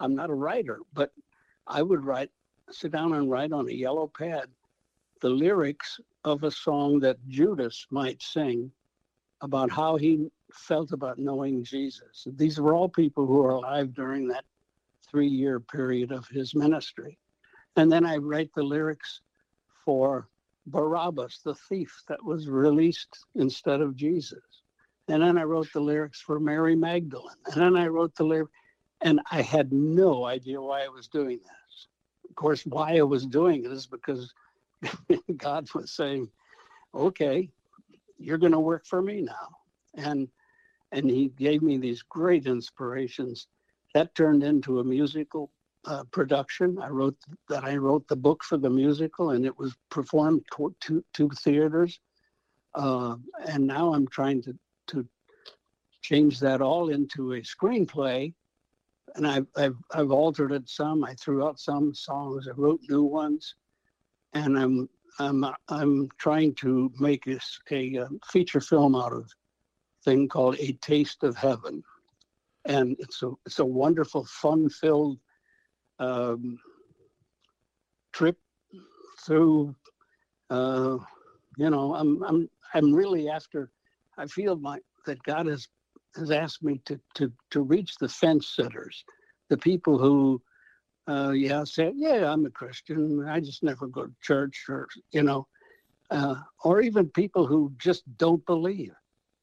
I'm 0.01 0.14
not 0.14 0.31
a 0.31 0.35
writer, 0.35 0.81
but 0.93 1.12
I 1.66 1.83
would 1.83 2.05
write, 2.05 2.31
sit 2.70 2.92
down 2.92 3.14
and 3.14 3.30
write 3.30 3.52
on 3.52 3.68
a 3.68 3.72
yellow 3.72 4.06
pad 4.06 4.46
the 5.20 5.28
lyrics 5.28 6.00
of 6.24 6.42
a 6.44 6.50
song 6.50 6.98
that 7.00 7.16
Judas 7.28 7.86
might 7.90 8.22
sing 8.22 8.70
about 9.40 9.70
how 9.70 9.96
he 9.96 10.30
felt 10.52 10.92
about 10.92 11.18
knowing 11.18 11.64
Jesus. 11.64 12.26
These 12.36 12.60
were 12.60 12.74
all 12.74 12.88
people 12.88 13.26
who 13.26 13.34
were 13.34 13.50
alive 13.50 13.94
during 13.94 14.28
that 14.28 14.44
three 15.10 15.28
year 15.28 15.60
period 15.60 16.12
of 16.12 16.26
his 16.28 16.54
ministry. 16.54 17.18
And 17.76 17.90
then 17.90 18.06
I 18.06 18.16
write 18.16 18.50
the 18.54 18.62
lyrics 18.62 19.20
for 19.84 20.28
Barabbas, 20.66 21.40
the 21.44 21.54
thief 21.54 22.02
that 22.08 22.24
was 22.24 22.48
released 22.48 23.26
instead 23.34 23.80
of 23.80 23.96
Jesus. 23.96 24.62
And 25.08 25.22
then 25.22 25.36
I 25.36 25.42
wrote 25.42 25.68
the 25.72 25.80
lyrics 25.80 26.20
for 26.20 26.40
Mary 26.40 26.74
Magdalene. 26.74 27.36
And 27.46 27.60
then 27.60 27.76
I 27.76 27.88
wrote 27.88 28.14
the 28.14 28.24
lyrics, 28.24 28.52
and 29.02 29.20
I 29.30 29.42
had 29.42 29.72
no 29.72 30.24
idea 30.24 30.60
why 30.60 30.84
I 30.84 30.88
was 30.88 31.08
doing 31.08 31.38
this. 31.38 31.63
Of 32.35 32.37
course, 32.37 32.66
why 32.66 32.97
I 32.97 33.03
was 33.03 33.26
doing 33.26 33.64
it 33.64 33.70
is 33.70 33.87
because 33.87 34.35
God 35.37 35.68
was 35.72 35.93
saying, 35.93 36.28
okay, 36.93 37.49
you're 38.18 38.39
going 38.39 38.51
to 38.51 38.59
work 38.59 38.85
for 38.87 39.01
me 39.01 39.20
now. 39.20 39.51
And 39.95 40.26
and 40.91 41.09
he 41.09 41.28
gave 41.28 41.62
me 41.62 41.78
these 41.78 42.03
great 42.03 42.47
inspirations. 42.47 43.47
That 43.95 44.16
turned 44.16 44.43
into 44.43 44.80
a 44.80 44.85
musical 44.85 45.53
uh, 45.85 46.03
production. 46.11 46.76
I 46.82 46.89
wrote 46.89 47.16
that 47.49 47.62
I 47.62 47.76
wrote 47.76 48.09
the 48.09 48.16
book 48.16 48.43
for 48.43 48.57
the 48.57 48.68
musical, 48.68 49.30
and 49.30 49.47
it 49.47 49.57
was 49.57 49.76
performed 49.89 50.45
to 50.57 50.74
two, 50.80 51.05
two 51.14 51.30
theaters. 51.45 52.01
Uh, 52.74 53.14
and 53.47 53.64
now 53.64 53.95
I'm 53.95 54.09
trying 54.09 54.43
to 54.43 54.59
to 54.89 55.07
change 56.03 56.41
that 56.41 56.61
all 56.61 56.89
into 56.89 57.35
a 57.35 57.43
screenplay. 57.43 58.35
And 59.16 59.26
I've, 59.26 59.46
I've 59.56 59.76
I've 59.92 60.10
altered 60.10 60.52
it 60.52 60.68
some. 60.68 61.04
I 61.04 61.14
threw 61.14 61.46
out 61.46 61.60
some 61.60 61.94
songs. 61.94 62.48
I 62.48 62.52
wrote 62.56 62.80
new 62.88 63.04
ones, 63.04 63.54
and 64.32 64.58
I'm 64.58 64.88
I'm 65.20 65.44
I'm 65.68 66.08
trying 66.18 66.54
to 66.56 66.92
make 66.98 67.26
a, 67.28 67.38
a 67.70 68.08
feature 68.32 68.60
film 68.60 68.96
out 68.96 69.12
of 69.12 69.30
thing 70.04 70.28
called 70.28 70.56
A 70.58 70.72
Taste 70.82 71.22
of 71.22 71.36
Heaven, 71.36 71.82
and 72.64 72.96
it's 72.98 73.22
a 73.22 73.30
it's 73.46 73.60
a 73.60 73.64
wonderful, 73.64 74.24
fun-filled 74.24 75.18
um, 76.00 76.58
trip 78.12 78.38
through. 79.24 79.74
Uh, 80.50 80.98
you 81.56 81.70
know, 81.70 81.94
I'm 81.94 82.22
I'm 82.24 82.50
I'm 82.74 82.92
really 82.92 83.28
after. 83.28 83.70
I 84.18 84.26
feel 84.26 84.56
my 84.56 84.78
that 85.06 85.22
God 85.22 85.46
has 85.46 85.68
has 86.16 86.30
asked 86.30 86.62
me 86.62 86.80
to 86.86 87.00
to 87.14 87.32
to 87.50 87.62
reach 87.62 87.96
the 87.96 88.08
fence 88.08 88.48
sitters, 88.48 89.04
the 89.48 89.58
people 89.58 89.98
who, 89.98 90.42
uh, 91.06 91.32
yeah, 91.32 91.64
say 91.64 91.92
yeah, 91.94 92.30
I'm 92.32 92.46
a 92.46 92.50
Christian. 92.50 93.26
I 93.28 93.40
just 93.40 93.62
never 93.62 93.86
go 93.86 94.06
to 94.06 94.14
church, 94.22 94.64
or 94.68 94.88
you 95.12 95.22
know, 95.22 95.46
uh, 96.10 96.36
or 96.64 96.80
even 96.80 97.08
people 97.10 97.46
who 97.46 97.72
just 97.78 98.04
don't 98.16 98.44
believe 98.46 98.94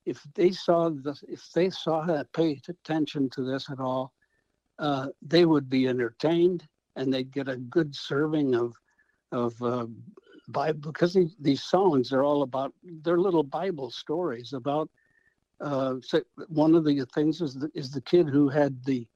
if 0.06 0.22
they 0.36 0.52
saw 0.52 0.90
this, 0.90 1.24
if 1.28 1.50
they 1.54 1.70
saw 1.70 2.06
that, 2.06 2.32
paid 2.34 2.62
attention 2.68 3.30
to 3.32 3.44
this 3.44 3.70
at 3.70 3.80
all, 3.80 4.14
uh, 4.80 5.08
they 5.22 5.46
would 5.46 5.70
be 5.70 5.88
entertained 5.88 6.68
and 6.96 7.14
they'd 7.14 7.32
get 7.32 7.48
a 7.48 7.58
good 7.58 7.96
serving 7.96 8.56
of 8.56 8.74
of 9.32 9.62
uh, 9.62 9.86
Bible 10.50 10.92
because 10.92 11.14
these, 11.14 11.36
these 11.40 11.64
songs 11.64 12.12
are 12.12 12.24
all 12.24 12.42
about 12.42 12.74
they're 13.04 13.20
little 13.20 13.44
Bible 13.44 13.92
stories 13.92 14.54
about. 14.54 14.90
Uh, 15.62 15.96
so 16.02 16.22
one 16.48 16.74
of 16.76 16.84
the 16.84 17.06
things 17.14 17.42
is 17.42 17.54
the, 17.54 17.70
is 17.76 17.92
the 17.92 18.02
kid 18.02 18.28
who 18.28 18.50
had 18.50 18.84
the 18.86 19.08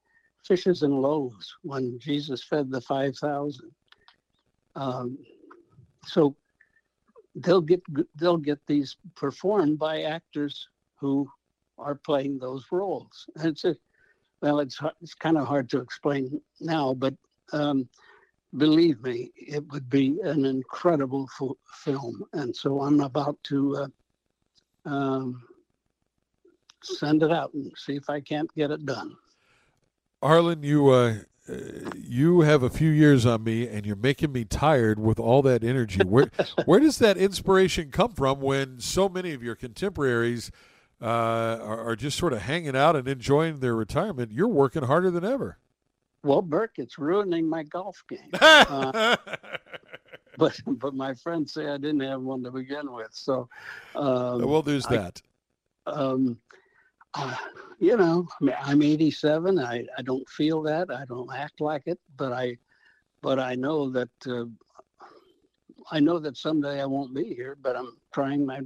fishes 0.43 0.83
and 0.83 1.01
loaves 1.01 1.55
when 1.63 1.97
Jesus 1.99 2.43
fed 2.43 2.69
the 2.69 2.81
five 2.81 3.17
thousand. 3.17 3.71
Um, 4.75 5.17
so 6.05 6.35
they'll 7.35 7.61
get 7.61 7.81
they'll 8.15 8.37
get 8.37 8.59
these 8.67 8.97
performed 9.15 9.79
by 9.79 10.03
actors 10.03 10.67
who 10.99 11.27
are 11.77 11.95
playing 11.95 12.37
those 12.37 12.65
roles. 12.71 13.25
And 13.35 13.47
it's 13.47 13.65
a, 13.65 13.75
well, 14.41 14.59
it's 14.59 14.79
it's 15.01 15.15
kind 15.15 15.37
of 15.37 15.47
hard 15.47 15.69
to 15.71 15.79
explain 15.79 16.39
now, 16.61 16.93
but 16.93 17.15
um, 17.53 17.89
believe 18.57 19.01
me, 19.01 19.31
it 19.35 19.65
would 19.71 19.89
be 19.89 20.19
an 20.23 20.45
incredible 20.45 21.27
f- 21.41 21.57
film. 21.83 22.23
And 22.33 22.55
so 22.55 22.81
I'm 22.81 23.01
about 23.01 23.37
to 23.43 23.87
uh, 24.85 24.89
um, 24.89 25.43
send 26.85 27.23
it 27.23 27.31
out 27.31 27.53
and 27.53 27.71
see 27.75 27.95
if 27.95 28.09
I 28.09 28.19
can't 28.21 28.53
get 28.55 28.71
it 28.71 28.85
done. 28.85 29.15
Harlan, 30.21 30.63
you 30.63 30.89
uh, 30.89 31.15
you 31.95 32.41
have 32.41 32.63
a 32.63 32.69
few 32.69 32.89
years 32.89 33.25
on 33.25 33.43
me, 33.43 33.67
and 33.67 33.85
you're 33.85 33.95
making 33.95 34.31
me 34.31 34.45
tired 34.45 34.99
with 34.99 35.19
all 35.19 35.41
that 35.43 35.63
energy. 35.63 35.99
Where 36.05 36.31
where 36.65 36.79
does 36.79 36.97
that 36.99 37.17
inspiration 37.17 37.91
come 37.91 38.13
from 38.13 38.41
when 38.41 38.79
so 38.79 39.09
many 39.09 39.33
of 39.33 39.43
your 39.43 39.55
contemporaries? 39.55 40.51
uh, 41.01 41.05
are, 41.61 41.89
are, 41.89 41.95
just 41.95 42.17
sort 42.17 42.33
of 42.33 42.41
hanging 42.41 42.75
out 42.75 42.95
and 42.95 43.07
enjoying 43.07 43.59
their 43.59 43.75
retirement, 43.75 44.31
you're 44.31 44.47
working 44.47 44.83
harder 44.83 45.11
than 45.11 45.25
ever. 45.25 45.57
Well, 46.23 46.41
Burke, 46.41 46.75
it's 46.77 46.97
ruining 46.97 47.47
my 47.47 47.63
golf 47.63 48.03
game. 48.09 48.29
uh, 48.33 49.15
but 50.37 50.59
but 50.65 50.95
my 50.95 51.13
friends 51.13 51.53
say 51.53 51.67
I 51.67 51.77
didn't 51.77 51.99
have 51.99 52.21
one 52.21 52.43
to 52.43 52.51
begin 52.51 52.91
with. 52.91 53.09
So, 53.11 53.47
um, 53.93 54.41
well, 54.47 54.61
there's 54.61 54.87
I, 54.87 54.97
that. 54.97 55.21
Um, 55.85 56.39
uh, 57.17 57.35
you 57.79 57.97
know, 57.97 58.27
I'm 58.63 58.81
87. 58.81 59.59
I, 59.59 59.85
I 59.97 60.01
don't 60.01 60.27
feel 60.29 60.61
that. 60.63 60.91
I 60.91 61.05
don't 61.05 61.33
act 61.33 61.61
like 61.61 61.83
it. 61.85 61.99
But 62.17 62.31
I, 62.33 62.57
but 63.21 63.39
I 63.39 63.55
know 63.55 63.89
that 63.89 64.09
uh, 64.27 64.45
I 65.91 65.99
know 65.99 66.19
that 66.19 66.37
someday 66.37 66.81
I 66.81 66.85
won't 66.85 67.13
be 67.13 67.33
here, 67.33 67.57
but 67.61 67.75
I'm 67.75 67.97
trying 68.13 68.45
my 68.45 68.61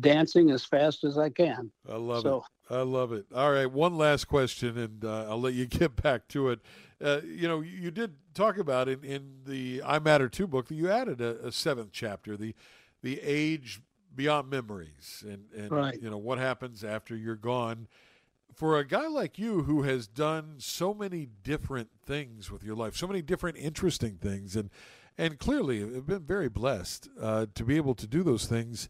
dancing 0.00 0.50
as 0.50 0.64
fast 0.64 1.04
as 1.04 1.18
I 1.18 1.30
can. 1.30 1.70
I 1.88 1.96
love 1.96 2.22
so, 2.22 2.44
it. 2.70 2.74
I 2.74 2.82
love 2.82 3.12
it. 3.12 3.26
All 3.34 3.52
right, 3.52 3.70
one 3.70 3.96
last 3.96 4.26
question, 4.26 4.76
and 4.76 5.04
uh, 5.04 5.26
I'll 5.28 5.40
let 5.40 5.54
you 5.54 5.66
get 5.66 6.00
back 6.02 6.28
to 6.28 6.50
it. 6.50 6.60
Uh, 7.02 7.20
you 7.24 7.46
know, 7.46 7.60
you 7.60 7.90
did 7.90 8.14
talk 8.34 8.58
about 8.58 8.88
in, 8.88 9.04
in 9.04 9.40
the 9.44 9.82
I 9.84 9.98
Matter 9.98 10.28
Two 10.28 10.46
book 10.46 10.68
that 10.68 10.74
you 10.74 10.90
added 10.90 11.20
a, 11.20 11.46
a 11.46 11.52
seventh 11.52 11.90
chapter, 11.92 12.36
the 12.36 12.54
the 13.02 13.20
age 13.22 13.80
beyond 14.16 14.50
memories, 14.50 15.24
and 15.28 15.44
and 15.56 15.70
right. 15.70 16.00
you 16.00 16.10
know 16.10 16.18
what 16.18 16.38
happens 16.38 16.82
after 16.82 17.16
you're 17.16 17.36
gone. 17.36 17.86
For 18.54 18.78
a 18.78 18.86
guy 18.86 19.06
like 19.06 19.38
you 19.38 19.64
who 19.64 19.82
has 19.82 20.06
done 20.06 20.54
so 20.58 20.94
many 20.94 21.28
different 21.42 21.90
things 22.04 22.50
with 22.50 22.64
your 22.64 22.74
life, 22.74 22.96
so 22.96 23.06
many 23.06 23.20
different 23.20 23.58
interesting 23.58 24.16
things, 24.16 24.56
and 24.56 24.70
and 25.18 25.38
clearly 25.38 25.80
have 25.80 26.06
been 26.06 26.24
very 26.24 26.48
blessed 26.48 27.08
uh, 27.20 27.46
to 27.54 27.64
be 27.64 27.76
able 27.76 27.94
to 27.94 28.06
do 28.06 28.22
those 28.22 28.46
things. 28.46 28.88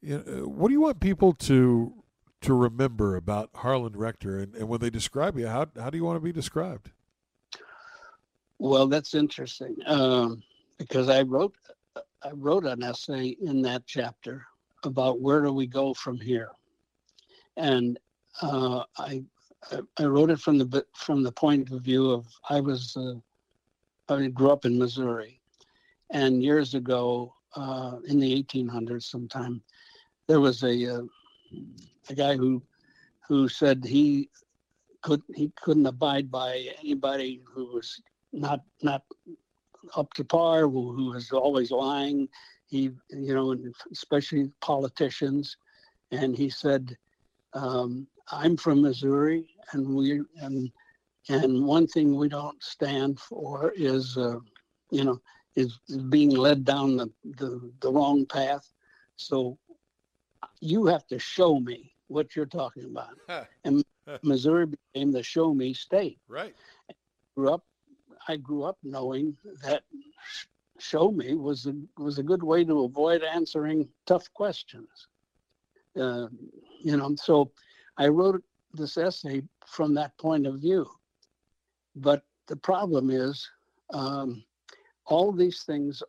You 0.00 0.24
know, 0.26 0.48
what 0.48 0.68
do 0.68 0.74
you 0.74 0.80
want 0.80 1.00
people 1.00 1.32
to 1.34 1.92
to 2.40 2.54
remember 2.54 3.16
about 3.16 3.50
Harlan 3.54 3.96
Rector, 3.96 4.38
and, 4.38 4.54
and 4.54 4.68
when 4.68 4.80
they 4.80 4.90
describe 4.90 5.38
you, 5.38 5.46
how 5.46 5.66
how 5.78 5.90
do 5.90 5.98
you 5.98 6.04
want 6.04 6.16
to 6.16 6.24
be 6.24 6.32
described? 6.32 6.90
Well, 8.58 8.86
that's 8.86 9.14
interesting 9.14 9.76
um, 9.86 10.42
because 10.78 11.08
I 11.08 11.22
wrote 11.22 11.54
I 12.22 12.30
wrote 12.32 12.64
an 12.64 12.82
essay 12.82 13.36
in 13.40 13.62
that 13.62 13.82
chapter 13.86 14.46
about 14.84 15.20
where 15.20 15.42
do 15.42 15.52
we 15.52 15.66
go 15.66 15.94
from 15.94 16.18
here, 16.18 16.50
and 17.56 17.98
uh, 18.40 18.84
I 18.98 19.22
I 19.98 20.04
wrote 20.04 20.30
it 20.30 20.40
from 20.40 20.58
the 20.58 20.84
from 20.94 21.22
the 21.22 21.32
point 21.32 21.70
of 21.70 21.82
view 21.82 22.10
of 22.10 22.26
I 22.48 22.60
was 22.60 22.96
uh, 22.96 23.14
I 24.12 24.26
grew 24.28 24.50
up 24.50 24.64
in 24.64 24.78
Missouri, 24.78 25.40
and 26.10 26.42
years 26.42 26.74
ago, 26.74 27.34
uh, 27.56 27.98
in 28.06 28.18
the 28.18 28.42
1800s, 28.42 29.04
sometime, 29.04 29.62
there 30.26 30.40
was 30.40 30.62
a 30.62 30.96
uh, 30.96 31.02
a 32.08 32.14
guy 32.14 32.36
who 32.36 32.62
who 33.26 33.48
said 33.48 33.84
he 33.84 34.28
could 35.02 35.22
he 35.34 35.52
couldn't 35.56 35.86
abide 35.86 36.30
by 36.30 36.68
anybody 36.80 37.42
who 37.44 37.66
was 37.66 38.00
not 38.32 38.60
not 38.82 39.02
up 39.96 40.12
to 40.14 40.24
par, 40.24 40.62
who, 40.62 40.92
who 40.92 41.06
was 41.12 41.32
always 41.32 41.70
lying. 41.70 42.28
He, 42.72 42.90
you 43.10 43.34
know, 43.34 43.54
especially 43.92 44.50
politicians, 44.62 45.58
and 46.10 46.34
he 46.34 46.48
said, 46.48 46.96
um, 47.52 48.06
"I'm 48.30 48.56
from 48.56 48.80
Missouri, 48.80 49.44
and 49.72 49.94
we 49.94 50.22
and 50.40 50.72
and 51.28 51.66
one 51.66 51.86
thing 51.86 52.16
we 52.16 52.30
don't 52.30 52.62
stand 52.62 53.20
for 53.20 53.74
is, 53.76 54.16
uh, 54.16 54.38
you 54.90 55.04
know, 55.04 55.20
is, 55.54 55.78
being 56.08 56.30
led 56.30 56.64
down 56.64 56.96
the, 56.96 57.10
the, 57.36 57.70
the 57.82 57.92
wrong 57.92 58.24
path. 58.24 58.66
So 59.16 59.58
you 60.62 60.86
have 60.86 61.06
to 61.08 61.18
show 61.18 61.60
me 61.60 61.92
what 62.08 62.34
you're 62.34 62.46
talking 62.46 62.84
about. 62.84 63.14
and 63.64 63.84
Missouri 64.22 64.64
became 64.66 65.12
the 65.12 65.22
show 65.22 65.52
me 65.52 65.74
state. 65.74 66.18
Right. 66.26 66.54
I 66.90 66.94
grew 67.36 67.50
up 67.50 67.64
I 68.28 68.36
grew 68.36 68.62
up 68.62 68.78
knowing 68.84 69.36
that 69.62 69.82
show 70.82 71.12
me 71.12 71.34
was 71.34 71.66
a 71.66 71.74
was 71.96 72.18
a 72.18 72.22
good 72.22 72.42
way 72.42 72.64
to 72.64 72.84
avoid 72.84 73.22
answering 73.22 73.88
tough 74.06 74.32
questions. 74.34 75.06
Uh, 75.98 76.26
you 76.80 76.96
know, 76.96 77.14
so 77.16 77.52
I 77.96 78.08
wrote 78.08 78.42
this 78.74 78.96
essay 78.96 79.42
from 79.66 79.94
that 79.94 80.16
point 80.18 80.46
of 80.46 80.60
view. 80.60 80.86
But 81.94 82.22
the 82.48 82.56
problem 82.56 83.10
is, 83.10 83.48
um, 83.92 84.42
all 85.04 85.30
these 85.30 85.62
things 85.62 86.02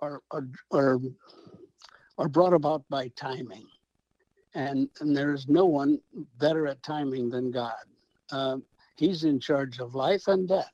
are, 0.00 0.20
are 0.32 0.48
are 0.72 0.98
are 2.18 2.28
brought 2.28 2.54
about 2.54 2.82
by 2.88 3.08
timing, 3.08 3.66
and 4.54 4.88
and 5.00 5.16
there 5.16 5.32
is 5.32 5.48
no 5.48 5.64
one 5.66 6.00
better 6.38 6.66
at 6.66 6.82
timing 6.82 7.30
than 7.30 7.50
God. 7.50 7.84
Uh, 8.32 8.56
he's 8.96 9.22
in 9.24 9.38
charge 9.38 9.78
of 9.78 9.94
life 9.94 10.26
and 10.26 10.48
death, 10.48 10.72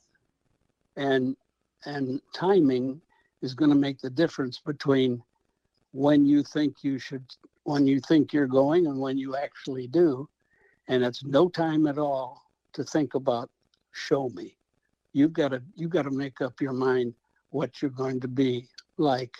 and 0.97 1.36
and 1.84 2.22
timing 2.32 3.01
is 3.45 3.55
going 3.55 3.70
to 3.70 3.76
make 3.76 4.01
the 4.01 4.09
difference 4.09 4.59
between 4.59 5.22
when 5.92 6.24
you 6.24 6.42
think 6.42 6.82
you 6.82 6.99
should 6.99 7.24
when 7.64 7.86
you 7.86 8.01
think 8.01 8.32
you're 8.32 8.47
going 8.47 8.86
and 8.86 8.99
when 8.99 9.18
you 9.18 9.36
actually 9.36 9.86
do. 9.86 10.28
And 10.88 11.05
it's 11.05 11.24
no 11.24 11.49
time 11.49 11.86
at 11.86 11.99
all 11.99 12.42
to 12.72 12.82
think 12.84 13.14
about 13.14 13.51
show 13.92 14.30
me. 14.30 14.57
You've 15.12 15.34
got 15.34 15.49
to 15.49 15.62
you've 15.74 15.90
got 15.90 16.03
to 16.03 16.11
make 16.11 16.40
up 16.40 16.61
your 16.61 16.72
mind 16.72 17.14
what 17.51 17.82
you're 17.82 17.90
going 17.90 18.18
to 18.20 18.28
be 18.28 18.66
like 18.97 19.36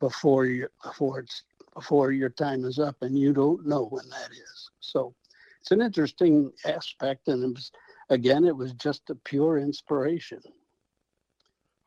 before 0.00 0.46
you 0.46 0.68
before 0.82 1.20
it's 1.20 1.42
before 1.74 2.10
your 2.10 2.30
time 2.30 2.64
is 2.64 2.78
up 2.78 2.96
and 3.02 3.18
you 3.18 3.34
don't 3.34 3.66
know 3.66 3.84
when 3.84 4.08
that 4.08 4.30
is. 4.32 4.70
So 4.80 5.14
it's 5.60 5.72
an 5.72 5.82
interesting 5.82 6.50
aspect 6.64 7.28
and 7.28 7.44
it 7.44 7.54
was 7.54 7.70
again 8.08 8.46
it 8.46 8.56
was 8.56 8.72
just 8.72 9.10
a 9.10 9.14
pure 9.14 9.58
inspiration 9.58 10.42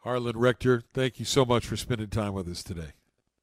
harlan 0.06 0.38
rector 0.38 0.82
thank 0.94 1.20
you 1.20 1.26
so 1.26 1.44
much 1.44 1.68
for 1.68 1.76
spending 1.76 2.08
time 2.08 2.34
with 2.34 2.48
us 2.48 2.64
today 2.64 2.94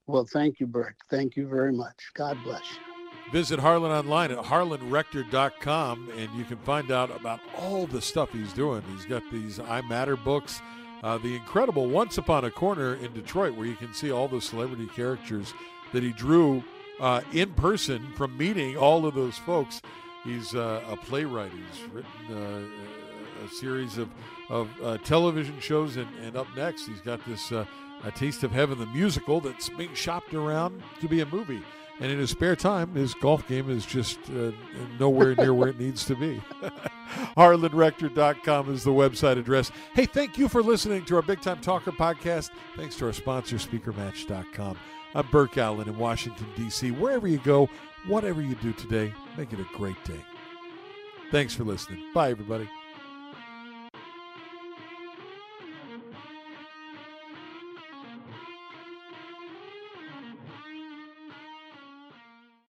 well 0.06 0.24
thank 0.24 0.58
you 0.58 0.66
Burke. 0.66 0.96
thank 1.10 1.36
you 1.36 1.46
very 1.46 1.72
much 1.72 2.10
god 2.14 2.38
bless 2.42 2.62
you 2.62 2.92
Visit 3.30 3.60
Harlan 3.60 3.90
online 3.90 4.30
at 4.30 4.38
harlanrector.com 4.38 6.10
and 6.18 6.30
you 6.34 6.44
can 6.44 6.58
find 6.58 6.90
out 6.90 7.14
about 7.16 7.40
all 7.56 7.86
the 7.86 8.02
stuff 8.02 8.30
he's 8.30 8.52
doing. 8.52 8.82
He's 8.94 9.06
got 9.06 9.22
these 9.32 9.58
I 9.58 9.80
Matter 9.80 10.16
books, 10.16 10.60
uh, 11.02 11.16
the 11.16 11.34
incredible 11.36 11.88
Once 11.88 12.18
Upon 12.18 12.44
a 12.44 12.50
Corner 12.50 12.96
in 12.96 13.14
Detroit, 13.14 13.56
where 13.56 13.66
you 13.66 13.76
can 13.76 13.94
see 13.94 14.10
all 14.10 14.28
the 14.28 14.40
celebrity 14.40 14.86
characters 14.88 15.54
that 15.94 16.02
he 16.02 16.12
drew 16.12 16.62
uh, 17.00 17.22
in 17.32 17.54
person 17.54 18.06
from 18.16 18.36
meeting 18.36 18.76
all 18.76 19.06
of 19.06 19.14
those 19.14 19.38
folks. 19.38 19.80
He's 20.24 20.54
uh, 20.54 20.82
a 20.90 20.96
playwright. 20.96 21.52
He's 21.52 21.90
written 21.90 22.36
uh, 22.36 23.01
a 23.42 23.48
series 23.48 23.98
of, 23.98 24.08
of 24.48 24.70
uh, 24.82 24.98
television 24.98 25.58
shows, 25.60 25.96
and, 25.96 26.08
and, 26.22 26.36
up 26.36 26.46
next, 26.56 26.86
he's 26.86 27.00
got 27.00 27.24
this 27.26 27.52
uh, 27.52 27.64
A 28.04 28.10
Taste 28.10 28.42
of 28.44 28.52
Heaven, 28.52 28.78
the 28.78 28.86
musical, 28.86 29.40
that's 29.40 29.68
being 29.68 29.94
shopped 29.94 30.34
around 30.34 30.82
to 31.00 31.08
be 31.08 31.20
a 31.20 31.26
movie. 31.26 31.62
And 32.00 32.10
in 32.10 32.18
his 32.18 32.30
spare 32.30 32.56
time, 32.56 32.94
his 32.94 33.14
golf 33.14 33.46
game 33.46 33.70
is 33.70 33.86
just 33.86 34.18
uh, 34.30 34.50
nowhere 34.98 35.34
near 35.36 35.54
where 35.54 35.68
it 35.68 35.78
needs 35.78 36.04
to 36.06 36.16
be. 36.16 36.42
HarlanRector.com 37.36 38.72
is 38.72 38.82
the 38.82 38.90
website 38.90 39.38
address. 39.38 39.70
Hey, 39.94 40.06
thank 40.06 40.38
you 40.38 40.48
for 40.48 40.62
listening 40.62 41.04
to 41.04 41.16
our 41.16 41.22
Big 41.22 41.40
Time 41.42 41.60
Talker 41.60 41.92
podcast. 41.92 42.50
Thanks 42.76 42.96
to 42.96 43.06
our 43.06 43.12
sponsor, 43.12 43.56
SpeakerMatch.com. 43.56 44.78
I'm 45.14 45.26
Burke 45.30 45.58
Allen 45.58 45.88
in 45.88 45.98
Washington, 45.98 46.46
D.C. 46.56 46.90
Wherever 46.90 47.28
you 47.28 47.38
go, 47.38 47.68
whatever 48.06 48.40
you 48.40 48.54
do 48.56 48.72
today, 48.72 49.12
make 49.36 49.52
it 49.52 49.60
a 49.60 49.66
great 49.76 50.02
day. 50.04 50.20
Thanks 51.30 51.54
for 51.54 51.64
listening. 51.64 52.02
Bye, 52.14 52.30
everybody. 52.30 52.68